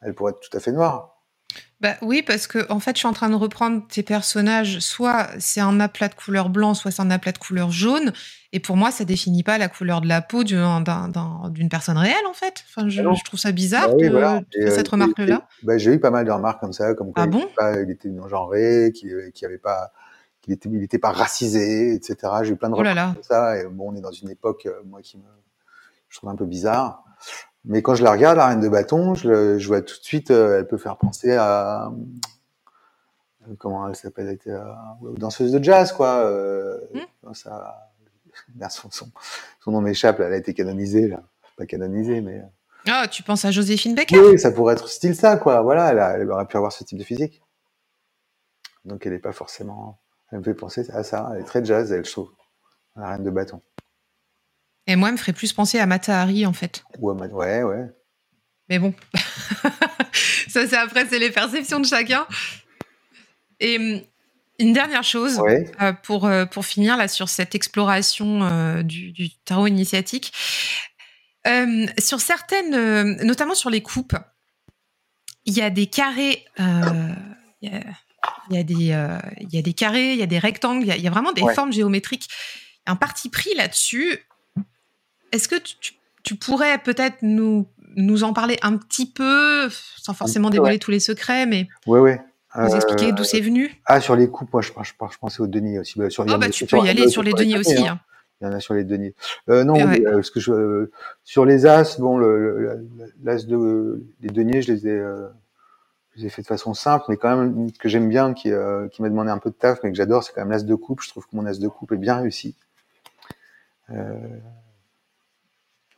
Elle 0.00 0.14
pourrait 0.14 0.32
être 0.32 0.40
tout 0.40 0.56
à 0.56 0.60
fait 0.60 0.72
noire. 0.72 1.21
Bah 1.82 1.96
oui, 2.00 2.22
parce 2.22 2.46
que 2.46 2.70
en 2.70 2.78
fait, 2.78 2.92
je 2.92 2.98
suis 2.98 3.08
en 3.08 3.12
train 3.12 3.28
de 3.28 3.34
reprendre 3.34 3.82
tes 3.88 4.04
personnages. 4.04 4.78
Soit 4.78 5.26
c'est 5.40 5.60
un 5.60 5.80
aplat 5.80 6.06
de 6.06 6.14
couleur 6.14 6.48
blanc, 6.48 6.74
soit 6.74 6.92
c'est 6.92 7.02
un 7.02 7.10
aplat 7.10 7.32
de 7.32 7.38
couleur 7.38 7.72
jaune. 7.72 8.12
Et 8.52 8.60
pour 8.60 8.76
moi, 8.76 8.92
ça 8.92 9.04
définit 9.04 9.42
pas 9.42 9.58
la 9.58 9.68
couleur 9.68 10.00
de 10.00 10.06
la 10.06 10.22
peau 10.22 10.44
d'une 10.44 11.68
personne 11.68 11.98
réelle, 11.98 12.24
en 12.30 12.34
fait. 12.34 12.62
Enfin, 12.68 12.88
je, 12.88 13.02
ah 13.02 13.12
je 13.14 13.24
trouve 13.24 13.40
ça 13.40 13.50
bizarre 13.50 13.88
bah 13.96 14.42
de, 14.54 14.70
cette 14.70 14.86
euh, 14.86 14.90
remarque-là. 14.92 15.48
bah, 15.64 15.76
J'ai 15.76 15.94
eu 15.94 15.98
pas 15.98 16.10
mal 16.10 16.24
de 16.24 16.30
remarques 16.30 16.60
comme 16.60 16.72
ça, 16.72 16.94
comme 16.94 17.12
quoi 17.12 17.24
Ah 17.24 17.26
il, 17.26 17.30
bon 17.30 17.48
pas, 17.56 17.80
il 17.80 17.90
était 17.90 18.10
non-genré, 18.10 18.92
qu'il 18.94 19.32
qu'il 19.34 19.46
avait 19.46 19.58
pas, 19.58 19.90
qu'il 20.40 20.52
était, 20.52 20.68
il 20.72 20.84
était 20.84 20.98
pas 20.98 21.10
racisé, 21.10 21.94
etc. 21.94 22.16
J'ai 22.44 22.52
eu 22.52 22.56
plein 22.56 22.68
de 22.70 22.74
Oh 22.76 22.82
là 22.82 22.90
remarques 22.90 23.08
là. 23.08 23.14
comme 23.14 23.22
ça. 23.24 23.58
Et 23.58 23.66
bon, 23.66 23.90
on 23.90 23.96
est 23.96 24.00
dans 24.00 24.12
une 24.12 24.30
époque, 24.30 24.66
euh, 24.66 24.82
moi, 24.84 25.02
qui 25.02 25.18
me, 25.18 25.24
je 26.08 26.18
trouve 26.18 26.30
un 26.30 26.36
peu 26.36 26.46
bizarre. 26.46 27.02
Mais 27.64 27.80
quand 27.82 27.94
je 27.94 28.02
la 28.02 28.10
regarde, 28.12 28.36
la 28.38 28.48
reine 28.48 28.60
de 28.60 28.68
bâton, 28.68 29.14
je, 29.14 29.64
vois 29.66 29.82
tout 29.82 29.96
de 29.98 30.04
suite, 30.04 30.30
euh, 30.30 30.58
elle 30.58 30.66
peut 30.66 30.78
faire 30.78 30.96
penser 30.96 31.32
à 31.36 31.92
euh, 33.48 33.54
comment 33.58 33.88
elle 33.88 33.94
s'appelle, 33.96 34.36
euh, 34.48 34.64
aux 35.00 35.12
danseuses 35.16 35.52
de 35.52 35.62
jazz, 35.62 35.92
quoi. 35.92 36.24
Euh, 36.26 36.78
Hmm. 37.22 37.32
ça, 37.34 37.88
son, 38.70 38.90
son, 38.90 39.10
son 39.60 39.70
nom 39.70 39.80
m'échappe, 39.80 40.18
elle 40.20 40.32
a 40.32 40.36
été 40.36 40.54
canonisée, 40.54 41.06
là. 41.08 41.22
Pas 41.56 41.66
canonisée, 41.66 42.20
mais 42.20 42.42
Ah, 42.88 43.06
tu 43.08 43.22
penses 43.22 43.44
à 43.44 43.50
Joséphine 43.52 43.94
Baker 43.94 44.18
oui, 44.18 44.38
ça 44.40 44.50
pourrait 44.50 44.74
être 44.74 44.88
style 44.88 45.14
ça, 45.14 45.36
quoi. 45.36 45.60
Voilà, 45.62 45.90
elle, 45.92 45.98
a- 46.00 46.18
elle 46.18 46.30
aurait 46.30 46.46
pu 46.46 46.56
avoir 46.56 46.72
ce 46.72 46.82
type 46.82 46.98
de 46.98 47.04
physique. 47.04 47.42
Donc 48.84 49.06
elle 49.06 49.12
n'est 49.12 49.18
pas 49.20 49.32
forcément. 49.32 50.00
Elle 50.32 50.38
me 50.38 50.44
fait 50.44 50.54
penser 50.54 50.90
à 50.90 51.04
ça. 51.04 51.30
Elle 51.34 51.42
est 51.42 51.44
très 51.44 51.64
jazz, 51.64 51.92
elle, 51.92 52.04
je 52.04 52.10
trouve. 52.10 52.32
La 52.96 53.10
reine 53.10 53.22
de 53.22 53.30
bâton. 53.30 53.60
Et 54.86 54.96
moi, 54.96 55.08
elle 55.08 55.14
me 55.14 55.18
ferait 55.18 55.32
plus 55.32 55.52
penser 55.52 55.78
à 55.78 55.86
Mata 55.86 56.20
Hari, 56.22 56.44
en 56.46 56.52
fait. 56.52 56.84
Ouais, 56.98 57.14
ouais, 57.32 57.62
ouais. 57.62 57.86
Mais 58.68 58.78
bon, 58.78 58.94
ça 60.48 60.66
c'est 60.66 60.76
après, 60.76 61.06
c'est 61.06 61.18
les 61.18 61.30
perceptions 61.30 61.80
de 61.80 61.86
chacun. 61.86 62.26
Et 63.60 63.76
hum, 63.78 64.00
une 64.58 64.72
dernière 64.72 65.02
chose 65.04 65.38
Ouais. 65.40 65.70
euh, 65.80 65.92
pour, 65.92 66.26
euh, 66.26 66.46
pour 66.46 66.64
finir 66.64 66.96
là 66.96 67.08
sur 67.08 67.28
cette 67.28 67.54
exploration 67.54 68.42
euh, 68.44 68.82
du, 68.82 69.12
du 69.12 69.30
tarot 69.44 69.66
initiatique. 69.66 70.32
Euh, 71.46 71.86
sur 71.98 72.20
certaines, 72.20 73.16
notamment 73.24 73.54
sur 73.56 73.68
les 73.70 73.82
coupes, 73.82 74.16
il 75.44 75.54
y 75.54 75.60
a 75.62 75.70
des 75.70 75.86
carrés. 75.86 76.44
Il 76.58 76.64
y, 77.62 77.68
a, 77.68 77.80
il 78.50 78.56
y 78.56 78.58
a 78.58 78.62
des, 78.62 78.74
il 79.40 79.54
y 79.54 79.58
a 79.58 79.62
des 79.62 79.72
carrés, 79.72 80.12
il 80.12 80.18
y 80.18 80.22
a 80.22 80.26
des 80.26 80.38
rectangles, 80.38 80.82
il 80.84 80.88
y 80.88 80.92
a, 80.92 80.96
il 80.96 81.02
y 81.02 81.08
a 81.08 81.10
vraiment 81.10 81.32
des 81.32 81.42
Ouais. 81.42 81.54
formes 81.54 81.72
géométriques. 81.72 82.28
Un 82.86 82.94
parti 82.96 83.28
pris 83.28 83.52
là-dessus. 83.56 84.18
Est-ce 85.32 85.48
que 85.48 85.56
tu, 85.56 85.74
tu- 85.80 85.94
tu 86.22 86.34
pourrais 86.36 86.78
peut-être 86.78 87.16
nous, 87.22 87.66
nous 87.96 88.22
en 88.24 88.32
parler 88.32 88.58
un 88.62 88.76
petit 88.76 89.10
peu, 89.10 89.68
sans 89.98 90.14
forcément 90.14 90.48
peu, 90.48 90.52
dévoiler 90.52 90.78
tous 90.78 90.90
les 90.90 91.00
secrets, 91.00 91.46
mais 91.46 91.68
Ouais, 91.86 92.00
ouais. 92.00 92.20
nous 92.56 92.68
Euh, 92.68 92.76
expliquer 92.76 93.12
d'où 93.12 93.24
c'est 93.24 93.40
venu? 93.40 93.74
Ah, 93.86 94.00
sur 94.00 94.14
les 94.14 94.28
coupes, 94.28 94.52
moi, 94.52 94.62
je, 94.62 94.70
je, 94.82 94.92
je 94.92 95.18
pensais 95.18 95.40
aux 95.40 95.46
deniers 95.46 95.78
aussi. 95.78 95.98
Bah, 95.98 96.10
sur, 96.10 96.22
en 96.24 96.38
bah 96.38 96.46
a- 96.46 96.50
tu 96.50 96.66
peux 96.66 96.78
y 96.78 96.88
aller 96.88 97.08
sur 97.08 97.22
les 97.22 97.32
deniers 97.32 97.58
aussi. 97.58 97.78
hein. 97.78 97.98
hein. 97.98 98.00
Il 98.40 98.44
y 98.44 98.48
en 98.48 98.52
a 98.52 98.60
sur 98.60 98.74
les 98.74 98.84
deniers. 98.84 99.14
Euh, 99.48 99.62
non, 99.64 99.74
Ouais. 99.74 100.00
oui, 100.00 100.06
euh, 100.06 100.16
parce 100.16 100.30
que 100.30 100.40
je, 100.40 100.52
euh, 100.52 100.92
sur 101.24 101.44
les 101.46 101.64
as, 101.64 101.98
bon, 102.00 102.18
le, 102.18 102.86
l'as 103.22 103.44
de 103.46 104.04
les 104.20 104.28
deniers, 104.30 104.62
je 104.62 104.72
les 104.72 104.86
ai, 104.88 104.98
je 104.98 106.20
les 106.20 106.26
ai 106.26 106.28
fait 106.28 106.42
de 106.42 106.46
façon 106.48 106.74
simple, 106.74 107.04
mais 107.08 107.16
quand 107.16 107.36
même 107.36 107.70
que 107.72 107.88
j'aime 107.88 108.08
bien, 108.08 108.34
qui, 108.34 108.50
qui 108.92 109.02
m'a 109.02 109.08
demandé 109.08 109.30
un 109.30 109.38
peu 109.38 109.50
de 109.50 109.54
taf, 109.54 109.78
mais 109.84 109.90
que 109.90 109.96
j'adore, 109.96 110.24
c'est 110.24 110.32
quand 110.34 110.40
même 110.42 110.50
l'as 110.50 110.62
de 110.64 110.74
coupe. 110.74 111.02
Je 111.02 111.08
trouve 111.08 111.24
que 111.26 111.34
mon 111.36 111.46
as 111.46 111.58
de 111.58 111.68
coupe 111.68 111.92
est 111.92 111.96
bien 111.96 112.16
réussi. 112.16 112.54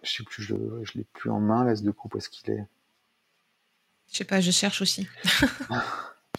Je 0.05 0.13
sais 0.19 0.23
plus, 0.23 0.43
je, 0.43 0.55
je 0.85 0.93
l'ai 0.99 1.05
plus 1.13 1.31
en 1.31 1.41
main, 1.41 1.65
l'as 1.65 1.83
de 1.83 1.91
coupe, 1.91 2.15
où 2.15 2.19
est-ce 2.19 2.29
qu'il 2.29 2.53
est 2.53 2.65
Je 4.13 4.19
sais 4.19 4.25
pas, 4.25 4.41
je 4.41 4.51
cherche 4.51 4.81
aussi. 4.83 5.09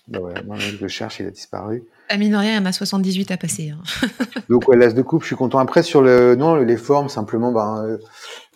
Bah 0.07 0.19
ouais, 0.19 0.33
non, 0.43 0.55
je 0.55 0.77
le 0.77 0.87
cherche, 0.87 1.19
il 1.19 1.25
a 1.25 1.31
disparu. 1.31 1.83
À 2.09 2.17
mine 2.17 2.31
de 2.31 2.37
rien, 2.37 2.51
il 2.51 2.55
y 2.57 2.59
en 2.59 2.65
a 2.65 2.71
78 2.71 3.31
à 3.31 3.37
passer. 3.37 3.71
hein. 3.71 3.81
Donc 4.49 4.67
ouais, 4.67 4.77
l'as 4.77 4.93
de 4.93 5.01
coupe, 5.01 5.23
je 5.23 5.27
suis 5.27 5.35
content. 5.35 5.57
Après 5.57 5.81
sur 5.81 6.03
le 6.03 6.35
non, 6.35 6.55
les 6.57 6.77
formes 6.77 7.09
simplement, 7.09 7.51
ben 7.51 7.97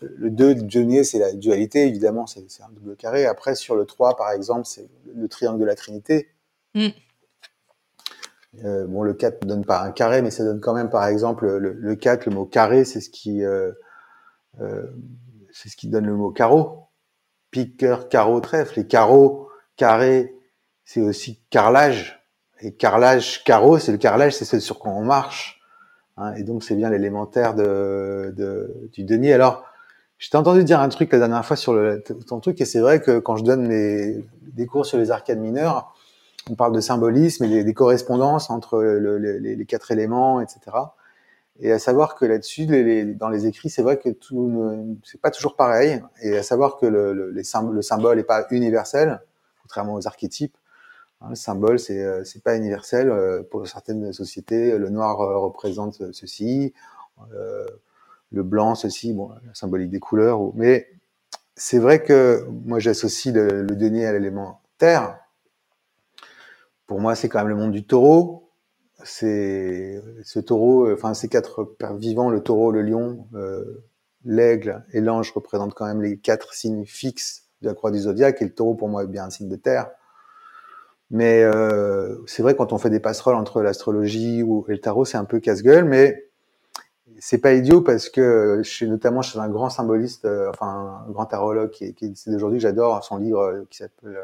le 0.02 0.30
2 0.30 0.54
de 0.56 0.62
denier, 0.62 1.04
c'est 1.04 1.18
la 1.18 1.34
dualité 1.34 1.88
évidemment, 1.88 2.28
c'est 2.28 2.46
un 2.62 2.70
double 2.72 2.96
carré. 2.96 3.26
Après 3.26 3.56
sur 3.56 3.76
le 3.76 3.86
3 3.86 4.16
par 4.16 4.32
exemple, 4.32 4.68
c'est 4.68 4.88
le 5.16 5.28
triangle 5.28 5.60
de 5.60 5.66
la 5.66 5.74
Trinité. 5.74 6.30
Mm. 6.76 6.88
Euh, 8.66 8.86
bon, 8.86 9.02
le 9.02 9.14
4 9.16 9.44
ne 9.44 9.50
donne 9.50 9.66
pas 9.66 9.82
un 9.82 9.92
carré, 9.92 10.22
mais 10.22 10.30
ça 10.30 10.44
donne 10.44 10.60
quand 10.60 10.74
même 10.76 10.90
par 10.92 11.08
exemple 11.08 11.48
le, 11.48 11.74
le 11.74 11.96
4, 11.96 12.28
le 12.28 12.36
mot 12.36 12.46
carré, 12.46 12.86
c'est 12.86 13.02
ce 13.02 13.10
qui 13.10 13.44
euh, 13.44 13.72
c'est 15.52 15.70
ce 15.70 15.76
qui 15.76 15.88
donne 15.88 16.06
le 16.06 16.16
mot 16.16 16.32
carreau. 16.32 16.86
Pique, 17.52 17.78
cœur, 17.78 18.10
carreau, 18.10 18.40
trèfle. 18.40 18.80
Les 18.80 18.88
carreaux, 18.88 19.50
carré, 19.76 20.36
c'est 20.86 21.02
aussi 21.02 21.42
carrelage. 21.50 22.24
Et 22.62 22.74
carrelage, 22.74 23.44
carreau, 23.44 23.80
c'est 23.80 23.92
le 23.92 23.98
carrelage, 23.98 24.34
c'est 24.34 24.46
ce 24.46 24.60
sur 24.60 24.80
quoi 24.80 24.92
on 24.92 25.04
marche. 25.04 25.62
Hein, 26.18 26.34
et 26.36 26.44
donc, 26.44 26.64
c'est 26.64 26.76
bien 26.76 26.90
l'élémentaire 26.90 27.56
de, 27.56 28.34
de, 28.36 28.90
du 28.94 29.04
denier. 29.04 29.34
Alors, 29.34 29.64
je 30.18 30.30
t'ai 30.30 30.36
entendu 30.38 30.64
dire 30.66 30.82
un 30.82 30.90
truc 30.90 31.12
la 31.14 31.20
dernière 31.20 31.46
fois 31.46 31.56
sur 31.56 31.74
le, 31.74 32.04
ton 32.28 32.42
truc, 32.42 32.60
et 32.60 32.66
c'est 32.66 32.82
vrai 32.82 33.02
que 33.02 33.20
quand 33.20 33.38
je 33.38 33.46
donne 33.46 33.70
des 33.70 34.66
cours 34.68 34.86
sur 34.86 34.98
les 34.98 35.12
arcades 35.12 35.40
mineures, 35.40 35.96
on 36.52 36.56
parle 36.56 36.74
de 36.74 36.82
symbolisme 36.82 37.46
et 37.46 37.64
des, 37.64 37.74
correspondances 37.74 38.50
entre 38.50 38.82
le- 38.82 39.18
le- 39.18 39.38
les, 39.38 39.56
les 39.56 39.66
quatre 39.66 39.92
éléments, 39.92 40.42
etc. 40.42 40.60
Et 41.62 41.72
à 41.72 41.80
savoir 41.80 42.16
que 42.16 42.26
là-dessus, 42.26 42.66
dans 43.16 43.30
les 43.30 43.46
écrits, 43.48 43.70
c'est 43.70 43.82
vrai 43.82 43.98
que 44.00 44.10
tout 44.10 44.98
c'est 45.04 45.20
pas 45.22 45.32
toujours 45.32 45.56
pareil. 45.56 46.02
Et 46.22 46.38
à 46.38 46.44
savoir 46.44 46.78
que 46.78 46.86
le, 46.86 47.44
symbole 47.44 48.18
n'est 48.18 48.24
pas 48.24 48.46
universel, 48.52 49.22
contrairement 49.64 49.96
aux 49.96 50.08
archétypes. 50.08 50.58
Hein, 51.22 51.28
le 51.32 51.36
symbole, 51.36 51.80
c'est 51.80 52.02
euh, 52.04 52.24
c'est 52.24 52.44
pas 52.44 52.56
universel. 52.58 53.10
Euh, 53.10 53.44
Pour 53.44 53.68
certaines 53.68 54.14
sociétés, 54.14 54.78
le 54.78 54.90
noir 54.90 55.22
euh, 55.22 55.38
représente 55.40 56.14
ceci, 56.14 56.74
le 58.32 58.44
blanc 58.44 58.76
ceci. 58.76 59.14
Bon, 59.14 59.30
la 59.48 59.54
symbolique 59.56 59.92
des 59.92 60.00
couleurs. 60.00 60.42
ou- 60.42 60.54
Mais 60.56 60.88
c'est 61.56 61.80
vrai 61.80 62.04
que 62.04 62.46
moi, 62.66 62.80
j'associe 62.80 63.34
le 63.36 63.64
denier 63.76 64.06
à 64.08 64.14
l'élément 64.14 64.62
terre. 64.78 65.20
Pour 66.88 67.00
moi, 67.02 67.16
c'est 67.16 67.30
quand 67.30 67.40
même 67.40 67.50
le 67.50 67.56
monde 67.56 67.72
du 67.72 67.86
taureau. 67.86 68.49
C'est 69.04 70.02
ce 70.24 70.40
taureau, 70.40 70.88
euh, 70.88 70.94
enfin 70.94 71.14
ces 71.14 71.30
quatre 71.30 71.76
vivants, 71.98 72.30
le 72.30 72.42
taureau, 72.42 72.72
le 72.72 72.82
lion, 72.82 73.28
euh, 73.34 73.84
l'aigle 74.26 74.84
et 74.92 75.00
l'ange 75.00 75.32
représentent 75.32 75.74
quand 75.74 75.86
même 75.86 76.02
les 76.02 76.18
quatre 76.18 76.54
signes 76.54 76.86
fixes 76.86 77.46
de 77.62 77.70
la 77.70 77.74
croix 77.74 77.92
du 77.92 78.00
zodiaque. 78.00 78.42
Et 78.42 78.46
le 78.46 78.54
taureau, 78.54 78.76
pour 78.76 78.90
moi, 78.90 79.04
est 79.04 79.08
bien 79.08 79.26
un 79.26 79.30
signe 79.30 79.48
de 79.48 79.56
terre. 79.56 79.90
Mais 81.12 81.44
euh, 81.44 82.18
c'est 82.28 82.44
vrai 82.44 82.56
quand 82.56 82.74
on 82.74 82.78
fait 82.78 82.90
des 82.90 83.00
passerelles 83.00 83.36
entre 83.36 83.62
l'astrologie 83.62 84.42
et 84.42 84.72
le 84.72 84.80
tarot, 84.80 85.06
c'est 85.06 85.18
un 85.18 85.26
peu 85.26 85.40
casse-gueule, 85.40 85.86
mais 85.86 86.30
c'est 87.20 87.40
pas 87.40 87.54
idiot 87.54 87.82
parce 87.82 88.10
que 88.10 88.62
chez, 88.64 88.88
notamment 88.88 89.22
chez 89.22 89.40
un 89.40 89.50
grand 89.50 89.70
symboliste, 89.70 90.28
enfin 90.50 91.04
un 91.08 91.12
grand 91.12 91.26
tarologue 91.26 91.72
qui 91.72 91.94
qui 91.96 92.06
est 92.06 92.10
décédé 92.10 92.36
aujourd'hui, 92.36 92.60
que 92.60 92.64
j'adore 92.64 93.04
son 93.04 93.18
livre 93.18 93.66
qui 93.72 93.80
s'appelle, 93.80 94.20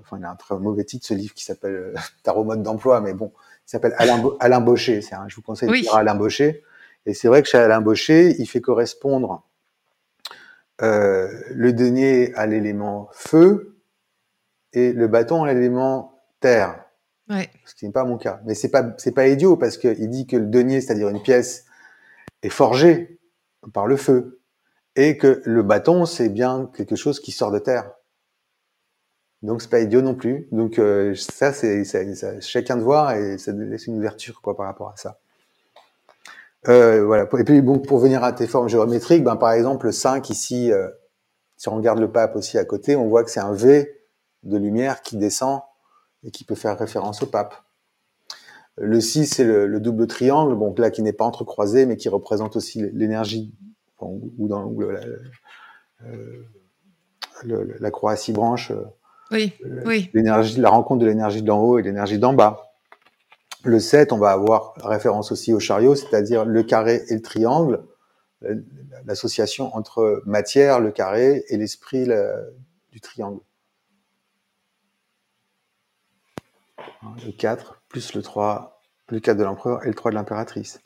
enfin 0.00 0.18
il 0.18 0.24
a 0.24 0.30
un 0.32 0.36
très 0.36 0.58
mauvais 0.58 0.84
titre 0.84 1.06
ce 1.06 1.14
livre 1.14 1.34
qui 1.34 1.44
s'appelle 1.44 1.94
Tarot 2.24 2.42
mode 2.42 2.62
d'emploi, 2.64 3.00
mais 3.00 3.14
bon, 3.14 3.32
il 3.68 3.70
s'appelle 3.70 3.94
Alain, 3.98 4.16
Bo- 4.16 4.38
Alain 4.40 4.64
un, 4.64 5.28
je 5.28 5.36
vous 5.36 5.42
conseille 5.42 5.68
Oui. 5.68 5.80
de 5.80 5.84
lire 5.84 5.94
Alain 5.94 6.14
Baucher. 6.14 6.64
Et 7.04 7.12
c'est 7.12 7.28
vrai 7.28 7.42
que 7.42 7.48
chez 7.48 7.58
Alain 7.58 7.82
Baucher, 7.82 8.34
il 8.38 8.46
fait 8.48 8.62
correspondre 8.62 9.42
euh, 10.80 11.28
le 11.50 11.74
denier 11.74 12.32
à 12.34 12.46
l'élément 12.46 13.10
feu 13.12 13.76
et 14.72 14.92
le 14.94 15.06
bâton 15.06 15.44
à 15.44 15.52
l'élément 15.52 16.18
terre 16.40 16.82
Ouais. 17.28 17.50
ce 17.66 17.74
qui 17.74 17.84
n'est 17.84 17.92
pas 17.92 18.04
mon 18.04 18.16
cas. 18.16 18.40
Mais 18.46 18.54
c'est 18.54 18.70
pas 18.70 18.94
c'est 18.96 19.12
pas 19.12 19.26
idiot 19.28 19.58
parce 19.58 19.76
que 19.76 19.88
il 19.98 20.08
dit 20.08 20.26
que 20.26 20.36
le 20.38 20.46
denier, 20.46 20.80
c'est-à-dire 20.80 21.10
une 21.10 21.20
pièce, 21.20 21.66
est 22.42 22.48
forgé 22.48 23.18
par 23.74 23.86
le 23.86 23.98
feu 23.98 24.40
et 24.96 25.18
que 25.18 25.42
le 25.44 25.62
bâton, 25.62 26.06
c'est 26.06 26.30
bien 26.30 26.70
quelque 26.74 26.96
chose 26.96 27.20
qui 27.20 27.32
sort 27.32 27.50
de 27.50 27.58
terre. 27.58 27.90
Donc 29.42 29.62
c'est 29.62 29.70
pas 29.70 29.80
idiot 29.80 30.02
non 30.02 30.14
plus. 30.14 30.48
Donc 30.52 30.78
euh, 30.78 31.14
ça 31.14 31.52
c'est 31.52 31.84
chacun 32.40 32.76
de 32.76 32.82
voir 32.82 33.12
et 33.12 33.38
ça 33.38 33.52
laisse 33.52 33.86
une 33.86 33.98
ouverture 33.98 34.40
quoi 34.40 34.56
par 34.56 34.66
rapport 34.66 34.88
à 34.88 34.96
ça. 34.96 35.18
Euh, 36.66 37.04
voilà. 37.04 37.28
Et 37.38 37.44
puis 37.44 37.60
bon 37.62 37.78
pour 37.78 37.98
venir 37.98 38.24
à 38.24 38.32
tes 38.32 38.46
formes 38.46 38.68
géométriques, 38.68 39.22
ben 39.24 39.36
par 39.36 39.52
exemple 39.52 39.86
le 39.86 39.92
5 39.92 40.28
ici, 40.30 40.72
euh, 40.72 40.88
si 41.56 41.68
on 41.68 41.76
regarde 41.76 42.00
le 42.00 42.10
pape 42.10 42.36
aussi 42.36 42.58
à 42.58 42.64
côté, 42.64 42.96
on 42.96 43.08
voit 43.08 43.24
que 43.24 43.30
c'est 43.30 43.40
un 43.40 43.52
V 43.52 44.00
de 44.42 44.56
lumière 44.56 45.02
qui 45.02 45.16
descend 45.16 45.60
et 46.24 46.30
qui 46.30 46.44
peut 46.44 46.54
faire 46.56 46.76
référence 46.78 47.22
au 47.22 47.26
pape. 47.26 47.54
Le 48.76 49.00
6, 49.00 49.26
c'est 49.26 49.44
le, 49.44 49.66
le 49.66 49.80
double 49.80 50.06
triangle, 50.06 50.54
bon, 50.54 50.72
là, 50.78 50.90
qui 50.92 51.02
n'est 51.02 51.12
pas 51.12 51.24
entrecroisé, 51.24 51.84
mais 51.84 51.96
qui 51.96 52.08
représente 52.08 52.54
aussi 52.54 52.88
l'énergie, 52.92 53.52
ou 54.00 54.46
dans 54.46 54.66
ou 54.66 54.80
la, 54.82 55.00
euh, 56.06 56.44
le- 57.42 57.76
la 57.80 57.90
croix 57.90 58.12
à 58.12 58.16
six 58.16 58.32
branches, 58.32 58.70
euh, 58.70 58.84
Oui, 59.30 59.52
oui. 59.84 60.10
l'énergie, 60.14 60.60
la 60.60 60.70
rencontre 60.70 61.00
de 61.00 61.06
l'énergie 61.06 61.42
d'en 61.42 61.60
haut 61.60 61.78
et 61.78 61.82
l'énergie 61.82 62.18
d'en 62.18 62.32
bas. 62.32 62.64
Le 63.64 63.80
7, 63.80 64.12
on 64.12 64.18
va 64.18 64.30
avoir 64.30 64.74
référence 64.76 65.32
aussi 65.32 65.52
au 65.52 65.60
chariot, 65.60 65.94
c'est-à-dire 65.94 66.44
le 66.44 66.62
carré 66.62 67.02
et 67.08 67.14
le 67.14 67.22
triangle, 67.22 67.82
euh, 68.44 68.54
l'association 69.04 69.74
entre 69.76 70.22
matière, 70.26 70.80
le 70.80 70.90
carré, 70.92 71.44
et 71.48 71.56
l'esprit 71.56 72.04
le- 72.06 72.54
du 72.92 73.00
triangle. 73.00 73.40
Hein, 77.02 77.14
Le 77.26 77.32
4, 77.32 77.82
plus 77.88 78.14
le 78.14 78.22
3, 78.22 78.80
le 79.08 79.20
4 79.20 79.36
de 79.36 79.44
l'empereur 79.44 79.84
et 79.84 79.88
le 79.88 79.94
3 79.94 80.10
de 80.10 80.16
l'impératrice. 80.16 80.80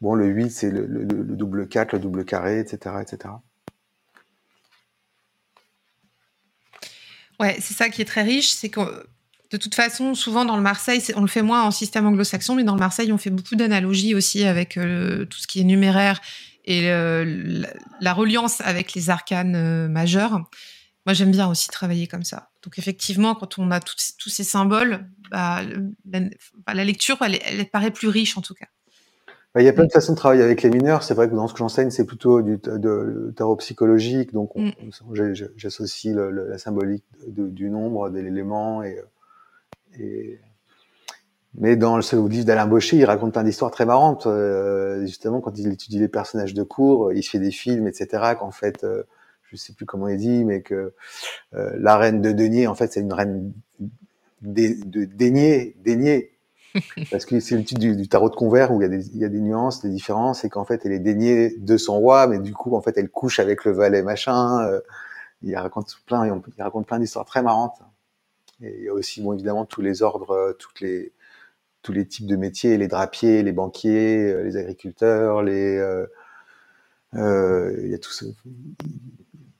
Bon, 0.00 0.14
le 0.14 0.26
8, 0.26 0.50
c'est 0.50 0.70
le 0.70 0.86
double 0.86 1.68
4, 1.68 1.92
le 1.92 1.98
double 1.98 2.24
carré, 2.24 2.58
etc., 2.58 2.96
etc. 3.00 3.34
Ouais, 7.40 7.56
c'est 7.60 7.74
ça 7.74 7.88
qui 7.88 8.02
est 8.02 8.06
très 8.06 8.22
riche, 8.22 8.48
c'est 8.48 8.70
que 8.70 8.80
de 9.50 9.56
toute 9.56 9.74
façon, 9.74 10.14
souvent 10.14 10.44
dans 10.44 10.56
le 10.56 10.62
Marseille, 10.62 11.02
on 11.14 11.20
le 11.20 11.28
fait 11.28 11.42
moins 11.42 11.62
en 11.62 11.70
système 11.70 12.06
anglo-saxon, 12.06 12.56
mais 12.56 12.64
dans 12.64 12.74
le 12.74 12.80
Marseille, 12.80 13.12
on 13.12 13.18
fait 13.18 13.30
beaucoup 13.30 13.54
d'analogies 13.54 14.14
aussi 14.14 14.44
avec 14.44 14.76
euh, 14.76 15.24
tout 15.26 15.38
ce 15.38 15.46
qui 15.46 15.60
est 15.60 15.64
numéraire 15.64 16.20
et 16.66 16.88
la, 18.00 18.12
reliance 18.12 18.60
avec 18.60 18.94
les 18.94 19.08
arcanes 19.08 19.54
euh, 19.54 19.88
majeurs. 19.88 20.42
Moi, 21.06 21.14
j'aime 21.14 21.30
bien 21.30 21.48
aussi 21.48 21.68
travailler 21.68 22.08
comme 22.08 22.24
ça. 22.24 22.50
Donc, 22.64 22.78
effectivement, 22.78 23.36
quand 23.36 23.58
on 23.58 23.70
a 23.70 23.78
tous 23.78 24.28
ces 24.28 24.42
symboles, 24.42 25.06
bah, 25.30 25.62
la, 26.66 26.84
lecture, 26.84 27.18
elle, 27.22 27.70
paraît 27.70 27.92
plus 27.92 28.08
riche 28.08 28.36
en 28.36 28.42
tout 28.42 28.54
cas. 28.54 28.66
Bah, 29.56 29.62
il 29.62 29.64
y 29.64 29.68
a 29.68 29.72
plein 29.72 29.86
de 29.86 29.90
façons 29.90 30.12
de 30.12 30.18
travailler 30.18 30.42
avec 30.42 30.60
les 30.60 30.68
mineurs. 30.68 31.02
C'est 31.02 31.14
vrai 31.14 31.30
que 31.30 31.34
dans 31.34 31.48
ce 31.48 31.54
que 31.54 31.60
j'enseigne, 31.60 31.88
c'est 31.88 32.04
plutôt 32.04 32.42
du 32.42 32.58
de, 32.58 33.32
tarot 33.34 33.56
psychologique. 33.56 34.34
Donc, 34.34 34.50
mm. 34.54 34.72
j'associe 35.56 36.14
la 36.14 36.58
symbolique 36.58 37.06
du 37.26 37.70
nombre, 37.70 38.10
de 38.10 38.20
l'élément 38.20 38.82
et 38.82 39.00
mais 41.58 41.74
dans 41.76 41.96
le 41.96 42.28
livre 42.28 42.44
d'Alain 42.44 42.66
Baucher, 42.66 42.98
il 42.98 43.06
raconte 43.06 43.32
plein 43.32 43.44
d'histoires 43.44 43.70
très 43.70 43.86
marrantes. 43.86 44.26
Euh, 44.26 45.00
justement, 45.06 45.40
quand 45.40 45.58
il 45.58 45.72
étudie 45.72 45.98
les 45.98 46.08
personnages 46.08 46.52
de 46.52 46.62
cours, 46.62 47.14
il 47.14 47.22
fait 47.22 47.38
des 47.38 47.50
films, 47.50 47.88
etc. 47.88 48.34
Qu'en 48.38 48.50
fait, 48.50 48.84
euh, 48.84 49.04
je 49.44 49.56
sais 49.56 49.72
plus 49.72 49.86
comment 49.86 50.08
il 50.08 50.18
dit, 50.18 50.44
mais 50.44 50.60
que 50.60 50.92
euh, 51.54 51.70
la 51.78 51.96
reine 51.96 52.20
de 52.20 52.32
denier, 52.32 52.66
en 52.66 52.74
fait, 52.74 52.92
c'est 52.92 53.00
une 53.00 53.14
reine 53.14 53.54
de 54.42 55.06
denier, 55.06 55.76
denier. 55.82 56.35
Parce 57.10 57.24
que 57.24 57.40
c'est 57.40 57.56
l'étude 57.56 57.78
du, 57.78 57.96
du, 57.96 58.08
tarot 58.08 58.30
de 58.30 58.34
convert 58.34 58.72
où 58.72 58.80
il 58.80 58.84
y, 59.14 59.24
a 59.24 59.28
des, 59.28 59.40
nuances, 59.40 59.82
des 59.82 59.88
différences, 59.88 60.44
et 60.44 60.48
qu'en 60.48 60.64
fait, 60.64 60.84
elle 60.84 60.92
est 60.92 60.98
déniée 60.98 61.56
de 61.58 61.76
son 61.76 61.98
roi, 61.98 62.26
mais 62.26 62.38
du 62.38 62.52
coup, 62.52 62.74
en 62.76 62.80
fait, 62.80 62.96
elle 62.96 63.10
couche 63.10 63.40
avec 63.40 63.64
le 63.64 63.72
valet 63.72 64.02
machin. 64.02 64.60
Euh, 64.66 64.80
il 65.42 65.54
raconte 65.56 65.96
plein, 66.06 66.26
il 66.26 66.62
raconte 66.62 66.86
plein 66.86 66.98
d'histoires 66.98 67.24
très 67.24 67.42
marrantes. 67.42 67.78
Et 68.62 68.74
il 68.78 68.84
y 68.84 68.88
a 68.88 68.92
aussi, 68.94 69.22
bon, 69.22 69.32
évidemment, 69.34 69.64
tous 69.64 69.82
les 69.82 70.02
ordres, 70.02 70.30
euh, 70.30 70.52
tous 70.52 71.92
les 71.92 72.06
types 72.08 72.26
de 72.26 72.36
métiers, 72.36 72.78
les 72.78 72.88
drapiers, 72.88 73.42
les 73.42 73.52
banquiers, 73.52 74.32
euh, 74.32 74.42
les 74.42 74.56
agriculteurs, 74.56 75.42
les, 75.42 75.74
il 77.12 77.88
y 77.90 77.94
a 77.94 77.98
tout 77.98 78.12
ça. 78.12 78.26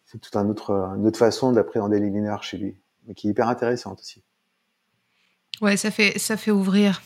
C'est 0.07 0.21
tout 0.21 0.39
un 0.39 0.49
autre, 0.49 0.71
une 0.71 1.07
autre 1.07 1.19
façon 1.19 1.53
d'appréhender 1.53 1.99
les 1.99 2.11
mineurs 2.11 2.43
chez 2.43 2.59
lui, 2.59 2.77
mais 3.07 3.15
qui 3.15 3.29
est 3.29 3.31
hyper 3.31 3.49
intéressante 3.49 4.01
aussi. 4.01 4.23
Ouais, 5.61 5.77
ça 5.77 5.91
fait, 5.91 6.19
ça 6.19 6.37
fait 6.37 6.51
ouvrir 6.51 7.03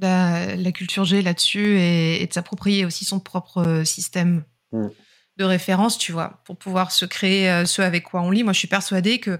la, 0.00 0.56
la 0.56 0.72
culture 0.72 1.04
G 1.04 1.22
là-dessus 1.22 1.78
et, 1.78 2.22
et 2.22 2.26
de 2.26 2.32
s'approprier 2.32 2.84
aussi 2.84 3.04
son 3.04 3.20
propre 3.20 3.82
système 3.84 4.44
mm. 4.72 4.88
de 5.36 5.44
référence, 5.44 5.98
tu 5.98 6.12
vois, 6.12 6.42
pour 6.44 6.56
pouvoir 6.56 6.90
se 6.90 7.04
créer 7.04 7.64
ce 7.66 7.82
avec 7.82 8.04
quoi 8.04 8.22
on 8.22 8.30
lit. 8.30 8.42
Moi, 8.42 8.52
je 8.52 8.58
suis 8.58 8.68
persuadée 8.68 9.18
que 9.20 9.38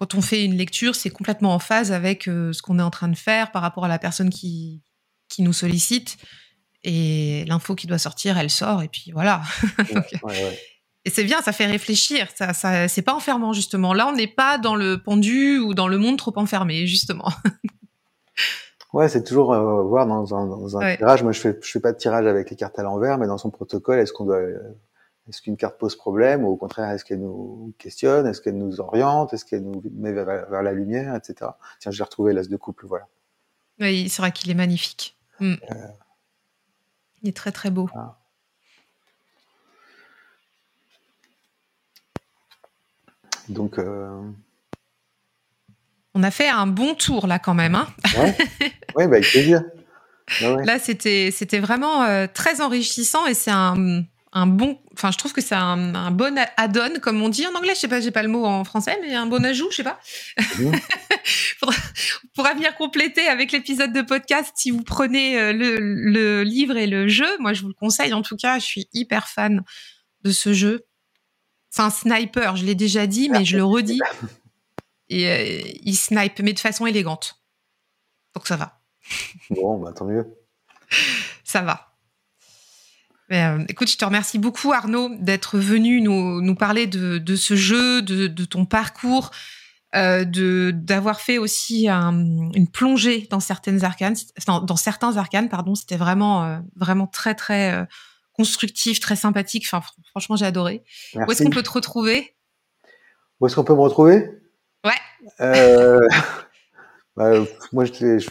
quand 0.00 0.14
on 0.14 0.22
fait 0.22 0.42
une 0.42 0.56
lecture, 0.56 0.94
c'est 0.94 1.10
complètement 1.10 1.54
en 1.54 1.58
phase 1.58 1.92
avec 1.92 2.26
euh, 2.26 2.54
ce 2.54 2.62
qu'on 2.62 2.78
est 2.78 2.82
en 2.82 2.90
train 2.90 3.08
de 3.08 3.16
faire 3.16 3.52
par 3.52 3.60
rapport 3.60 3.84
à 3.84 3.88
la 3.88 3.98
personne 3.98 4.30
qui, 4.30 4.82
qui 5.28 5.42
nous 5.42 5.52
sollicite. 5.52 6.16
Et 6.82 7.44
l'info 7.46 7.74
qui 7.74 7.86
doit 7.86 7.98
sortir, 7.98 8.38
elle 8.38 8.48
sort, 8.48 8.82
et 8.82 8.88
puis 8.88 9.10
voilà. 9.12 9.42
Et 11.06 11.10
c'est 11.10 11.24
bien, 11.24 11.40
ça 11.40 11.52
fait 11.52 11.66
réfléchir. 11.66 12.28
Ça, 12.34 12.52
ça, 12.52 12.88
c'est 12.88 13.00
pas 13.02 13.14
enfermant, 13.14 13.54
justement. 13.54 13.94
Là, 13.94 14.06
on 14.06 14.12
n'est 14.12 14.26
pas 14.26 14.58
dans 14.58 14.74
le 14.74 15.02
pendu 15.02 15.58
ou 15.58 15.72
dans 15.72 15.88
le 15.88 15.96
monde 15.96 16.18
trop 16.18 16.32
enfermé, 16.36 16.86
justement. 16.86 17.30
ouais, 18.92 19.08
c'est 19.08 19.24
toujours 19.24 19.52
euh, 19.52 19.82
voir 19.82 20.06
dans, 20.06 20.34
un 20.78 20.96
tirage. 20.96 21.22
Moi, 21.22 21.32
je 21.32 21.40
fais, 21.40 21.58
je 21.62 21.70
fais 21.70 21.80
pas 21.80 21.92
de 21.92 21.98
tirage 21.98 22.26
avec 22.26 22.50
les 22.50 22.56
cartes 22.56 22.78
à 22.78 22.82
l'envers, 22.82 23.18
mais 23.18 23.26
dans 23.26 23.38
son 23.38 23.50
protocole, 23.50 23.98
est-ce 23.98 24.12
qu'on 24.12 24.24
doit 24.24 24.40
est-ce 25.30 25.42
qu'une 25.42 25.56
carte 25.56 25.78
pose 25.78 25.94
problème 25.94 26.44
ou 26.44 26.48
au 26.48 26.56
contraire, 26.56 26.90
est-ce 26.90 27.04
qu'elle 27.04 27.20
nous 27.20 27.72
questionne 27.78 28.26
Est-ce 28.26 28.40
qu'elle 28.40 28.58
nous 28.58 28.80
oriente 28.80 29.32
Est-ce 29.32 29.44
qu'elle 29.44 29.62
nous 29.62 29.80
met 29.92 30.12
vers, 30.12 30.62
la 30.62 30.72
lumière, 30.72 31.14
etc. 31.14 31.52
Tiens, 31.78 31.92
j'ai 31.92 32.02
retrouvé 32.02 32.32
l'as 32.32 32.48
de 32.48 32.56
couple, 32.56 32.86
voilà. 32.86 33.06
Oui, 33.78 34.08
c'est 34.08 34.22
vrai 34.22 34.32
qu'il 34.32 34.50
est 34.50 34.54
magnifique. 34.54 35.16
Hmm. 35.38 35.54
Euh. 35.70 35.86
Il 37.22 37.28
est 37.28 37.36
très 37.36 37.52
très 37.52 37.70
beau. 37.70 37.88
Ah. 37.94 38.18
Donc. 43.48 43.78
Euh, 43.78 44.20
On 46.14 46.22
a 46.22 46.30
fait 46.30 46.48
un 46.48 46.66
bon 46.66 46.94
tour 46.94 47.26
là 47.26 47.38
quand 47.38 47.54
même. 47.54 47.74
Hein 47.74 47.88
ouais. 48.16 48.36
bah, 48.94 49.04
avec 49.04 49.28
plaisir. 49.28 49.62
Là, 50.40 50.78
c'était 50.78 51.58
vraiment 51.58 52.04
euh, 52.04 52.26
très 52.32 52.60
enrichissant 52.60 53.26
et 53.26 53.34
c'est 53.34 53.50
un 53.50 54.04
un 54.32 54.46
bon, 54.46 54.78
enfin, 54.92 55.10
je 55.10 55.18
trouve 55.18 55.32
que 55.32 55.40
c'est 55.40 55.56
un, 55.56 56.10
bon 56.12 56.38
add-on, 56.56 57.00
comme 57.00 57.20
on 57.20 57.28
dit 57.28 57.46
en 57.46 57.54
anglais. 57.54 57.74
Je 57.74 57.80
sais 57.80 57.88
pas, 57.88 58.00
j'ai 58.00 58.12
pas 58.12 58.22
le 58.22 58.28
mot 58.28 58.44
en 58.44 58.62
français, 58.62 58.96
mais 59.02 59.14
un 59.14 59.26
bon 59.26 59.44
ajout, 59.44 59.68
je 59.70 59.76
sais 59.76 59.82
pas. 59.82 59.98
Mmh. 60.58 60.72
pour, 61.60 61.72
pourra 62.34 62.54
venir 62.54 62.76
compléter 62.76 63.26
avec 63.26 63.50
l'épisode 63.50 63.92
de 63.92 64.02
podcast 64.02 64.52
si 64.54 64.70
vous 64.70 64.84
prenez 64.84 65.38
euh, 65.38 65.52
le, 65.52 66.42
livre 66.44 66.76
et 66.76 66.86
le 66.86 67.08
jeu. 67.08 67.28
Moi, 67.40 67.54
je 67.54 67.62
vous 67.62 67.68
le 67.68 67.74
conseille. 67.74 68.12
En 68.12 68.22
tout 68.22 68.36
cas, 68.36 68.60
je 68.60 68.64
suis 68.64 68.88
hyper 68.92 69.28
fan 69.28 69.62
de 70.22 70.30
ce 70.30 70.52
jeu. 70.52 70.86
C'est 71.70 71.82
un 71.82 71.90
sniper, 71.90 72.56
je 72.56 72.64
l'ai 72.64 72.74
déjà 72.74 73.06
dit, 73.06 73.28
mais 73.30 73.44
je 73.44 73.56
le 73.56 73.64
redis. 73.64 74.00
Et 75.10 75.28
euh, 75.28 75.60
il 75.82 75.96
snipe, 75.96 76.38
mais 76.38 76.52
de 76.52 76.60
façon 76.60 76.86
élégante. 76.86 77.42
Donc 78.34 78.46
ça 78.46 78.56
va. 78.56 78.80
Bon, 79.50 79.78
bah 79.78 79.92
tant 79.92 80.04
mieux. 80.04 80.24
Ça 81.44 81.62
va. 81.62 81.96
Euh, 83.32 83.64
écoute, 83.68 83.90
je 83.90 83.98
te 83.98 84.04
remercie 84.04 84.38
beaucoup 84.38 84.72
Arnaud 84.72 85.10
d'être 85.18 85.58
venu 85.58 86.00
nous, 86.00 86.40
nous 86.40 86.54
parler 86.54 86.86
de, 86.86 87.18
de, 87.18 87.36
ce 87.36 87.56
jeu, 87.56 88.02
de, 88.02 88.28
de 88.28 88.44
ton 88.44 88.66
parcours, 88.66 89.32
euh, 89.96 90.24
de 90.24 90.72
d'avoir 90.72 91.20
fait 91.20 91.38
aussi 91.38 91.88
une 91.88 92.68
plongée 92.72 93.26
dans 93.30 93.40
certaines 93.40 93.84
arcanes, 93.84 94.16
dans, 94.46 94.60
dans 94.60 94.76
certains 94.76 95.16
arcanes, 95.16 95.48
pardon. 95.48 95.74
C'était 95.74 95.96
vraiment 95.96 96.62
vraiment 96.76 97.08
très 97.08 97.34
très 97.34 97.86
constructif, 98.32 99.00
très 99.00 99.16
sympathique. 99.16 99.66
Enfin, 99.70 99.84
franchement, 100.10 100.36
j'ai 100.36 100.46
adoré. 100.46 100.84
Où 101.14 101.30
est-ce 101.32 101.42
qu'on 101.42 101.50
peut 101.50 101.64
te 101.64 101.70
retrouver? 101.70 102.36
Où 103.40 103.46
est-ce 103.46 103.56
qu'on 103.56 103.64
peut 103.64 103.74
me 103.74 103.80
retrouver? 103.80 104.39
Ouais. 105.38 105.98
bah, 107.16 107.32
moi, 107.72 107.84
je, 107.84 108.18
je, 108.18 108.30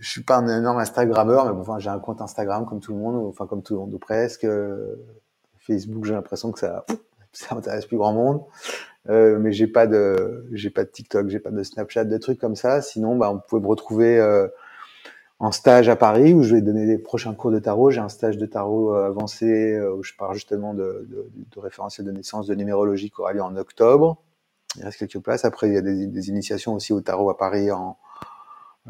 je 0.00 0.08
suis 0.08 0.22
pas 0.22 0.36
un 0.36 0.58
énorme 0.58 0.78
Instagrammeur, 0.78 1.54
mais 1.54 1.80
j'ai 1.80 1.90
un 1.90 1.98
compte 1.98 2.20
Instagram 2.20 2.66
comme 2.66 2.80
tout 2.80 2.92
le 2.92 2.98
monde, 2.98 3.26
enfin 3.28 3.46
comme 3.46 3.62
tout 3.62 3.74
le 3.74 3.80
monde 3.80 3.94
ou 3.94 3.98
presque. 3.98 4.46
Facebook, 5.60 6.04
j'ai 6.04 6.14
l'impression 6.14 6.52
que 6.52 6.58
ça, 6.58 6.84
ça 7.32 7.54
intéresse 7.56 7.86
plus 7.86 7.96
grand 7.96 8.12
monde. 8.12 8.42
Euh, 9.08 9.38
mais 9.38 9.52
j'ai 9.52 9.66
pas 9.66 9.86
de, 9.86 10.46
j'ai 10.52 10.70
pas 10.70 10.84
de 10.84 10.90
TikTok, 10.90 11.28
j'ai 11.28 11.40
pas 11.40 11.50
de 11.50 11.62
Snapchat, 11.62 12.04
de 12.04 12.18
trucs 12.18 12.38
comme 12.38 12.56
ça. 12.56 12.82
Sinon, 12.82 13.16
bah, 13.16 13.30
on 13.32 13.38
pouvait 13.38 13.62
me 13.62 13.66
retrouver 13.66 14.18
euh, 14.20 14.46
en 15.40 15.50
stage 15.50 15.88
à 15.88 15.96
Paris 15.96 16.34
où 16.34 16.42
je 16.42 16.54
vais 16.54 16.62
donner 16.62 16.86
les 16.86 16.98
prochains 16.98 17.34
cours 17.34 17.50
de 17.50 17.58
tarot. 17.58 17.90
J'ai 17.90 18.00
un 18.00 18.08
stage 18.08 18.38
de 18.38 18.46
tarot 18.46 18.94
euh, 18.94 19.06
avancé 19.06 19.74
euh, 19.74 19.94
où 19.94 20.04
je 20.04 20.12
parle 20.16 20.34
justement 20.34 20.72
de, 20.74 21.06
de, 21.10 21.30
de 21.34 21.60
référentiel 21.60 22.06
de 22.06 22.12
naissance, 22.12 22.46
de 22.46 22.54
numérologie 22.54 23.10
qui 23.10 23.20
aura 23.20 23.32
lieu 23.32 23.42
en 23.42 23.56
octobre. 23.56 24.22
Il 24.76 24.84
reste 24.84 24.98
quelques 24.98 25.18
places. 25.22 25.44
Après, 25.44 25.68
il 25.68 25.74
y 25.74 25.76
a 25.76 25.82
des, 25.82 26.06
des 26.06 26.28
initiations 26.28 26.74
aussi 26.74 26.92
au 26.92 27.00
tarot 27.00 27.30
à 27.30 27.36
Paris 27.36 27.70
en, 27.70 27.98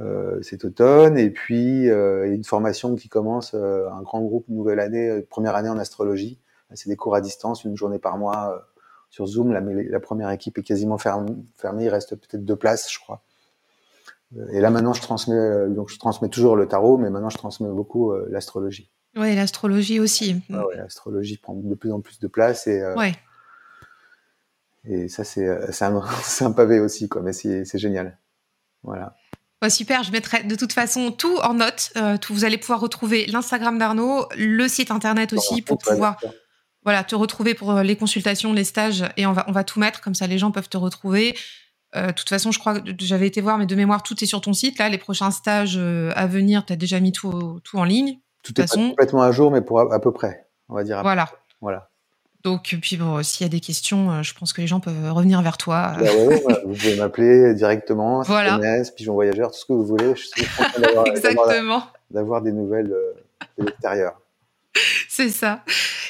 euh, 0.00 0.40
cet 0.40 0.64
automne. 0.64 1.18
Et 1.18 1.28
puis, 1.28 1.90
euh, 1.90 2.26
il 2.26 2.30
y 2.30 2.32
a 2.32 2.34
une 2.34 2.44
formation 2.44 2.96
qui 2.96 3.10
commence, 3.10 3.52
euh, 3.54 3.90
un 3.90 4.00
grand 4.00 4.22
groupe, 4.22 4.48
nouvelle 4.48 4.80
année, 4.80 5.20
première 5.28 5.54
année 5.54 5.68
en 5.68 5.78
astrologie. 5.78 6.38
C'est 6.72 6.88
des 6.88 6.96
cours 6.96 7.14
à 7.14 7.20
distance, 7.20 7.64
une 7.64 7.76
journée 7.76 7.98
par 7.98 8.16
mois 8.16 8.66
sur 9.10 9.26
Zoom. 9.26 9.52
La, 9.52 9.60
la 9.60 10.00
première 10.00 10.30
équipe 10.30 10.56
est 10.56 10.62
quasiment 10.62 10.96
fermée. 10.96 11.34
Il 11.80 11.88
reste 11.90 12.16
peut-être 12.16 12.46
deux 12.46 12.56
places, 12.56 12.90
je 12.90 12.98
crois. 12.98 13.22
Et 14.52 14.60
là, 14.60 14.70
maintenant, 14.70 14.94
je 14.94 15.02
transmets, 15.02 15.68
donc 15.68 15.90
je 15.90 15.98
transmets 15.98 16.30
toujours 16.30 16.56
le 16.56 16.66
tarot, 16.66 16.96
mais 16.96 17.10
maintenant, 17.10 17.28
je 17.28 17.36
transmets 17.36 17.68
beaucoup 17.68 18.14
l'astrologie. 18.30 18.90
Oui, 19.16 19.34
l'astrologie 19.34 20.00
aussi. 20.00 20.40
Ah 20.50 20.66
ouais, 20.66 20.76
l'astrologie 20.76 21.36
prend 21.36 21.52
de 21.52 21.74
plus 21.74 21.92
en 21.92 22.00
plus 22.00 22.18
de 22.18 22.26
place 22.26 22.66
et. 22.66 22.82
ouais. 22.96 23.12
Et 24.88 25.08
ça, 25.08 25.24
c'est 25.24 25.48
un, 25.48 26.02
un 26.40 26.52
pavé 26.52 26.80
aussi, 26.80 27.08
quoi. 27.08 27.22
Mais 27.22 27.32
c'est 27.32 27.78
génial. 27.78 28.18
Voilà 28.82 29.14
super, 29.70 30.02
je 30.02 30.12
mettrai 30.12 30.42
de 30.42 30.54
toute 30.54 30.72
façon 30.72 31.10
tout 31.10 31.38
en 31.38 31.54
note. 31.54 31.92
Euh, 31.96 32.16
vous 32.30 32.44
allez 32.44 32.58
pouvoir 32.58 32.80
retrouver 32.80 33.26
l'Instagram 33.26 33.78
d'Arnaud, 33.78 34.26
le 34.36 34.68
site 34.68 34.90
internet 34.90 35.32
aussi 35.32 35.62
pour 35.62 35.78
pouvoir 35.78 36.16
voilà, 36.84 37.04
te 37.04 37.14
retrouver 37.14 37.54
pour 37.54 37.70
euh, 37.70 37.82
les 37.82 37.96
consultations, 37.96 38.52
les 38.52 38.64
stages 38.64 39.04
et 39.16 39.26
on 39.26 39.32
va, 39.32 39.44
on 39.46 39.52
va 39.52 39.62
tout 39.62 39.78
mettre 39.78 40.00
comme 40.00 40.14
ça 40.14 40.26
les 40.26 40.38
gens 40.38 40.50
peuvent 40.50 40.68
te 40.68 40.76
retrouver. 40.76 41.36
Euh, 41.94 42.08
de 42.08 42.12
toute 42.12 42.28
façon, 42.28 42.50
je 42.50 42.58
crois 42.58 42.80
que 42.80 42.90
j'avais 42.98 43.26
été 43.26 43.40
voir, 43.40 43.58
mais 43.58 43.66
de 43.66 43.74
mémoire, 43.76 44.02
tout 44.02 44.22
est 44.24 44.26
sur 44.26 44.40
ton 44.40 44.54
site. 44.54 44.78
Là, 44.78 44.88
les 44.88 44.98
prochains 44.98 45.30
stages 45.30 45.76
à 45.76 46.26
venir, 46.26 46.64
tu 46.64 46.72
as 46.72 46.76
déjà 46.76 47.00
mis 47.00 47.12
tout, 47.12 47.60
tout 47.62 47.76
en 47.76 47.84
ligne. 47.84 48.18
Tout 48.42 48.58
est 48.58 48.62
façon. 48.62 48.90
complètement 48.90 49.22
à 49.22 49.30
jour, 49.30 49.52
mais 49.52 49.60
pour 49.60 49.78
à, 49.78 50.00
peu 50.00 50.10
près, 50.10 50.48
on 50.68 50.74
va 50.74 50.84
dire. 50.84 51.02
voilà. 51.02 51.28
Voilà. 51.60 51.91
Donc, 52.44 52.76
puis 52.82 52.96
bon, 52.96 53.22
s'il 53.22 53.44
y 53.44 53.46
a 53.46 53.48
des 53.48 53.60
questions, 53.60 54.10
euh, 54.10 54.22
je 54.22 54.34
pense 54.34 54.52
que 54.52 54.60
les 54.60 54.66
gens 54.66 54.80
peuvent 54.80 55.12
revenir 55.12 55.40
vers 55.42 55.56
toi. 55.56 55.94
Bah 55.98 56.04
ouais, 56.04 56.42
vous 56.64 56.72
pouvez 56.74 56.96
m'appeler 56.96 57.54
directement, 57.54 58.22
voilà. 58.26 58.56
SMS, 58.56 58.90
pigeon 58.90 59.14
voyageur, 59.14 59.52
tout 59.52 59.58
ce 59.58 59.64
que 59.64 59.72
vous 59.72 59.86
voulez. 59.86 60.14
Je 60.16 60.22
suis 60.22 60.48
d'avoir, 60.78 61.06
Exactement. 61.06 61.86
D'avoir 62.10 62.42
des 62.42 62.52
nouvelles 62.52 62.92
euh, 62.92 63.12
de 63.58 63.66
l'extérieur. 63.66 64.20
C'est 65.08 65.28
ça. 65.28 65.62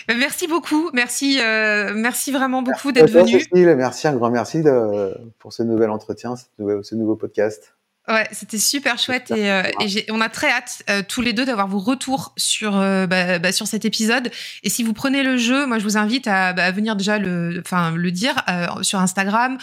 Merci 0.09 0.47
beaucoup, 0.47 0.91
merci, 0.93 1.39
euh, 1.41 1.93
merci 1.95 2.33
vraiment 2.33 2.63
beaucoup 2.63 2.93
d'être 2.93 3.11
venu. 3.11 3.41
Cécile, 3.41 3.75
merci, 3.77 4.09
un 4.09 4.15
grand 4.15 4.31
merci 4.31 4.63
de, 4.63 5.15
pour 5.39 5.53
ce 5.53 5.63
nouvel 5.63 5.91
entretien, 5.91 6.35
ce 6.37 6.95
nouveau, 6.95 7.17
podcast. 7.17 7.75
Ouais, 8.09 8.27
c'était 8.33 8.59
super 8.59 8.99
chouette 8.99 9.31
et, 9.31 9.49
euh, 9.49 9.63
et 9.81 10.11
on 10.11 10.21
a 10.21 10.29
très 10.29 10.51
hâte 10.51 10.83
euh, 10.91 11.03
tous 11.07 11.21
les 11.21 11.33
deux 11.33 11.45
d'avoir 11.45 11.69
vos 11.69 11.79
retours 11.79 12.33
sur 12.37 12.73
bah, 12.73 13.39
bah, 13.39 13.53
sur 13.53 13.69
cet 13.69 13.85
épisode. 13.85 14.33
Et 14.65 14.71
si 14.71 14.83
vous 14.83 14.93
prenez 14.93 15.23
le 15.23 15.37
jeu, 15.37 15.67
moi 15.67 15.79
je 15.79 15.85
vous 15.85 15.97
invite 15.97 16.27
à, 16.27 16.53
bah, 16.53 16.73
venir 16.73 16.97
déjà 16.97 17.19
le, 17.19 17.63
enfin 17.65 17.93
le 17.93 18.11
dire 18.11 18.43
sur 18.83 18.99
Instagram, 18.99 19.57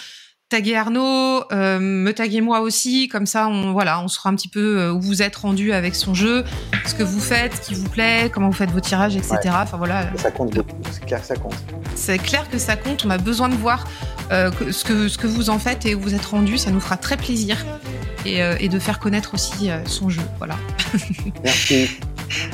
taguer 0.49 0.75
Arnaud, 0.75 1.43
euh, 1.51 1.79
me 1.79 2.11
taguer 2.11 2.41
moi 2.41 2.61
aussi, 2.61 3.07
comme 3.07 3.25
ça 3.25 3.47
on 3.47 3.71
voilà, 3.71 4.01
on 4.01 4.07
saura 4.07 4.31
un 4.31 4.35
petit 4.35 4.47
peu 4.47 4.79
euh, 4.79 4.91
où 4.91 4.99
vous 4.99 5.21
êtes 5.21 5.35
rendu 5.35 5.71
avec 5.71 5.95
son 5.95 6.13
jeu, 6.13 6.43
ce 6.85 6.95
que 6.95 7.03
vous 7.03 7.19
faites, 7.19 7.55
ce 7.55 7.61
qui 7.61 7.75
vous 7.75 7.87
plaît, 7.87 8.31
comment 8.33 8.47
vous 8.47 8.55
faites 8.55 8.71
vos 8.71 8.79
tirages, 8.79 9.15
etc. 9.15 9.37
Enfin 9.51 9.77
voilà. 9.77 10.07
Ça 10.17 10.31
compte 10.31 10.53
beaucoup, 10.53 10.75
c'est 10.91 11.05
clair 11.05 11.21
que 11.21 11.27
ça 11.27 11.35
compte. 11.35 11.55
C'est 11.95 12.17
clair 12.17 12.49
que 12.49 12.57
ça 12.57 12.75
compte. 12.75 13.05
On 13.05 13.09
a 13.11 13.17
besoin 13.19 13.47
de 13.49 13.55
voir 13.55 13.85
euh, 14.31 14.49
ce 14.71 14.83
que 14.83 15.07
ce 15.07 15.17
que 15.17 15.27
vous 15.27 15.49
en 15.49 15.59
faites 15.59 15.85
et 15.85 15.93
où 15.93 16.01
vous 16.01 16.15
êtes 16.15 16.25
rendu. 16.25 16.57
Ça 16.57 16.71
nous 16.71 16.79
fera 16.79 16.97
très 16.97 17.17
plaisir 17.17 17.63
et, 18.25 18.39
et 18.59 18.69
de 18.69 18.79
faire 18.79 18.99
connaître 18.99 19.33
aussi 19.33 19.69
son 19.85 20.09
jeu. 20.09 20.21
Voilà. 20.39 20.55
Merci. 21.43 21.89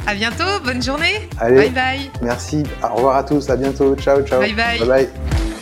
À 0.08 0.16
bientôt, 0.16 0.46
bonne 0.64 0.82
journée. 0.82 1.28
Allez, 1.38 1.58
bye 1.58 1.70
bye. 1.70 2.12
Merci. 2.22 2.64
Au 2.82 2.96
revoir 2.96 3.18
à 3.18 3.24
tous. 3.26 3.50
À 3.50 3.58
bientôt. 3.58 3.93
Ciao, 3.98 4.22
ciao. 4.22 4.39
Bye 4.39 4.54
bye. 4.54 4.80
Bye 4.80 4.88
bye. 4.88 5.55